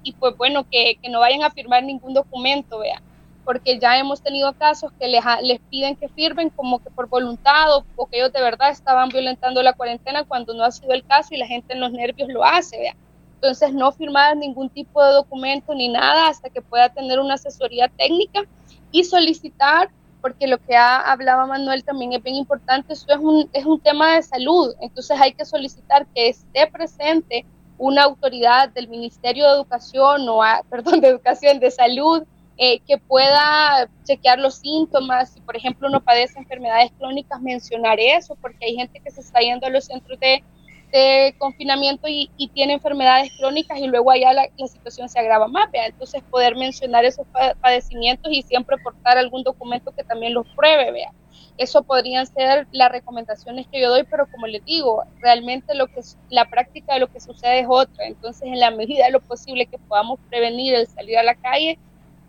y 0.03 0.13
pues 0.13 0.35
bueno, 0.35 0.65
que, 0.69 0.97
que 1.01 1.09
no 1.09 1.19
vayan 1.19 1.43
a 1.43 1.51
firmar 1.51 1.83
ningún 1.83 2.13
documento, 2.13 2.79
vea 2.79 3.01
porque 3.43 3.79
ya 3.79 3.97
hemos 3.97 4.21
tenido 4.21 4.53
casos 4.53 4.91
que 4.99 5.07
les, 5.07 5.23
les 5.41 5.59
piden 5.61 5.95
que 5.95 6.07
firmen 6.09 6.49
como 6.49 6.79
que 6.79 6.89
por 6.91 7.09
voluntad 7.09 7.75
o, 7.75 7.85
o, 7.95 8.05
que 8.05 8.17
ellos 8.17 8.31
de 8.31 8.41
verdad 8.41 8.69
estaban 8.69 9.09
violentando 9.09 9.63
la 9.63 9.73
cuarentena 9.73 10.23
cuando 10.23 10.53
no 10.53 10.63
ha 10.63 10.71
sido 10.71 10.93
el 10.93 11.03
caso 11.05 11.33
y 11.33 11.37
la 11.37 11.47
gente 11.47 11.73
en 11.73 11.79
los 11.79 11.91
nervios 11.91 12.29
lo 12.29 12.43
hace, 12.43 12.77
vea. 12.77 12.95
Entonces, 13.35 13.73
no 13.73 13.91
firmar 13.91 14.37
ningún 14.37 14.69
tipo 14.69 15.03
de 15.03 15.13
documento 15.13 15.73
ni 15.73 15.89
nada 15.89 16.27
hasta 16.27 16.49
que 16.49 16.61
pueda 16.61 16.89
tener 16.89 17.19
una 17.19 17.33
asesoría 17.33 17.87
técnica 17.87 18.43
y 18.91 19.03
solicitar, 19.03 19.89
porque 20.21 20.47
lo 20.47 20.57
que 20.59 20.75
ha, 20.75 20.99
hablaba 21.11 21.45
Manuel 21.45 21.83
también 21.83 22.13
es 22.13 22.23
bien 22.23 22.35
importante, 22.35 22.93
esto 22.93 23.13
es 23.13 23.19
un, 23.19 23.49
es 23.53 23.65
un 23.65 23.79
tema 23.79 24.15
de 24.15 24.23
salud, 24.23 24.73
entonces 24.79 25.19
hay 25.19 25.33
que 25.33 25.45
solicitar 25.45 26.05
que 26.13 26.29
esté 26.29 26.67
presente 26.67 27.45
una 27.77 28.03
autoridad 28.03 28.69
del 28.69 28.87
Ministerio 28.87 29.47
de 29.47 29.55
Educación 29.55 30.29
o, 30.29 30.43
a, 30.43 30.63
perdón, 30.69 31.01
de 31.01 31.07
Educación, 31.07 31.59
de 31.59 31.71
Salud, 31.71 32.23
eh, 32.57 32.79
que 32.87 32.99
pueda 32.99 33.89
chequear 34.03 34.37
los 34.37 34.55
síntomas, 34.55 35.31
si 35.31 35.41
por 35.41 35.55
ejemplo 35.55 35.87
uno 35.87 35.99
padece 35.99 36.37
enfermedades 36.37 36.91
crónicas, 36.99 37.41
mencionar 37.41 37.99
eso, 37.99 38.35
porque 38.39 38.65
hay 38.65 38.75
gente 38.75 38.99
que 38.99 39.09
se 39.09 39.21
está 39.21 39.39
yendo 39.39 39.65
a 39.65 39.71
los 39.71 39.85
centros 39.85 40.19
de, 40.19 40.43
de 40.91 41.33
confinamiento 41.37 42.07
y, 42.07 42.29
y, 42.37 42.49
tiene 42.49 42.73
enfermedades 42.73 43.31
crónicas 43.37 43.79
y 43.79 43.87
luego 43.87 44.11
allá 44.11 44.33
la, 44.33 44.47
la 44.57 44.67
situación 44.67 45.07
se 45.07 45.19
agrava 45.19 45.47
más, 45.47 45.71
¿vea? 45.71 45.87
entonces 45.87 46.21
poder 46.29 46.55
mencionar 46.55 47.05
esos 47.05 47.25
padecimientos 47.61 48.31
y 48.31 48.41
siempre 48.41 48.77
portar 48.77 49.17
algún 49.17 49.43
documento 49.43 49.91
que 49.95 50.03
también 50.03 50.33
los 50.33 50.45
pruebe, 50.55 50.91
vea. 50.91 51.11
Eso 51.57 51.83
podrían 51.83 52.25
ser 52.25 52.67
las 52.71 52.91
recomendaciones 52.91 53.67
que 53.71 53.79
yo 53.79 53.89
doy, 53.89 54.03
pero 54.09 54.25
como 54.31 54.47
les 54.47 54.63
digo, 54.65 55.03
realmente 55.19 55.75
lo 55.75 55.87
que 55.87 56.01
la 56.29 56.49
práctica 56.49 56.95
de 56.95 57.01
lo 57.01 57.07
que 57.07 57.19
sucede 57.19 57.59
es 57.59 57.67
otra. 57.69 58.07
Entonces, 58.07 58.43
en 58.43 58.59
la 58.59 58.71
medida 58.71 59.05
de 59.05 59.11
lo 59.11 59.19
posible 59.19 59.67
que 59.67 59.77
podamos 59.77 60.19
prevenir 60.29 60.73
el 60.73 60.87
salir 60.87 61.17
a 61.17 61.23
la 61.23 61.35
calle, 61.35 61.77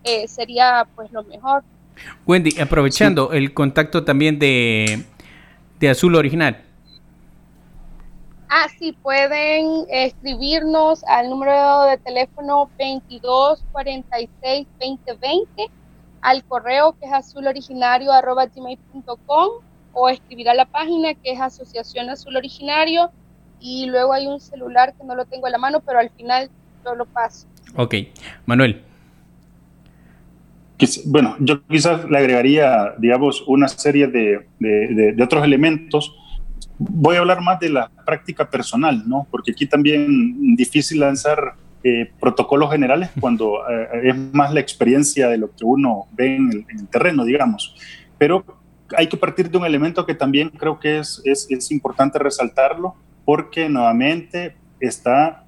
eh, 0.05 0.29
sería 0.29 0.87
pues 0.95 1.11
lo 1.13 1.23
mejor. 1.23 1.63
Wendy, 2.27 2.61
aprovechando 2.61 3.31
sí. 3.31 3.39
el 3.39 3.55
contacto 3.55 4.05
también 4.05 4.39
de, 4.39 5.03
de 5.79 5.89
Azul 5.89 6.15
Original. 6.15 6.63
Ah, 8.55 8.69
sí, 8.79 8.93
pueden 8.93 9.87
escribirnos 9.89 11.03
al 11.05 11.31
número 11.31 11.85
de 11.85 11.97
teléfono 11.97 12.69
2246-2020, 12.79 15.71
al 16.21 16.45
correo 16.45 16.95
que 17.01 17.07
es 17.07 17.13
azuloriginario.com 17.15 19.49
o 19.95 20.09
escribir 20.11 20.51
a 20.51 20.55
la 20.55 20.67
página 20.67 21.15
que 21.15 21.33
es 21.33 21.41
Asociación 21.41 22.11
Azul 22.11 22.37
Originario 22.37 23.11
y 23.59 23.87
luego 23.87 24.13
hay 24.13 24.27
un 24.27 24.39
celular 24.39 24.93
que 24.99 25.05
no 25.05 25.15
lo 25.15 25.25
tengo 25.25 25.47
a 25.47 25.51
la 25.51 25.57
mano, 25.57 25.81
pero 25.81 25.99
al 25.99 26.11
final 26.11 26.51
yo 26.85 26.95
lo 26.95 27.07
paso. 27.07 27.47
Ok, 27.77 27.95
Manuel. 28.45 28.85
Bueno, 31.07 31.37
yo 31.41 31.67
quizás 31.69 32.05
le 32.05 32.19
agregaría, 32.19 32.97
digamos, 32.99 33.45
una 33.47 33.69
serie 33.69 34.09
de, 34.09 34.47
de, 34.59 35.15
de, 35.15 35.23
otros 35.23 35.43
elementos. 35.43 36.15
Voy 36.79 37.16
a 37.16 37.20
hablar 37.20 37.41
más 37.41 37.61
de 37.61 37.68
la 37.68 37.91
práctica 38.05 38.49
personal, 38.49 39.03
¿no? 39.07 39.27
Porque 39.31 39.53
aquí 39.53 39.66
también 39.66 40.57
difícil 40.57 41.01
lanzar 41.01 41.55
eh, 41.85 42.11
protocolos 42.20 42.70
generales 42.70 43.11
cuando 43.20 43.68
eh, 43.68 44.09
es 44.11 44.16
más 44.33 44.53
la 44.55 44.61
experiencia 44.61 45.29
de 45.29 45.39
lo 45.39 45.51
que 45.51 45.64
uno 45.64 46.07
ve 46.12 46.37
en 46.37 46.51
el, 46.51 46.66
en 46.68 46.81
el, 46.81 46.89
terreno, 46.89 47.25
digamos. 47.25 47.75
Pero 48.18 48.45
hay 48.97 49.09
que 49.09 49.16
partir 49.16 49.51
de 49.51 49.59
un 49.59 49.64
elemento 49.64 50.07
que 50.07 50.14
también 50.14 50.51
creo 50.51 50.79
que 50.79 50.99
es, 50.99 51.20
es, 51.25 51.47
es 51.51 51.70
importante 51.70 52.18
resaltarlo, 52.18 52.95
porque 53.25 53.68
nuevamente 53.68 54.57
está 54.81 55.45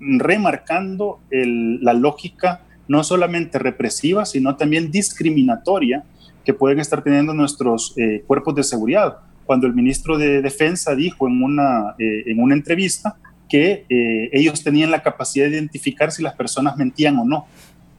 remarcando 0.00 1.20
el, 1.30 1.82
la 1.82 1.92
lógica 1.92 2.62
no 2.86 3.04
solamente 3.04 3.58
represiva, 3.58 4.24
sino 4.24 4.56
también 4.56 4.90
discriminatoria 4.90 6.04
que 6.44 6.54
pueden 6.54 6.80
estar 6.80 7.02
teniendo 7.02 7.34
nuestros 7.34 7.94
eh, 7.98 8.24
cuerpos 8.26 8.54
de 8.54 8.62
seguridad. 8.62 9.18
Cuando 9.48 9.66
el 9.66 9.72
ministro 9.72 10.18
de 10.18 10.42
Defensa 10.42 10.94
dijo 10.94 11.26
en 11.26 11.42
una, 11.42 11.94
eh, 11.98 12.24
en 12.26 12.38
una 12.38 12.54
entrevista 12.54 13.16
que 13.48 13.86
eh, 13.88 14.28
ellos 14.30 14.62
tenían 14.62 14.90
la 14.90 15.02
capacidad 15.02 15.46
de 15.46 15.52
identificar 15.52 16.12
si 16.12 16.22
las 16.22 16.34
personas 16.34 16.76
mentían 16.76 17.16
o 17.16 17.24
no, 17.24 17.46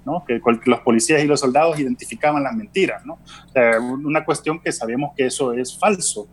¿no? 0.06 0.24
Que, 0.28 0.40
que, 0.40 0.70
los 0.70 0.82
policías 0.82 1.24
y 1.24 1.26
los 1.26 1.40
soldados 1.40 1.80
identificaban 1.80 2.44
las 2.44 2.54
mentiras, 2.54 3.04
¿no? 3.04 3.18
Una 3.82 4.24
cuestión 4.24 4.60
que 4.60 4.72
sabemos 4.72 5.14
que 5.18 5.26
eso 5.26 5.52
es 5.54 5.76
falso. 5.76 6.28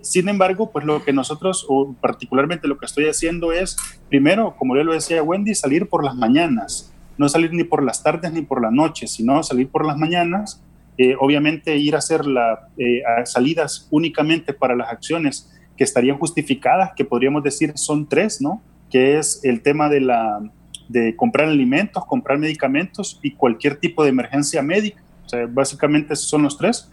sin 0.00 0.26
embargo, 0.30 0.70
pues 0.72 0.86
lo 0.86 1.04
que 1.04 1.12
nosotros, 1.12 1.66
o 1.68 1.94
particularmente 2.00 2.66
lo 2.66 2.78
que 2.78 2.86
estoy 2.86 3.10
haciendo 3.10 3.52
es, 3.52 3.76
primero, 4.08 4.56
como 4.56 4.74
ya 4.74 4.84
lo 4.84 4.94
decía 4.94 5.22
Wendy, 5.22 5.54
salir 5.54 5.86
por 5.86 6.02
las 6.02 6.14
mañanas, 6.14 6.94
no 7.18 7.28
salir 7.28 7.52
ni 7.52 7.64
por 7.64 7.82
las 7.82 8.02
tardes 8.02 8.32
ni 8.32 8.40
por 8.40 8.62
la 8.62 8.70
noche, 8.70 9.06
sino 9.06 9.42
salir 9.42 9.68
por 9.68 9.84
las 9.84 9.98
mañanas, 9.98 10.62
eh, 10.98 11.14
obviamente 11.18 11.76
ir 11.76 11.94
a 11.94 11.98
hacer 11.98 12.26
la, 12.26 12.68
eh, 12.76 13.02
salidas 13.24 13.88
únicamente 13.90 14.52
para 14.52 14.74
las 14.76 14.90
acciones 14.90 15.50
que 15.76 15.84
estarían 15.84 16.18
justificadas, 16.18 16.92
que 16.94 17.04
podríamos 17.04 17.42
decir 17.42 17.72
son 17.76 18.08
tres, 18.08 18.40
¿no? 18.40 18.62
Que 18.90 19.18
es 19.18 19.40
el 19.44 19.62
tema 19.62 19.88
de, 19.88 20.00
la, 20.00 20.40
de 20.88 21.16
comprar 21.16 21.48
alimentos, 21.48 22.04
comprar 22.06 22.38
medicamentos 22.38 23.18
y 23.22 23.32
cualquier 23.32 23.76
tipo 23.76 24.02
de 24.02 24.10
emergencia 24.10 24.60
médica. 24.62 25.02
Básicamente 25.50 26.14
esos 26.14 26.28
son 26.28 26.42
los 26.42 26.58
tres. 26.58 26.90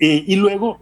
Eh, 0.00 0.24
y 0.26 0.36
luego 0.36 0.80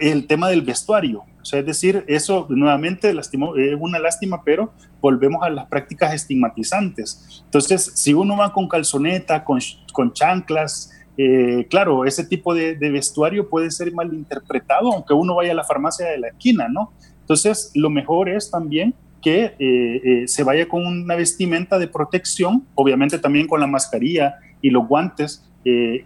el 0.00 0.26
tema 0.26 0.48
del 0.48 0.62
vestuario. 0.62 1.24
O 1.40 1.44
sea, 1.44 1.60
es 1.60 1.66
decir, 1.66 2.04
eso 2.08 2.46
nuevamente 2.48 3.10
es 3.10 3.30
eh, 3.32 3.74
una 3.78 3.98
lástima, 3.98 4.42
pero 4.44 4.72
volvemos 5.00 5.42
a 5.42 5.50
las 5.50 5.66
prácticas 5.66 6.14
estigmatizantes. 6.14 7.42
Entonces, 7.44 7.92
si 7.94 8.14
uno 8.14 8.36
va 8.36 8.52
con 8.52 8.68
calzoneta, 8.68 9.44
con, 9.44 9.60
con 9.92 10.12
chanclas, 10.12 10.90
eh, 11.16 11.66
claro, 11.70 12.04
ese 12.04 12.24
tipo 12.24 12.54
de, 12.54 12.74
vestuario 12.74 13.48
puede 13.48 13.70
ser 13.70 13.92
malinterpretado, 13.92 14.92
aunque 14.92 15.14
uno 15.14 15.36
vaya 15.36 15.52
a 15.52 15.54
la 15.54 15.64
farmacia 15.64 16.06
de 16.06 16.18
la 16.18 16.28
esquina, 16.28 16.68
¿no? 16.68 16.92
Entonces, 17.20 17.70
lo 17.74 17.90
mejor 17.90 18.28
es 18.28 18.50
también 18.50 18.94
que 19.22 19.54
eh, 19.58 20.00
eh, 20.04 20.28
se 20.28 20.44
vaya 20.44 20.68
con 20.68 20.86
una 20.86 21.14
vestimenta 21.14 21.78
de 21.78 21.88
protección, 21.88 22.66
obviamente 22.74 23.18
también 23.18 23.46
con 23.46 23.60
la 23.60 23.66
mascarilla 23.66 24.36
y 24.60 24.70
los 24.70 24.86
guantes, 24.86 25.48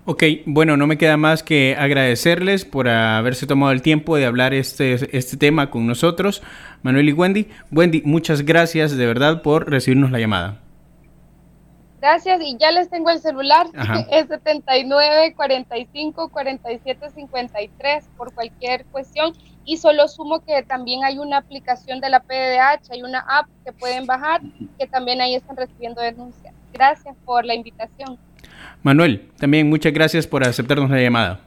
Ok, 0.06 0.22
bueno, 0.44 0.76
no 0.76 0.86
me 0.86 0.98
queda 0.98 1.16
más 1.16 1.42
que 1.42 1.76
agradecerles 1.78 2.66
por 2.66 2.88
haberse 2.88 3.46
tomado 3.46 3.72
el 3.72 3.80
tiempo 3.80 4.16
de 4.16 4.26
hablar 4.26 4.52
este, 4.52 5.16
este 5.16 5.38
tema 5.38 5.70
con 5.70 5.86
nosotros, 5.86 6.42
Manuel 6.82 7.08
y 7.08 7.12
Wendy. 7.12 7.48
Wendy, 7.72 8.02
muchas 8.04 8.42
gracias 8.42 8.94
de 8.94 9.06
verdad 9.06 9.40
por 9.40 9.70
recibirnos 9.70 10.10
la 10.10 10.18
llamada. 10.18 10.60
Gracias, 12.02 12.38
y 12.42 12.58
ya 12.58 12.70
les 12.70 12.90
tengo 12.90 13.08
el 13.08 13.18
celular, 13.18 13.66
es 14.10 14.28
79 14.28 15.32
45 15.34 16.28
47 16.28 17.10
53 17.14 18.04
por 18.14 18.34
cualquier 18.34 18.84
cuestión. 18.84 19.32
Y 19.64 19.78
solo 19.78 20.06
sumo 20.08 20.40
que 20.40 20.62
también 20.64 21.02
hay 21.02 21.16
una 21.16 21.38
aplicación 21.38 22.00
de 22.00 22.10
la 22.10 22.20
PDH, 22.20 22.90
hay 22.92 23.02
una 23.02 23.20
app 23.20 23.46
que 23.64 23.72
pueden 23.72 24.04
bajar, 24.04 24.42
que 24.78 24.86
también 24.86 25.22
ahí 25.22 25.34
están 25.34 25.56
recibiendo 25.56 26.02
denuncias. 26.02 26.53
Gracias 26.74 27.16
por 27.24 27.44
la 27.44 27.54
invitación. 27.54 28.18
Manuel, 28.82 29.30
también 29.38 29.68
muchas 29.68 29.92
gracias 29.92 30.26
por 30.26 30.42
aceptarnos 30.44 30.90
la 30.90 31.00
llamada. 31.00 31.40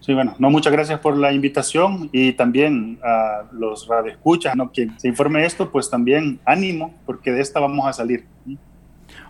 Sí, 0.00 0.14
bueno, 0.14 0.34
no, 0.38 0.50
muchas 0.50 0.72
gracias 0.72 0.98
por 1.00 1.16
la 1.16 1.32
invitación 1.32 2.10
y 2.12 2.32
también 2.32 2.98
a 3.04 3.44
los 3.52 3.86
radioescuchas, 3.86 4.54
¿no? 4.56 4.70
Quien 4.70 4.98
se 4.98 5.08
informe 5.08 5.44
esto, 5.44 5.70
pues 5.70 5.88
también 5.88 6.40
ánimo, 6.44 6.92
porque 7.06 7.30
de 7.30 7.40
esta 7.40 7.60
vamos 7.60 7.86
a 7.86 7.92
salir. 7.92 8.26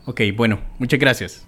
Ok, 0.06 0.22
bueno, 0.34 0.58
muchas 0.78 0.98
gracias. 0.98 1.46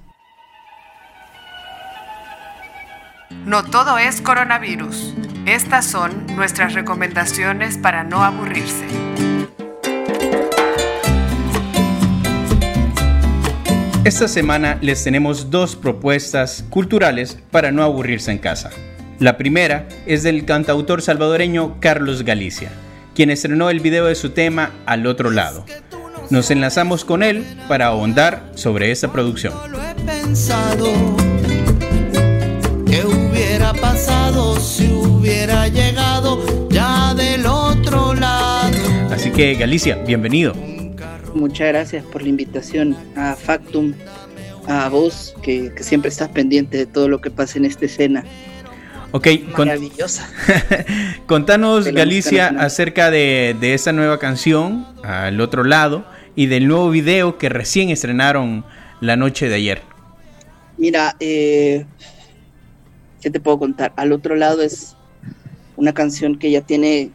No 3.47 3.65
todo 3.65 3.99
es 3.99 4.21
coronavirus. 4.21 5.15
Estas 5.47 5.87
son 5.87 6.27
nuestras 6.37 6.75
recomendaciones 6.75 7.79
para 7.79 8.05
no 8.05 8.23
aburrirse. 8.23 8.87
Esta 14.05 14.29
semana 14.29 14.77
les 14.83 15.03
tenemos 15.03 15.51
dos 15.51 15.77
propuestas 15.77 16.63
culturales 16.69 17.39
para 17.51 17.73
no 17.73 17.83
aburrirse 17.83 18.31
en 18.33 18.37
casa. 18.37 18.69
La 19.19 19.39
primera 19.39 19.89
es 20.05 20.23
del 20.23 20.45
cantautor 20.45 21.01
salvadoreño 21.01 21.81
Carlos 21.81 22.23
Galicia, 22.23 22.71
quien 23.15 23.31
estrenó 23.31 23.71
el 23.71 23.81
video 23.81 24.05
de 24.05 24.15
su 24.15 24.29
tema 24.29 24.73
Al 24.85 25.07
otro 25.07 25.31
lado. 25.31 25.65
Nos 26.29 26.51
enlazamos 26.51 27.07
con 27.07 27.23
él 27.23 27.47
para 27.67 27.87
ahondar 27.87 28.53
sobre 28.57 28.91
esta 28.91 29.11
producción. 29.11 29.55
¿Qué 32.87 33.07
hubiera 33.07 33.73
pasado 33.73 34.61
si 34.61 34.87
hubiera 34.87 35.67
llegado 35.69 36.69
ya 36.69 37.15
del 37.15 37.47
otro 37.47 38.13
lado? 38.13 38.77
Así 39.11 39.31
que 39.31 39.55
Galicia, 39.55 39.97
bienvenido. 40.07 40.74
Muchas 41.35 41.69
gracias 41.69 42.05
por 42.05 42.23
la 42.23 42.29
invitación 42.29 42.97
a 43.17 43.35
Factum, 43.35 43.93
a 44.69 44.89
vos, 44.89 45.35
que, 45.43 45.73
siempre 45.81 46.09
estás 46.09 46.29
pendiente 46.29 46.79
de 46.79 46.87
todo 46.87 47.09
lo 47.09 47.21
que 47.21 47.31
pasa 47.31 47.59
en 47.59 47.65
esta 47.65 47.87
escena. 47.87 48.25
Ok, 49.11 49.29
maravillosa. 49.59 50.29
contanos, 51.27 51.87
Galicia, 51.89 52.49
acerca 52.59 53.11
de, 53.11 53.57
de 53.61 53.75
esa 53.75 53.93
nueva 53.93 54.19
canción, 54.19 54.87
Al 55.03 55.41
otro 55.41 55.65
lado, 55.65 56.05
y 56.37 56.47
del 56.47 56.69
nuevo 56.69 56.91
video 56.91 57.37
que 57.37 57.49
recién 57.49 57.91
estrenaron 57.91 58.65
la 59.01 59.17
noche 59.17 59.49
de 59.49 59.55
ayer. 59.57 59.83
Mira, 60.77 61.17
eh, 61.21 61.85
¿qué 63.21 63.31
te 63.31 63.41
puedo 63.41 63.59
contar? 63.59 63.93
Al 63.97 64.13
otro 64.13 64.35
lado 64.37 64.63
es 64.63 64.97
una 65.77 65.93
canción 65.93 66.39
que 66.39 66.51
ya 66.51 66.61
tiene 66.61 67.11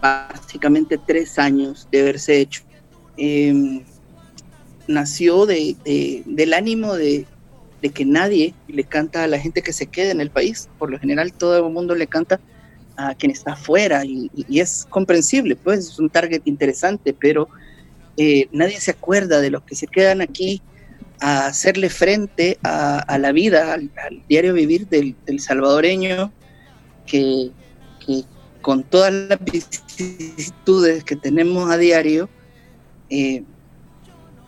básicamente 0.00 0.98
tres 0.98 1.38
años 1.38 1.88
de 1.90 2.00
haberse 2.00 2.40
hecho. 2.40 2.62
Em, 3.16 3.84
nació 4.86 5.46
de, 5.46 5.76
del 6.26 6.54
ánimo 6.54 6.94
de, 6.94 7.26
de, 7.82 7.90
que 7.90 8.04
nadie 8.04 8.54
le 8.66 8.84
canta 8.84 9.24
a 9.24 9.28
la 9.28 9.38
gente 9.38 9.62
que 9.62 9.72
se 9.72 9.86
queda 9.86 10.10
en 10.10 10.20
el 10.20 10.30
país. 10.30 10.68
Por 10.78 10.90
lo 10.90 10.98
general 10.98 11.32
todo 11.32 11.66
el 11.66 11.72
mundo 11.72 11.94
le 11.94 12.06
canta 12.06 12.40
a 13.00 13.14
quien 13.14 13.32
está 13.32 13.52
afuera 13.52 14.04
y, 14.04 14.30
es 14.60 14.86
comprensible, 14.90 15.56
pues 15.56 15.80
es 15.80 15.98
un 15.98 16.10
target 16.10 16.42
interesante, 16.44 17.14
pero 17.18 17.48
eh, 18.16 18.48
nadie 18.52 18.78
se 18.80 18.90
acuerda 18.90 19.40
de 19.40 19.50
los 19.50 19.62
que 19.62 19.74
se 19.74 19.86
quedan 19.86 20.20
aquí 20.20 20.60
a 21.20 21.46
hacerle 21.46 21.90
frente 21.90 22.58
a, 22.62 23.18
la 23.18 23.32
vida, 23.32 23.74
al, 23.74 23.90
diario 24.28 24.54
vivir 24.54 24.88
del, 24.88 25.16
salvadoreño, 25.38 26.32
que, 27.06 27.50
con 28.60 28.82
todas 28.82 29.12
las 29.12 29.38
vicisitudes 29.44 31.04
que 31.04 31.16
tenemos 31.16 31.70
a 31.70 31.76
diario, 31.76 32.28
eh, 33.08 33.42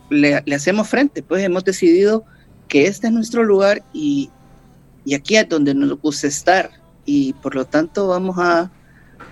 le, 0.09 0.43
hacemos 0.53 0.87
frente, 0.87 1.23
pues 1.23 1.43
hemos 1.43 1.63
decidido 1.63 2.23
que 2.67 2.87
este 2.87 3.07
es 3.07 3.13
nuestro 3.13 3.43
lugar 3.43 3.83
y, 3.93 4.29
y 5.05 5.15
aquí 5.15 5.35
es 5.35 5.49
donde 5.49 5.73
nos 5.73 5.99
gusta 5.99 6.27
estar 6.27 6.69
y 7.05 7.33
por 7.33 7.55
lo 7.55 7.65
tanto 7.65 8.07
vamos 8.07 8.37
a 8.39 8.71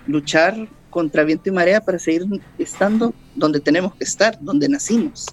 luchar 0.07 0.67
contra 0.89 1.23
viento 1.23 1.49
y 1.49 1.51
marea 1.51 1.81
para 1.81 1.97
seguir 1.99 2.25
estando 2.57 3.13
donde 3.35 3.59
tenemos 3.59 3.95
que 3.95 4.03
estar, 4.03 4.37
donde 4.41 4.67
nacimos. 4.67 5.27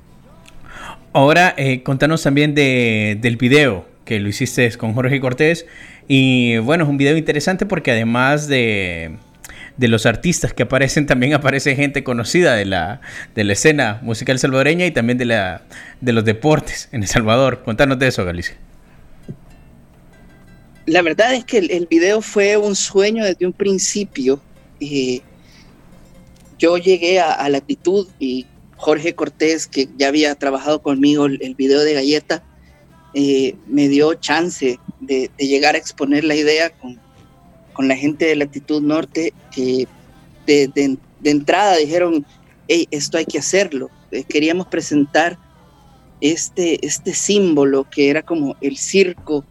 Ahora, 1.13 1.55
eh, 1.57 1.83
contanos 1.83 2.23
también 2.23 2.55
de, 2.55 3.19
del 3.21 3.37
video 3.37 3.87
que 4.05 4.21
lo 4.21 4.29
hiciste 4.29 4.71
con 4.79 4.95
Jorge 4.95 5.21
Cortés. 5.21 5.67
Y 6.07 6.57
bueno, 6.59 6.85
es 6.85 6.91
un 6.91 6.97
video 6.97 7.17
interesante 7.17 7.67
porque 7.67 7.91
además 7.91 8.49
de, 8.49 9.19
de 9.79 9.89
los 9.89 10.05
artistas 10.05 10.53
que 10.53 10.65
aparecen, 10.65 11.07
también 11.07 11.33
aparece 11.33 11.75
gente 11.75 12.05
conocida 12.05 12.55
de 12.55 12.67
la, 12.67 13.01
de 13.35 13.45
la 13.45 13.55
escena 13.55 14.01
musical 14.03 14.39
salvadoreña 14.39 14.85
y 14.85 14.91
también 14.91 15.17
de, 15.17 15.25
la, 15.25 15.63
de 16.01 16.13
los 16.13 16.25
deportes 16.25 16.89
en 16.93 17.03
El 17.03 17.09
Salvador. 17.09 17.63
Contanos 17.65 17.99
de 17.99 18.09
eso, 18.09 18.25
Galicia 18.25 18.57
la 20.89 21.03
verdad 21.03 21.35
es 21.35 21.45
que 21.45 21.59
el, 21.59 21.87
video 21.87 22.23
fue 22.23 22.57
un 22.57 22.75
sueño 22.75 23.25
desde 23.25 23.47
un 23.47 23.53
principio. 23.53 24.41
Eh, 24.81 25.21
yo 26.59 26.79
llegué 26.79 27.21
a, 27.21 27.49
la 27.49 27.59
actitud 27.59 28.09
y 28.19 28.47
Jorge 28.77 29.15
Cortés, 29.15 29.67
que 29.67 29.89
ya 29.97 30.09
había 30.09 30.35
trabajado 30.35 30.81
conmigo 30.81 31.27
el, 31.27 31.55
video 31.55 31.81
de 31.81 31.95
Galleta, 31.95 32.43
eh, 33.15 33.55
me 33.67 33.89
dio 33.89 34.15
chance 34.15 34.79
de, 35.01 35.31
llegar 35.39 35.75
a 35.75 35.79
exponer 35.79 36.25
la 36.25 36.35
idea 36.35 36.71
con, 36.71 36.99
la 37.87 37.97
gente 37.97 38.25
de 38.27 38.37
Latitud 38.37 38.83
Norte, 38.83 39.33
que 39.53 39.87
de, 40.47 40.99
entrada 41.23 41.77
dijeron, 41.77 42.27
hey, 42.67 42.89
esto 42.91 43.19
hay 43.19 43.27
que 43.27 43.39
hacerlo. 43.39 43.91
Eh, 44.11 44.25
queríamos 44.25 44.67
presentar 44.67 45.39
este, 46.21 46.85
este 46.85 47.15
símbolo 47.15 47.89
que 47.89 48.11
era 48.11 48.23
como 48.23 48.57
el 48.61 48.77
circo 48.77 49.45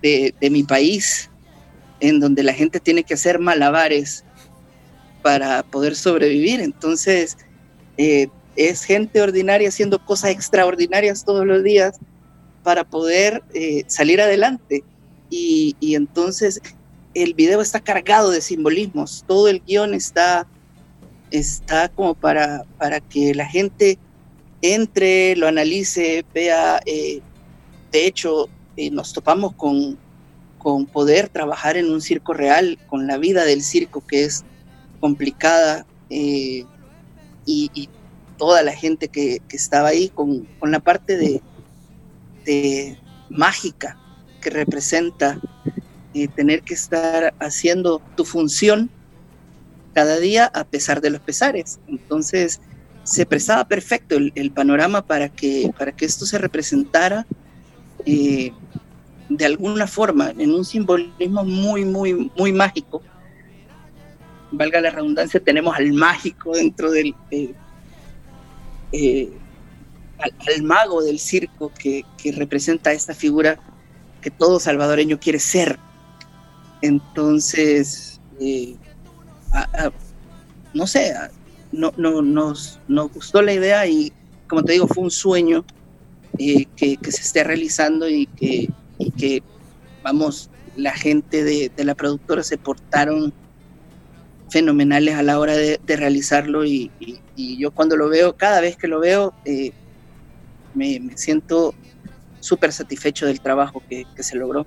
de, 0.00 0.34
mi 0.50 0.62
país, 0.62 1.28
en 2.00 2.20
donde 2.20 2.42
la 2.42 2.54
gente 2.54 2.80
tiene 2.80 3.02
que 3.02 3.14
hacer 3.14 3.38
malabares 3.38 4.24
para 5.22 5.62
poder 5.64 5.96
sobrevivir. 5.96 6.60
Entonces, 6.60 7.36
eh, 7.96 8.28
es 8.56 8.84
gente 8.84 9.20
ordinaria 9.20 9.68
haciendo 9.68 10.04
cosas 10.04 10.30
extraordinarias 10.30 11.24
todos 11.24 11.44
los 11.44 11.62
días 11.62 11.98
para 12.62 12.84
poder 12.84 13.42
eh, 13.54 13.84
salir 13.86 14.20
adelante. 14.20 14.84
Y, 15.30 15.76
entonces 15.80 16.60
el 17.22 17.34
video 17.34 17.60
está 17.60 17.80
cargado 17.80 18.30
de 18.30 18.40
simbolismos, 18.40 19.24
todo 19.26 19.48
el 19.48 19.62
guion 19.64 19.94
está, 19.94 20.46
está 21.30 21.88
como 21.88 22.14
para, 22.14 22.64
para 22.78 23.00
que 23.00 23.34
la 23.34 23.46
gente 23.46 23.98
entre, 24.62 25.36
lo 25.36 25.46
analice, 25.46 26.24
vea, 26.34 26.80
eh, 26.86 27.20
de 27.92 28.06
hecho, 28.06 28.48
eh, 28.76 28.90
nos 28.90 29.12
topamos 29.12 29.54
con, 29.54 29.98
con 30.58 30.86
poder 30.86 31.28
trabajar 31.28 31.76
en 31.76 31.90
un 31.90 32.00
circo 32.00 32.34
real, 32.34 32.78
con 32.88 33.06
la 33.06 33.16
vida 33.16 33.44
del 33.44 33.62
circo 33.62 34.04
que 34.06 34.24
es 34.24 34.44
complicada 35.00 35.86
eh, 36.10 36.64
y, 37.46 37.88
toda 38.36 38.62
la 38.62 38.70
gente 38.70 39.08
que, 39.08 39.42
estaba 39.50 39.88
ahí 39.88 40.10
con, 40.10 40.46
la 40.62 40.78
parte 40.78 41.16
de, 41.16 41.42
de, 42.44 42.96
mágica 43.28 43.98
que 44.40 44.48
representa 44.50 45.40
tener 46.26 46.62
que 46.62 46.74
estar 46.74 47.34
haciendo 47.38 48.02
tu 48.16 48.24
función 48.24 48.90
cada 49.94 50.18
día 50.18 50.46
a 50.46 50.64
pesar 50.64 51.00
de 51.00 51.10
los 51.10 51.20
pesares. 51.20 51.78
Entonces 51.86 52.60
se 53.04 53.24
prestaba 53.24 53.66
perfecto 53.66 54.16
el, 54.16 54.50
panorama 54.50 55.06
para 55.06 55.28
que, 55.28 55.70
para 55.78 55.92
que 55.92 56.04
esto 56.04 56.26
se 56.26 56.38
representara 56.38 57.26
eh, 58.04 58.52
de 59.28 59.44
alguna 59.44 59.86
forma 59.86 60.30
en 60.36 60.52
un 60.52 60.64
simbolismo 60.64 61.44
muy, 61.44 61.84
muy, 61.84 62.30
muy 62.36 62.52
mágico. 62.52 63.02
Valga 64.50 64.80
la 64.80 64.90
redundancia, 64.90 65.40
tenemos 65.40 65.76
al 65.76 65.92
mágico 65.92 66.52
dentro 66.52 66.90
del... 66.90 67.14
Eh, 67.30 67.54
eh, 68.92 69.30
al, 70.18 70.62
mago 70.62 71.02
del 71.02 71.18
circo 71.18 71.72
que, 71.78 72.04
representa 72.34 72.92
esta 72.92 73.14
figura 73.14 73.58
que 74.20 74.30
todo 74.30 74.58
salvadoreño 74.58 75.20
quiere 75.20 75.38
ser. 75.38 75.78
Entonces, 76.82 78.20
no 80.74 80.86
sé, 80.86 81.12
no, 81.72 81.92
no, 81.96 82.22
nos, 82.22 82.80
nos 82.88 83.12
gustó 83.12 83.42
la 83.42 83.52
idea 83.52 83.86
y, 83.86 84.12
como 84.48 84.62
te 84.62 84.72
digo, 84.72 84.86
fue 84.86 85.04
un 85.04 85.10
sueño 85.10 85.64
eh, 86.38 86.66
que, 86.76 86.96
que, 86.96 87.12
se 87.12 87.22
esté 87.22 87.44
realizando 87.44 88.08
y 88.08 88.26
que, 88.26 88.68
y 88.98 89.10
que 89.12 89.42
vamos, 90.02 90.50
la 90.76 90.92
gente 90.92 91.42
de, 91.42 91.70
de, 91.74 91.84
la 91.84 91.94
productora 91.94 92.42
se 92.42 92.58
portaron 92.58 93.32
fenomenales 94.48 95.14
a 95.16 95.22
la 95.22 95.38
hora 95.38 95.56
de, 95.56 95.80
de 95.84 95.96
realizarlo 95.96 96.64
y, 96.64 96.90
y, 97.00 97.18
y, 97.36 97.58
yo 97.58 97.72
cuando 97.72 97.96
lo 97.96 98.08
veo, 98.08 98.36
cada 98.36 98.60
vez 98.60 98.76
que 98.76 98.88
lo 98.88 99.00
veo, 99.00 99.34
eh, 99.44 99.72
me, 100.74 101.00
me, 101.00 101.16
siento 101.16 101.74
súper 102.40 102.72
satisfecho 102.72 103.26
del 103.26 103.40
trabajo 103.40 103.82
que, 103.88 104.04
que, 104.14 104.22
se 104.22 104.36
logró. 104.36 104.66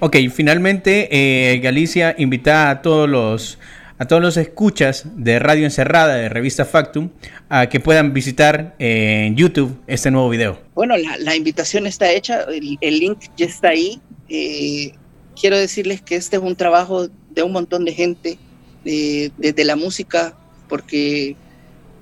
Ok, 0.00 0.16
finalmente 0.32 1.08
eh, 1.10 1.58
Galicia 1.58 2.14
invita 2.18 2.70
a 2.70 2.82
todos 2.82 3.08
los 3.08 3.58
a 3.98 4.04
todos 4.06 4.20
los 4.20 4.36
escuchas 4.36 5.04
de 5.16 5.38
Radio 5.38 5.64
Encerrada 5.64 6.16
de 6.16 6.28
Revista 6.28 6.64
Factum 6.64 7.10
a 7.48 7.68
que 7.68 7.80
puedan 7.80 8.12
visitar 8.12 8.74
eh, 8.78 9.24
en 9.26 9.36
YouTube 9.36 9.80
este 9.86 10.10
nuevo 10.10 10.28
video. 10.28 10.60
Bueno, 10.74 10.96
la, 10.98 11.16
la 11.16 11.34
invitación 11.34 11.86
está 11.86 12.10
hecha, 12.10 12.42
el, 12.42 12.76
el, 12.80 12.98
link 12.98 13.18
ya 13.36 13.46
está 13.46 13.68
ahí. 13.68 14.00
Eh, 14.28 14.92
quiero 15.40 15.56
decirles 15.56 16.02
que 16.02 16.16
este 16.16 16.36
es 16.36 16.42
un 16.42 16.56
trabajo 16.56 17.08
de 17.30 17.42
un 17.42 17.52
montón 17.52 17.84
de 17.84 17.92
gente, 17.92 18.38
desde 18.84 19.32
de, 19.38 19.52
de 19.52 19.64
la 19.64 19.76
música, 19.76 20.36
porque, 20.68 21.36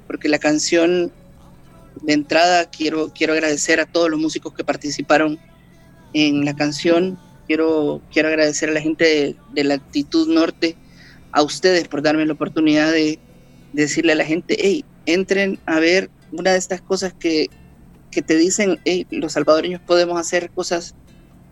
porque 0.07 0.29
la 0.29 0.39
canción 0.39 1.13
de 2.03 2.13
entrada 2.13 2.71
quiero, 2.71 3.13
quiero 3.15 3.33
agradecer 3.33 3.81
a 3.81 3.87
todos 3.87 4.11
los 4.11 4.21
músicos 4.21 4.55
que 4.55 4.65
participaron 4.65 5.39
en 6.13 6.45
la 6.45 6.55
canción. 6.55 7.19
Quiero, 7.47 8.01
quiero 8.13 8.29
agradecer 8.29 8.71
a 8.71 8.73
la 8.73 8.81
gente 8.81 9.05
de, 9.05 9.37
de 9.53 9.65
la 9.65 9.75
Actitud 9.75 10.29
Norte, 10.29 10.77
a 11.33 11.43
ustedes 11.43 11.89
por 11.89 12.03
darme 12.03 12.25
la 12.27 12.33
oportunidad 12.33 12.93
de, 12.93 13.19
de, 13.73 13.83
decirle 13.83 14.13
a 14.13 14.17
la 14.17 14.25
gente, 14.25 14.57
hey, 14.59 14.85
entren 15.07 15.59
a 15.67 15.81
ver 15.81 16.11
una 16.33 16.53
de 16.53 16.59
estas 16.59 16.81
cosas 16.81 17.13
que, 17.13 17.49
que 18.11 18.23
te 18.23 18.37
dicen, 18.37 18.79
hey, 18.85 19.07
los 19.11 19.33
salvadoreños 19.33 19.81
podemos 19.81 20.19
hacer 20.19 20.51
cosas 20.51 20.95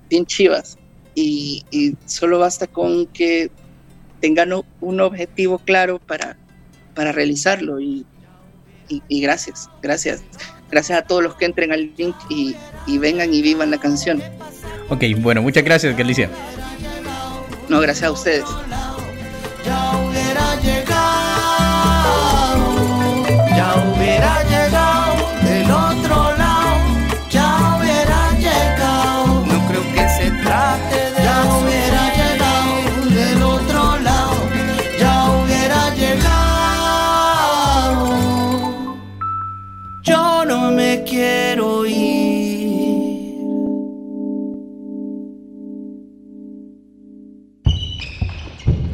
bien 0.09 0.25
chivas 0.25 0.79
y, 1.15 1.65
y 1.71 1.97
solo 2.07 2.39
basta 2.39 2.67
con 2.67 3.07
que 3.07 3.51
tengan 4.21 4.53
un 4.81 5.01
objetivo 5.01 5.59
claro 5.59 5.99
para, 5.99 6.39
para 6.95 7.13
realizarlo 7.13 7.81
y, 7.81 8.07
y, 8.89 9.03
y, 9.09 9.21
gracias, 9.21 9.69
gracias. 9.83 10.23
Gracias 10.71 10.99
a 10.99 11.03
todos 11.03 11.23
los 11.23 11.37
que 11.37 11.45
entren 11.45 11.71
al 11.73 11.93
link 11.97 12.17
y, 12.31 12.57
y 12.87 12.99
vengan 12.99 13.33
y 13.35 13.43
vivan 13.43 13.71
la 13.71 13.79
canción. 13.79 14.23
Ok, 14.89 15.05
bueno, 15.19 15.43
muchas 15.43 15.65
gracias, 15.65 15.97
Galicia. 15.97 16.31
No, 17.69 17.81
gracias 17.81 18.09
a 18.09 18.13
ustedes. 18.13 18.45
Ya 19.65 19.93
hubiera 19.99 20.61
llegado, 20.61 20.95
ya 23.57 23.95
hubiera 23.95 24.42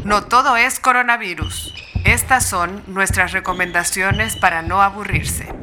No 0.09 0.23
todo 0.23 0.57
es 0.57 0.81
coronavirus. 0.81 1.75
Estas 2.07 2.49
son 2.49 2.83
nuestras 2.87 3.33
recomendaciones 3.33 4.37
para 4.37 4.63
no 4.63 4.81
aburrirse. 4.81 5.55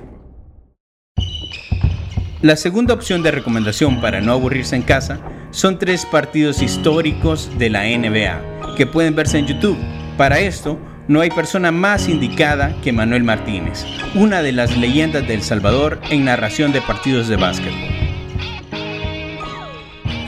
La 2.43 2.55
segunda 2.55 2.93
opción 2.93 3.23
de 3.23 3.31
recomendación 3.31 3.99
para 4.01 4.21
no 4.21 4.33
aburrirse 4.33 4.75
en 4.75 4.83
casa 4.83 5.17
son 5.49 5.79
tres 5.79 6.05
partidos 6.05 6.61
históricos 6.61 7.57
de 7.57 7.71
la 7.71 7.85
NBA 7.85 8.75
que 8.75 8.85
pueden 8.85 9.15
verse 9.15 9.39
en 9.39 9.47
YouTube. 9.47 9.79
Para 10.15 10.37
esto, 10.37 10.77
no 11.07 11.21
hay 11.21 11.31
persona 11.31 11.71
más 11.71 12.07
indicada 12.07 12.79
que 12.83 12.93
Manuel 12.93 13.23
Martínez, 13.23 13.83
una 14.13 14.43
de 14.43 14.51
las 14.51 14.77
leyendas 14.77 15.27
de 15.27 15.33
El 15.33 15.41
Salvador 15.41 15.99
en 16.11 16.23
narración 16.23 16.71
de 16.71 16.83
partidos 16.83 17.27
de 17.29 17.37
básquetbol. 17.37 18.14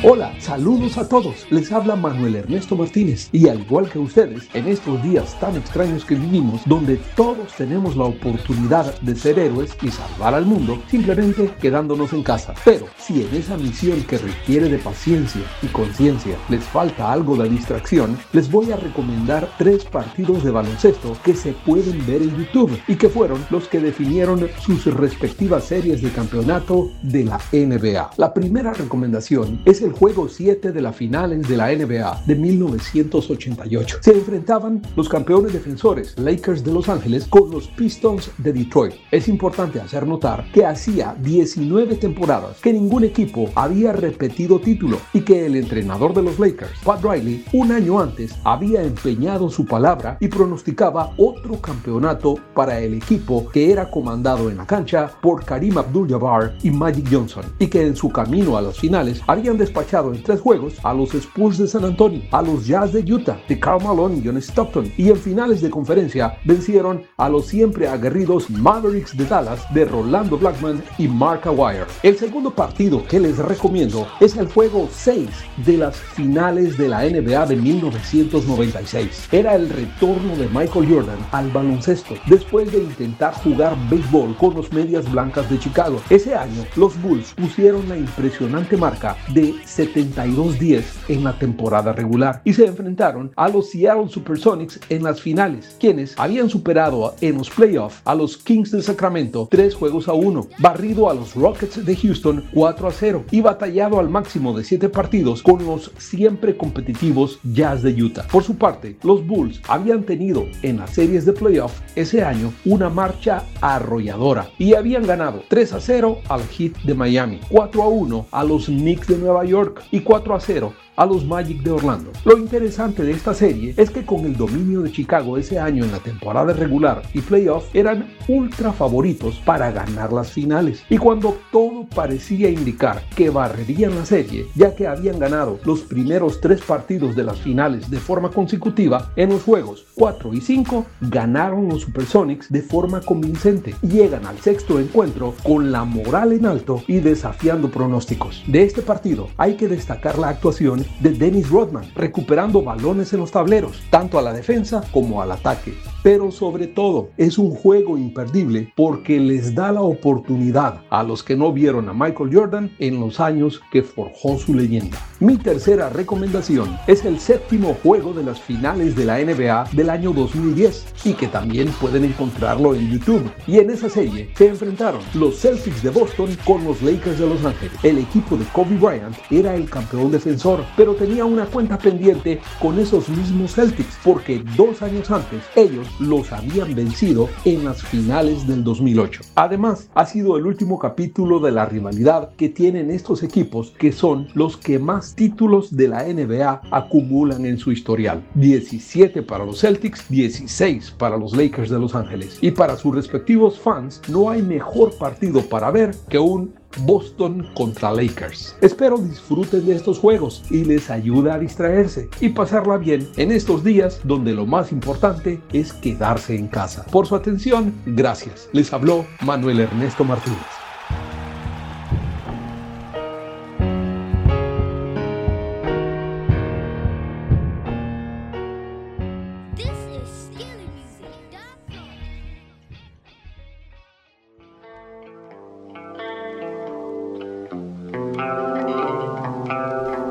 Hola, 0.03 0.31
saludos 0.39 0.99
a 0.99 1.09
todos. 1.09 1.47
Les 1.49 1.71
habla 1.71 1.95
Manuel 1.95 2.35
Ernesto 2.35 2.75
Martínez 2.75 3.29
y 3.31 3.49
al 3.49 3.61
igual 3.61 3.89
que 3.89 3.97
ustedes, 3.97 4.47
en 4.53 4.67
estos 4.67 5.01
días 5.01 5.37
tan 5.39 5.55
extraños 5.55 6.05
que 6.05 6.13
vivimos, 6.13 6.61
donde 6.67 6.97
todos 7.15 7.51
tenemos 7.53 7.97
la 7.97 8.03
oportunidad 8.03 8.99
de 9.01 9.15
ser 9.15 9.39
héroes 9.39 9.75
y 9.81 9.89
salvar 9.89 10.35
al 10.35 10.45
mundo, 10.45 10.79
simplemente 10.87 11.49
quedándonos 11.59 12.13
en 12.13 12.21
casa. 12.21 12.53
Pero 12.63 12.85
si 12.99 13.23
en 13.23 13.33
esa 13.33 13.57
misión 13.57 14.03
que 14.03 14.19
requiere 14.19 14.69
de 14.69 14.77
paciencia 14.77 15.41
y 15.63 15.67
conciencia 15.67 16.37
les 16.47 16.63
falta 16.63 17.11
algo 17.11 17.35
de 17.35 17.49
distracción, 17.49 18.19
les 18.33 18.51
voy 18.51 18.71
a 18.71 18.77
recomendar 18.77 19.49
tres 19.57 19.83
partidos 19.83 20.43
de 20.43 20.51
baloncesto 20.51 21.17
que 21.23 21.33
se 21.33 21.53
pueden 21.53 22.05
ver 22.05 22.21
en 22.21 22.37
YouTube 22.37 22.79
y 22.87 22.97
que 22.97 23.09
fueron 23.09 23.43
los 23.49 23.67
que 23.67 23.79
definieron 23.79 24.47
sus 24.61 24.85
respectivas 24.85 25.63
series 25.63 26.03
de 26.03 26.11
campeonato 26.11 26.91
de 27.01 27.23
la 27.23 27.39
NBA. 27.51 28.11
La 28.17 28.31
primera 28.31 28.73
recomendación 28.73 29.59
es 29.65 29.81
el 29.81 29.86
juego 29.93 30.29
7 30.29 30.71
de 30.71 30.81
las 30.81 30.95
finales 30.95 31.47
de 31.47 31.57
la 31.57 31.73
NBA 31.73 32.23
de 32.25 32.35
1988. 32.35 33.97
Se 34.01 34.11
enfrentaban 34.11 34.81
los 34.95 35.09
campeones 35.09 35.53
defensores 35.53 36.17
Lakers 36.17 36.63
de 36.63 36.73
Los 36.73 36.89
Ángeles 36.89 37.27
con 37.27 37.51
los 37.51 37.67
Pistons 37.67 38.31
de 38.37 38.53
Detroit. 38.53 38.95
Es 39.11 39.27
importante 39.27 39.79
hacer 39.79 40.07
notar 40.07 40.51
que 40.51 40.65
hacía 40.65 41.15
19 41.19 41.95
temporadas 41.95 42.59
que 42.61 42.73
ningún 42.73 43.03
equipo 43.03 43.49
había 43.55 43.93
repetido 43.93 44.59
título 44.59 44.99
y 45.13 45.21
que 45.21 45.45
el 45.45 45.55
entrenador 45.55 46.13
de 46.13 46.23
los 46.23 46.39
Lakers, 46.39 46.79
Pat 46.83 47.03
Riley, 47.03 47.45
un 47.53 47.71
año 47.71 47.99
antes 47.99 48.35
había 48.43 48.83
empeñado 48.83 49.49
su 49.49 49.65
palabra 49.65 50.17
y 50.19 50.27
pronosticaba 50.27 51.13
otro 51.17 51.59
campeonato 51.61 52.35
para 52.53 52.79
el 52.79 52.95
equipo 52.95 53.49
que 53.49 53.71
era 53.71 53.89
comandado 53.89 54.49
en 54.49 54.57
la 54.57 54.65
cancha 54.65 55.11
por 55.21 55.43
Karim 55.43 55.77
Abdul-Jabbar 55.77 56.57
y 56.63 56.71
Magic 56.71 57.07
Johnson 57.11 57.45
y 57.59 57.67
que 57.67 57.85
en 57.85 57.95
su 57.95 58.09
camino 58.09 58.57
a 58.57 58.61
las 58.61 58.77
finales 58.77 59.21
habían 59.27 59.57
despachado 59.77 60.11
en 60.11 60.23
tres 60.23 60.41
juegos 60.41 60.73
a 60.83 60.91
los 60.91 61.13
Spurs 61.13 61.59
de 61.59 61.67
San 61.67 61.85
Antonio, 61.85 62.21
a 62.31 62.41
los 62.41 62.65
Jazz 62.65 62.93
de 62.93 63.01
Utah, 63.01 63.39
de 63.47 63.59
Karl 63.59 63.83
Malone 63.83 64.17
y 64.17 64.25
John 64.25 64.37
Stockton, 64.37 64.91
y 64.97 65.09
en 65.09 65.17
finales 65.17 65.61
de 65.61 65.69
conferencia 65.69 66.39
vencieron 66.45 67.03
a 67.17 67.29
los 67.29 67.45
siempre 67.45 67.87
aguerridos 67.87 68.49
Mavericks 68.49 69.15
de 69.15 69.25
Dallas 69.25 69.71
de 69.73 69.85
Rolando 69.85 70.37
Blackman 70.37 70.83
y 70.97 71.07
Mark 71.07 71.41
Aguirre. 71.47 71.85
El 72.01 72.17
segundo 72.17 72.49
partido 72.49 73.05
que 73.05 73.19
les 73.19 73.37
recomiendo 73.37 74.07
es 74.19 74.35
el 74.35 74.47
juego 74.47 74.89
6 74.91 75.29
de 75.65 75.77
las 75.77 75.95
finales 75.95 76.75
de 76.77 76.89
la 76.89 77.03
NBA 77.03 77.45
de 77.45 77.55
1996. 77.55 79.27
Era 79.31 79.55
el 79.55 79.69
retorno 79.69 80.35
de 80.37 80.47
Michael 80.47 80.91
Jordan 80.91 81.19
al 81.31 81.51
baloncesto 81.51 82.15
después 82.25 82.71
de 82.71 82.79
intentar 82.79 83.35
jugar 83.43 83.77
béisbol 83.89 84.35
con 84.37 84.55
los 84.55 84.73
Medias 84.73 85.09
Blancas 85.11 85.47
de 85.51 85.59
Chicago. 85.59 86.01
Ese 86.09 86.33
año 86.33 86.65
los 86.75 86.99
Bulls 87.01 87.33
pusieron 87.35 87.87
la 87.87 87.97
impresionante 87.97 88.75
marca 88.75 89.15
de 89.33 89.66
72-10 89.77 90.83
en 91.09 91.23
la 91.23 91.37
temporada 91.37 91.93
regular 91.93 92.41
y 92.43 92.53
se 92.53 92.65
enfrentaron 92.65 93.31
a 93.35 93.49
los 93.49 93.69
Seattle 93.69 94.09
Supersonics 94.09 94.79
en 94.89 95.03
las 95.03 95.21
finales, 95.21 95.75
quienes 95.79 96.17
habían 96.17 96.49
superado 96.49 97.15
en 97.21 97.37
los 97.37 97.49
playoffs 97.49 98.01
a 98.05 98.15
los 98.15 98.37
Kings 98.37 98.71
de 98.71 98.81
Sacramento 98.81 99.47
3 99.51 99.75
juegos 99.75 100.07
a 100.07 100.13
1, 100.13 100.47
barrido 100.59 101.09
a 101.09 101.13
los 101.13 101.35
Rockets 101.35 101.85
de 101.85 101.95
Houston 101.95 102.43
4 102.53 102.87
a 102.87 102.91
0 102.91 103.25
y 103.31 103.41
batallado 103.41 103.99
al 103.99 104.09
máximo 104.09 104.57
de 104.57 104.63
7 104.63 104.89
partidos 104.89 105.43
con 105.43 105.63
los 105.65 105.91
siempre 105.97 106.57
competitivos 106.57 107.39
Jazz 107.43 107.83
de 107.83 108.01
Utah. 108.01 108.27
Por 108.31 108.43
su 108.43 108.57
parte, 108.57 108.97
los 109.03 109.25
Bulls 109.25 109.61
habían 109.67 110.03
tenido 110.03 110.45
en 110.61 110.77
las 110.77 110.91
series 110.91 111.25
de 111.25 111.33
playoff 111.33 111.79
ese 111.95 112.23
año 112.23 112.53
una 112.65 112.89
marcha 112.89 113.43
arrolladora 113.61 114.49
y 114.57 114.73
habían 114.73 115.05
ganado 115.05 115.43
3 115.47 115.73
a 115.73 115.81
0 115.81 116.19
al 116.29 116.41
Heat 116.41 116.77
de 116.83 116.93
Miami, 116.93 117.39
4 117.49 117.83
a 117.83 117.87
1 117.87 118.27
a 118.31 118.43
los 118.43 118.65
Knicks 118.65 119.07
de 119.07 119.17
Nueva 119.17 119.45
York 119.45 119.66
y 119.91 120.01
4 120.01 120.35
a 120.35 120.39
0 120.39 120.73
a 120.97 121.05
los 121.05 121.23
Magic 121.23 121.61
de 121.61 121.71
Orlando. 121.71 122.11
Lo 122.25 122.37
interesante 122.37 123.03
de 123.03 123.11
esta 123.11 123.33
serie 123.33 123.73
es 123.77 123.89
que 123.91 124.05
con 124.05 124.25
el 124.25 124.35
dominio 124.35 124.81
de 124.81 124.91
Chicago 124.91 125.37
ese 125.37 125.59
año 125.59 125.85
en 125.85 125.91
la 125.91 125.99
temporada 125.99 126.51
regular 126.53 127.03
y 127.13 127.21
playoff 127.21 127.73
eran 127.73 128.09
ultra 128.27 128.73
favoritos 128.73 129.39
para 129.45 129.71
ganar 129.71 130.11
las 130.11 130.31
finales. 130.31 130.83
Y 130.89 130.97
cuando 130.97 131.37
todo 131.51 131.85
parecía 131.85 132.49
indicar 132.49 133.01
que 133.15 133.29
barrerían 133.29 133.95
la 133.95 134.05
serie, 134.05 134.47
ya 134.55 134.75
que 134.75 134.87
habían 134.87 135.19
ganado 135.19 135.59
los 135.63 135.81
primeros 135.81 136.41
tres 136.41 136.61
partidos 136.61 137.15
de 137.15 137.23
las 137.23 137.39
finales 137.39 137.89
de 137.89 137.99
forma 137.99 138.31
consecutiva, 138.31 139.11
en 139.15 139.29
los 139.29 139.43
juegos 139.43 139.85
4 139.95 140.33
y 140.33 140.41
5 140.41 140.85
ganaron 141.01 141.69
los 141.69 141.81
Supersonics 141.81 142.49
de 142.49 142.61
forma 142.61 143.01
convincente 143.01 143.75
llegan 143.81 144.25
al 144.25 144.39
sexto 144.39 144.79
encuentro 144.79 145.35
con 145.43 145.71
la 145.71 145.83
moral 145.83 146.33
en 146.33 146.45
alto 146.45 146.83
y 146.87 146.99
desafiando 146.99 147.69
pronósticos. 147.69 148.43
De 148.47 148.63
este 148.63 148.81
partido 148.81 149.29
hay 149.37 149.55
que 149.55 149.67
destacar 149.67 150.17
la 150.17 150.29
actuación 150.29 150.86
de 150.99 151.11
Dennis 151.11 151.49
Rodman, 151.49 151.89
recuperando 151.95 152.61
balones 152.61 153.13
en 153.13 153.19
los 153.19 153.31
tableros, 153.31 153.83
tanto 153.89 154.17
a 154.17 154.21
la 154.21 154.33
defensa 154.33 154.83
como 154.91 155.21
al 155.21 155.31
ataque. 155.31 155.73
Pero 156.07 156.31
sobre 156.31 156.67
todo, 156.67 157.09
es 157.17 157.37
un 157.37 157.51
juego 157.51 157.97
imperdible 157.97 158.71
porque 158.77 159.19
les 159.19 159.53
da 159.53 159.73
la 159.73 159.81
oportunidad 159.81 160.79
a 160.89 161.03
los 161.03 161.21
que 161.21 161.35
no 161.35 161.51
vieron 161.51 161.89
a 161.89 161.93
Michael 161.93 162.29
Jordan 162.33 162.71
en 162.79 163.01
los 163.01 163.19
años 163.19 163.61
que 163.73 163.83
forjó 163.83 164.37
su 164.37 164.53
leyenda. 164.53 164.97
Mi 165.19 165.35
tercera 165.35 165.89
recomendación 165.89 166.77
es 166.87 167.03
el 167.03 167.19
séptimo 167.19 167.75
juego 167.83 168.13
de 168.13 168.23
las 168.23 168.39
finales 168.39 168.95
de 168.95 169.03
la 169.03 169.17
NBA 169.17 169.69
del 169.73 169.89
año 169.89 170.13
2010 170.13 170.85
y 171.03 171.13
que 171.13 171.27
también 171.27 171.67
pueden 171.81 172.05
encontrarlo 172.05 172.73
en 172.73 172.89
YouTube. 172.89 173.29
Y 173.45 173.57
en 173.57 173.71
esa 173.71 173.89
serie 173.89 174.29
se 174.37 174.47
enfrentaron 174.47 175.01
los 175.13 175.41
Celtics 175.41 175.83
de 175.83 175.89
Boston 175.89 176.37
con 176.45 176.63
los 176.63 176.81
Lakers 176.81 177.19
de 177.19 177.27
Los 177.27 177.43
Ángeles. 177.43 177.73
El 177.83 177.97
equipo 177.97 178.37
de 178.37 178.45
Kobe 178.53 178.77
Bryant 178.77 179.17
era 179.29 179.55
el 179.55 179.69
campeón 179.69 180.11
defensor, 180.11 180.63
pero 180.77 180.93
tenía 180.93 181.25
una 181.25 181.47
cuenta 181.47 181.77
pendiente 181.77 182.39
con 182.61 182.79
esos 182.79 183.09
mismos 183.09 183.55
Celtics 183.55 183.97
porque 184.05 184.41
dos 184.55 184.81
años 184.81 185.11
antes 185.11 185.43
ellos 185.55 185.85
los 185.99 186.31
habían 186.31 186.75
vencido 186.75 187.29
en 187.45 187.65
las 187.65 187.83
finales 187.83 188.47
del 188.47 188.63
2008. 188.63 189.21
Además, 189.35 189.89
ha 189.93 190.05
sido 190.05 190.37
el 190.37 190.45
último 190.45 190.79
capítulo 190.79 191.39
de 191.39 191.51
la 191.51 191.65
rivalidad 191.65 192.29
que 192.35 192.49
tienen 192.49 192.91
estos 192.91 193.23
equipos 193.23 193.73
que 193.77 193.91
son 193.91 194.27
los 194.33 194.57
que 194.57 194.79
más 194.79 195.15
títulos 195.15 195.75
de 195.75 195.87
la 195.87 196.03
NBA 196.03 196.61
acumulan 196.71 197.45
en 197.45 197.57
su 197.57 197.71
historial. 197.71 198.23
17 198.35 199.23
para 199.23 199.45
los 199.45 199.61
Celtics, 199.61 200.05
16 200.09 200.91
para 200.97 201.17
los 201.17 201.35
Lakers 201.35 201.69
de 201.69 201.79
Los 201.79 201.95
Ángeles. 201.95 202.37
Y 202.41 202.51
para 202.51 202.77
sus 202.77 202.95
respectivos 202.95 203.59
fans, 203.59 204.01
no 204.07 204.29
hay 204.29 204.41
mejor 204.41 204.97
partido 204.97 205.41
para 205.41 205.71
ver 205.71 205.95
que 206.09 206.19
un 206.19 206.53
Boston 206.79 207.47
contra 207.55 207.91
Lakers. 207.91 208.57
Espero 208.61 208.97
disfruten 208.97 209.65
de 209.65 209.75
estos 209.75 209.99
juegos 209.99 210.43
y 210.49 210.63
les 210.65 210.89
ayude 210.89 211.31
a 211.31 211.39
distraerse 211.39 212.09
y 212.19 212.29
pasarla 212.29 212.77
bien 212.77 213.07
en 213.17 213.31
estos 213.31 213.63
días 213.63 214.01
donde 214.03 214.33
lo 214.33 214.45
más 214.45 214.71
importante 214.71 215.41
es 215.53 215.73
quedarse 215.73 216.35
en 216.35 216.47
casa. 216.47 216.85
Por 216.91 217.07
su 217.07 217.15
atención, 217.15 217.73
gracias. 217.85 218.49
Les 218.51 218.73
habló 218.73 219.05
Manuel 219.21 219.61
Ernesto 219.61 220.03
Martínez. 220.03 220.66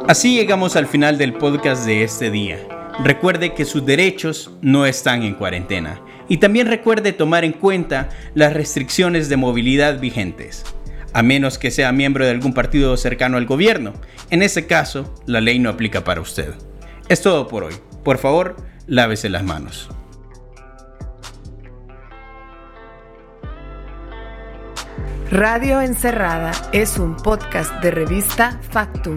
Así 0.09 0.37
llegamos 0.37 0.77
al 0.77 0.87
final 0.87 1.19
del 1.19 1.33
podcast 1.33 1.85
de 1.85 2.05
este 2.05 2.31
día. 2.31 2.61
Recuerde 3.03 3.55
que 3.55 3.65
sus 3.65 3.85
derechos 3.85 4.53
no 4.63 4.87
están 4.87 5.25
en 5.25 5.35
cuarentena 5.35 6.01
y 6.29 6.37
también 6.37 6.69
recuerde 6.69 7.13
tomar 7.13 7.45
en 7.45 7.53
cuenta 7.53 8.09
las 8.33 8.53
restricciones 8.53 9.29
de 9.29 9.37
movilidad 9.37 9.99
vigentes, 9.99 10.65
a 11.13 11.25
menos 11.25 11.59
que 11.59 11.73
sea 11.73 11.91
miembro 11.91 12.25
de 12.25 12.31
algún 12.31 12.55
partido 12.55 12.97
cercano 12.97 13.37
al 13.37 13.47
gobierno. 13.47 13.95
En 14.31 14.45
ese 14.45 14.69
caso, 14.69 15.13
la 15.27 15.41
ley 15.41 15.59
no 15.59 15.71
aplica 15.71 16.05
para 16.05 16.21
usted. 16.21 16.55
Es 17.09 17.21
todo 17.21 17.49
por 17.49 17.65
hoy. 17.65 17.75
Por 18.05 18.19
favor, 18.19 18.57
lávese 18.87 19.29
las 19.29 19.43
manos. 19.43 19.89
Radio 25.33 25.81
Encerrada 25.81 26.53
es 26.71 26.97
un 26.97 27.17
podcast 27.17 27.73
de 27.83 27.91
revista 27.91 28.61
Factum. 28.71 29.17